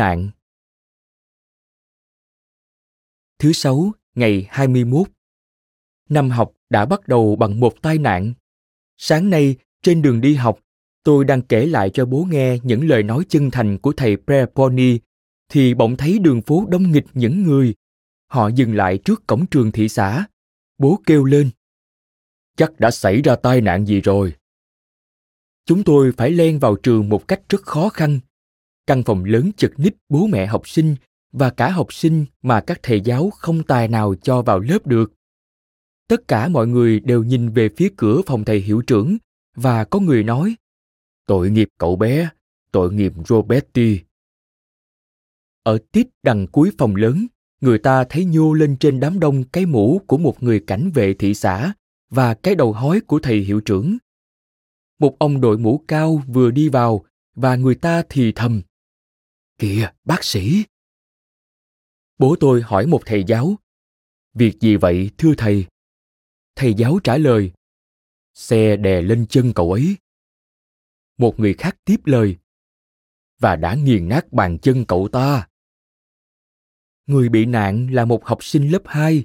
nạn 0.00 0.30
Thứ 3.38 3.52
sáu, 3.52 3.92
ngày 4.14 4.46
21. 4.50 5.08
Năm 6.08 6.30
học 6.30 6.52
đã 6.70 6.86
bắt 6.86 7.08
đầu 7.08 7.36
bằng 7.36 7.60
một 7.60 7.82
tai 7.82 7.98
nạn. 7.98 8.32
Sáng 8.96 9.30
nay, 9.30 9.56
trên 9.82 10.02
đường 10.02 10.20
đi 10.20 10.34
học, 10.34 10.58
tôi 11.02 11.24
đang 11.24 11.42
kể 11.42 11.66
lại 11.66 11.90
cho 11.90 12.04
bố 12.06 12.26
nghe 12.30 12.58
những 12.62 12.88
lời 12.88 13.02
nói 13.02 13.24
chân 13.28 13.50
thành 13.50 13.78
của 13.78 13.92
thầy 13.92 14.16
Preponi, 14.16 14.98
thì 15.48 15.74
bỗng 15.74 15.96
thấy 15.96 16.18
đường 16.18 16.42
phố 16.42 16.66
đông 16.68 16.92
nghịch 16.92 17.06
những 17.14 17.42
người. 17.42 17.74
Họ 18.26 18.48
dừng 18.48 18.74
lại 18.74 18.98
trước 18.98 19.26
cổng 19.26 19.46
trường 19.46 19.72
thị 19.72 19.88
xã. 19.88 20.26
Bố 20.78 21.00
kêu 21.06 21.24
lên. 21.24 21.50
Chắc 22.56 22.80
đã 22.80 22.90
xảy 22.90 23.22
ra 23.22 23.36
tai 23.36 23.60
nạn 23.60 23.86
gì 23.86 24.00
rồi. 24.00 24.34
Chúng 25.66 25.84
tôi 25.84 26.12
phải 26.12 26.30
len 26.30 26.58
vào 26.58 26.76
trường 26.76 27.08
một 27.08 27.28
cách 27.28 27.40
rất 27.48 27.62
khó 27.62 27.88
khăn 27.88 28.20
căn 28.90 29.02
phòng 29.02 29.24
lớn 29.24 29.50
chật 29.56 29.72
ních, 29.76 29.96
bố 30.08 30.26
mẹ 30.26 30.46
học 30.46 30.68
sinh 30.68 30.96
và 31.32 31.50
cả 31.50 31.70
học 31.70 31.92
sinh 31.92 32.26
mà 32.42 32.60
các 32.60 32.80
thầy 32.82 33.00
giáo 33.00 33.30
không 33.30 33.62
tài 33.62 33.88
nào 33.88 34.14
cho 34.14 34.42
vào 34.42 34.60
lớp 34.60 34.86
được. 34.86 35.12
Tất 36.08 36.28
cả 36.28 36.48
mọi 36.48 36.66
người 36.66 37.00
đều 37.00 37.22
nhìn 37.22 37.48
về 37.48 37.68
phía 37.76 37.88
cửa 37.96 38.20
phòng 38.26 38.44
thầy 38.44 38.60
hiệu 38.60 38.82
trưởng 38.86 39.16
và 39.56 39.84
có 39.84 40.00
người 40.00 40.22
nói, 40.22 40.54
tội 41.26 41.50
nghiệp 41.50 41.68
cậu 41.78 41.96
bé, 41.96 42.28
tội 42.72 42.92
nghiệp 42.92 43.12
roberti. 43.28 44.00
Ở 45.62 45.78
tít 45.92 46.08
đằng 46.22 46.46
cuối 46.46 46.70
phòng 46.78 46.96
lớn, 46.96 47.26
người 47.60 47.78
ta 47.78 48.04
thấy 48.04 48.24
nhô 48.24 48.52
lên 48.52 48.76
trên 48.80 49.00
đám 49.00 49.20
đông 49.20 49.44
cái 49.44 49.66
mũ 49.66 50.00
của 50.06 50.18
một 50.18 50.42
người 50.42 50.60
cảnh 50.66 50.90
vệ 50.94 51.14
thị 51.14 51.34
xã 51.34 51.72
và 52.10 52.34
cái 52.34 52.54
đầu 52.54 52.72
hói 52.72 53.00
của 53.00 53.18
thầy 53.18 53.38
hiệu 53.40 53.60
trưởng. 53.60 53.96
Một 54.98 55.18
ông 55.18 55.40
đội 55.40 55.58
mũ 55.58 55.84
cao 55.88 56.22
vừa 56.26 56.50
đi 56.50 56.68
vào 56.68 57.04
và 57.34 57.56
người 57.56 57.74
ta 57.74 58.02
thì 58.08 58.32
thầm 58.32 58.62
Kìa, 59.60 59.90
bác 60.04 60.24
sĩ! 60.24 60.64
Bố 62.18 62.36
tôi 62.40 62.62
hỏi 62.62 62.86
một 62.86 63.02
thầy 63.06 63.24
giáo, 63.24 63.56
Việc 64.34 64.60
gì 64.60 64.76
vậy, 64.76 65.10
thưa 65.18 65.34
thầy? 65.38 65.66
Thầy 66.56 66.74
giáo 66.74 66.98
trả 67.04 67.16
lời, 67.16 67.52
Xe 68.34 68.76
đè 68.76 69.02
lên 69.02 69.26
chân 69.28 69.52
cậu 69.54 69.72
ấy. 69.72 69.96
Một 71.18 71.40
người 71.40 71.54
khác 71.54 71.76
tiếp 71.84 71.96
lời, 72.04 72.36
Và 73.38 73.56
đã 73.56 73.74
nghiền 73.74 74.08
nát 74.08 74.32
bàn 74.32 74.58
chân 74.58 74.84
cậu 74.88 75.08
ta. 75.12 75.48
Người 77.06 77.28
bị 77.28 77.46
nạn 77.46 77.88
là 77.92 78.04
một 78.04 78.24
học 78.24 78.44
sinh 78.44 78.68
lớp 78.72 78.82
2. 78.84 79.24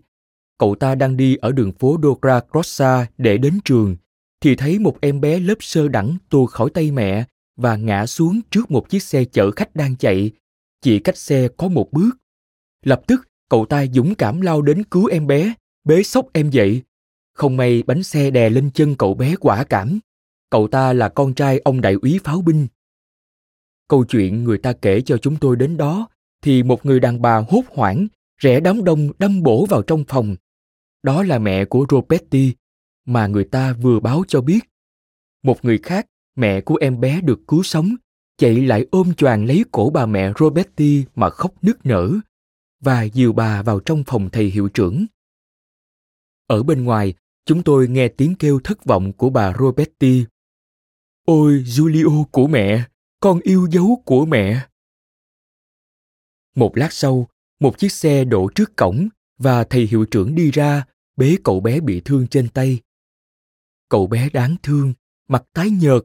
Cậu 0.58 0.76
ta 0.76 0.96
đang 0.96 1.18
đi 1.18 1.36
ở 1.36 1.52
đường 1.52 1.72
phố 1.72 1.98
Dogra 2.04 2.42
Crossa 2.52 3.08
để 3.18 3.38
đến 3.38 3.60
trường, 3.66 3.98
thì 4.40 4.56
thấy 4.56 4.80
một 4.80 4.98
em 5.02 5.22
bé 5.22 5.40
lớp 5.40 5.58
sơ 5.60 5.88
đẳng 5.88 6.18
tuột 6.30 6.52
khỏi 6.52 6.70
tay 6.74 6.92
mẹ 6.92 7.26
và 7.56 7.76
ngã 7.76 8.06
xuống 8.06 8.42
trước 8.52 8.72
một 8.72 8.90
chiếc 8.90 9.04
xe 9.04 9.26
chở 9.26 9.52
khách 9.52 9.76
đang 9.76 9.96
chạy, 9.96 10.32
chỉ 10.82 11.00
cách 11.00 11.18
xe 11.18 11.48
có 11.58 11.68
một 11.68 11.92
bước. 11.92 12.12
Lập 12.84 13.02
tức, 13.08 13.28
cậu 13.50 13.66
ta 13.66 13.86
dũng 13.86 14.16
cảm 14.16 14.42
lao 14.42 14.62
đến 14.62 14.84
cứu 14.84 15.06
em 15.06 15.28
bé, 15.28 15.54
bế 15.84 16.04
sốc 16.04 16.28
em 16.34 16.50
dậy. 16.50 16.82
Không 17.34 17.58
may 17.58 17.84
bánh 17.84 18.04
xe 18.04 18.32
đè 18.32 18.50
lên 18.50 18.72
chân 18.74 18.96
cậu 18.96 19.14
bé 19.14 19.36
quả 19.36 19.64
cảm. 19.64 20.00
Cậu 20.50 20.68
ta 20.68 20.94
là 20.94 21.10
con 21.10 21.34
trai 21.34 21.60
ông 21.60 21.82
đại 21.82 21.94
úy 21.94 22.20
pháo 22.24 22.42
binh. 22.42 22.68
Câu 23.88 24.06
chuyện 24.06 24.44
người 24.44 24.58
ta 24.58 24.74
kể 24.74 25.02
cho 25.02 25.18
chúng 25.18 25.36
tôi 25.36 25.56
đến 25.56 25.78
đó 25.78 26.08
thì 26.42 26.64
một 26.64 26.86
người 26.86 27.00
đàn 27.00 27.22
bà 27.22 27.38
hốt 27.38 27.64
hoảng, 27.70 28.08
rẽ 28.38 28.60
đám 28.60 28.84
đông 28.84 29.12
đâm 29.20 29.44
bổ 29.44 29.66
vào 29.66 29.82
trong 29.82 30.04
phòng, 30.08 30.36
đó 31.04 31.24
là 31.24 31.40
mẹ 31.40 31.66
của 31.66 31.86
Roberti 31.90 32.54
mà 33.06 33.28
người 33.28 33.44
ta 33.44 33.74
vừa 33.74 34.00
báo 34.00 34.24
cho 34.28 34.42
biết. 34.42 34.60
Một 35.44 35.66
người 35.66 35.78
khác, 35.84 36.08
mẹ 36.36 36.62
của 36.62 36.76
em 36.76 37.00
bé 37.00 37.22
được 37.22 37.40
cứu 37.48 37.64
sống, 37.64 37.96
chạy 38.38 38.62
lại 38.62 38.86
ôm 38.92 39.14
choàng 39.14 39.46
lấy 39.46 39.64
cổ 39.72 39.90
bà 39.90 40.06
mẹ 40.06 40.34
Roberti 40.40 41.06
mà 41.16 41.30
khóc 41.30 41.54
nức 41.62 41.86
nở 41.86 42.12
và 42.80 43.04
dìu 43.04 43.34
bà 43.34 43.62
vào 43.62 43.80
trong 43.80 44.04
phòng 44.08 44.30
thầy 44.32 44.46
hiệu 44.46 44.70
trưởng. 44.70 45.06
Ở 46.48 46.64
bên 46.64 46.84
ngoài, 46.84 47.14
chúng 47.46 47.64
tôi 47.64 47.88
nghe 47.88 48.08
tiếng 48.08 48.36
kêu 48.36 48.60
thất 48.64 48.86
vọng 48.86 49.14
của 49.14 49.30
bà 49.30 49.54
Roberti. 49.60 50.26
Ôi, 51.26 51.64
Giulio 51.66 52.24
của 52.32 52.48
mẹ, 52.48 52.84
con 53.20 53.40
yêu 53.40 53.68
dấu 53.72 54.02
của 54.06 54.26
mẹ. 54.26 54.68
Một 56.56 56.78
lát 56.78 56.94
sau, 56.94 57.28
một 57.60 57.78
chiếc 57.78 57.92
xe 57.92 58.26
đổ 58.26 58.50
trước 58.56 58.76
cổng 58.76 59.08
và 59.38 59.64
thầy 59.64 59.88
hiệu 59.88 60.06
trưởng 60.06 60.36
đi 60.36 60.52
ra, 60.52 60.86
bế 61.16 61.38
cậu 61.44 61.60
bé 61.60 61.80
bị 61.80 62.02
thương 62.06 62.28
trên 62.28 62.50
tay. 62.50 62.80
Cậu 63.90 64.08
bé 64.08 64.30
đáng 64.30 64.56
thương, 64.64 64.94
mặt 65.28 65.44
tái 65.54 65.70
nhợt, 65.70 66.02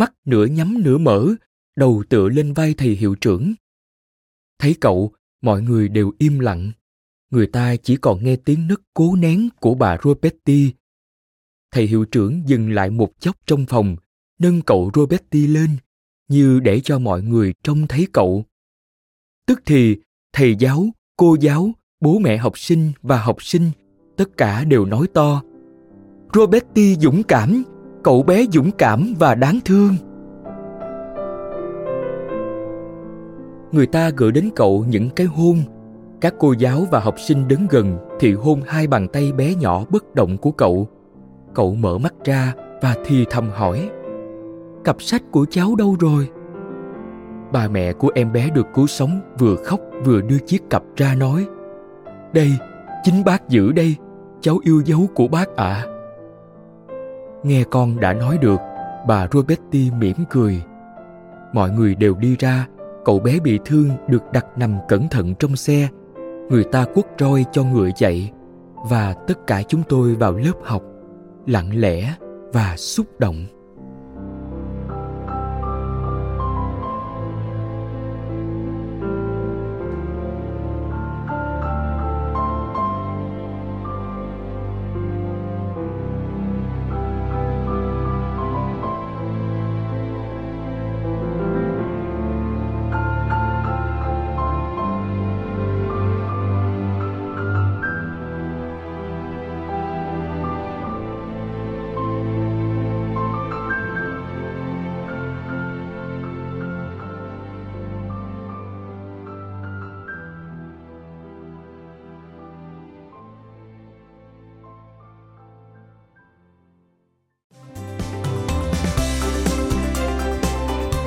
mắt 0.00 0.12
nửa 0.24 0.46
nhắm 0.46 0.82
nửa 0.82 0.98
mở, 0.98 1.34
đầu 1.76 2.04
tựa 2.08 2.28
lên 2.28 2.52
vai 2.52 2.74
thầy 2.74 2.88
hiệu 2.88 3.14
trưởng. 3.14 3.54
Thấy 4.58 4.76
cậu, 4.80 5.12
mọi 5.42 5.62
người 5.62 5.88
đều 5.88 6.12
im 6.18 6.38
lặng. 6.38 6.72
Người 7.30 7.46
ta 7.46 7.76
chỉ 7.76 7.96
còn 7.96 8.24
nghe 8.24 8.36
tiếng 8.36 8.66
nấc 8.66 8.80
cố 8.94 9.16
nén 9.16 9.48
của 9.60 9.74
bà 9.74 9.98
Roberti. 10.04 10.72
Thầy 11.70 11.86
hiệu 11.86 12.04
trưởng 12.04 12.42
dừng 12.46 12.70
lại 12.70 12.90
một 12.90 13.12
chốc 13.20 13.36
trong 13.46 13.66
phòng, 13.66 13.96
nâng 14.38 14.62
cậu 14.62 14.90
Roberti 14.94 15.46
lên, 15.46 15.70
như 16.28 16.60
để 16.60 16.80
cho 16.80 16.98
mọi 16.98 17.22
người 17.22 17.54
trông 17.62 17.86
thấy 17.88 18.06
cậu. 18.12 18.44
Tức 19.46 19.62
thì, 19.66 19.96
thầy 20.32 20.56
giáo, 20.58 20.88
cô 21.16 21.36
giáo, 21.40 21.72
bố 22.00 22.18
mẹ 22.18 22.36
học 22.36 22.58
sinh 22.58 22.92
và 23.02 23.22
học 23.22 23.42
sinh, 23.42 23.70
tất 24.16 24.36
cả 24.36 24.64
đều 24.64 24.84
nói 24.84 25.06
to. 25.14 25.42
Roberti 26.34 26.96
dũng 26.96 27.22
cảm, 27.22 27.62
cậu 28.02 28.22
bé 28.22 28.44
dũng 28.52 28.70
cảm 28.78 29.14
và 29.18 29.34
đáng 29.34 29.58
thương. 29.64 29.94
Người 33.72 33.86
ta 33.86 34.10
gửi 34.16 34.32
đến 34.32 34.50
cậu 34.56 34.84
những 34.88 35.10
cái 35.10 35.26
hôn. 35.26 35.56
Các 36.20 36.34
cô 36.38 36.52
giáo 36.52 36.86
và 36.90 37.00
học 37.00 37.14
sinh 37.20 37.48
đứng 37.48 37.66
gần 37.70 37.98
thì 38.20 38.34
hôn 38.34 38.60
hai 38.66 38.86
bàn 38.86 39.08
tay 39.08 39.32
bé 39.32 39.54
nhỏ 39.54 39.84
bất 39.90 40.14
động 40.14 40.36
của 40.36 40.50
cậu. 40.50 40.88
Cậu 41.54 41.74
mở 41.74 41.98
mắt 41.98 42.14
ra 42.24 42.54
và 42.82 42.96
thì 43.04 43.24
thầm 43.30 43.50
hỏi. 43.50 43.90
Cặp 44.84 45.02
sách 45.02 45.22
của 45.30 45.46
cháu 45.50 45.74
đâu 45.74 45.96
rồi? 46.00 46.28
Bà 47.52 47.68
mẹ 47.68 47.92
của 47.92 48.10
em 48.14 48.32
bé 48.32 48.50
được 48.54 48.66
cứu 48.74 48.86
sống 48.86 49.20
vừa 49.38 49.56
khóc 49.56 49.80
vừa 50.04 50.20
đưa 50.20 50.38
chiếc 50.38 50.70
cặp 50.70 50.82
ra 50.96 51.14
nói 51.14 51.46
Đây, 52.32 52.50
chính 53.04 53.24
bác 53.24 53.48
giữ 53.48 53.72
đây, 53.72 53.96
cháu 54.40 54.58
yêu 54.62 54.82
dấu 54.84 55.06
của 55.14 55.28
bác 55.28 55.56
ạ. 55.56 55.84
À. 55.86 55.99
Nghe 57.42 57.64
con 57.70 58.00
đã 58.00 58.12
nói 58.12 58.38
được, 58.38 58.60
bà 59.06 59.28
Roberti 59.32 59.90
mỉm 59.90 60.16
cười. 60.30 60.62
Mọi 61.52 61.70
người 61.70 61.94
đều 61.94 62.14
đi 62.14 62.36
ra, 62.38 62.66
cậu 63.04 63.18
bé 63.18 63.40
bị 63.40 63.58
thương 63.64 63.88
được 64.08 64.22
đặt 64.32 64.46
nằm 64.56 64.78
cẩn 64.88 65.08
thận 65.08 65.34
trong 65.34 65.56
xe. 65.56 65.88
Người 66.48 66.64
ta 66.64 66.84
quất 66.94 67.06
roi 67.18 67.44
cho 67.52 67.64
ngựa 67.64 67.88
chạy 67.96 68.32
và 68.88 69.14
tất 69.26 69.46
cả 69.46 69.62
chúng 69.68 69.82
tôi 69.88 70.14
vào 70.14 70.32
lớp 70.32 70.52
học, 70.62 70.82
lặng 71.46 71.70
lẽ 71.74 72.14
và 72.52 72.74
xúc 72.76 73.06
động. 73.18 73.46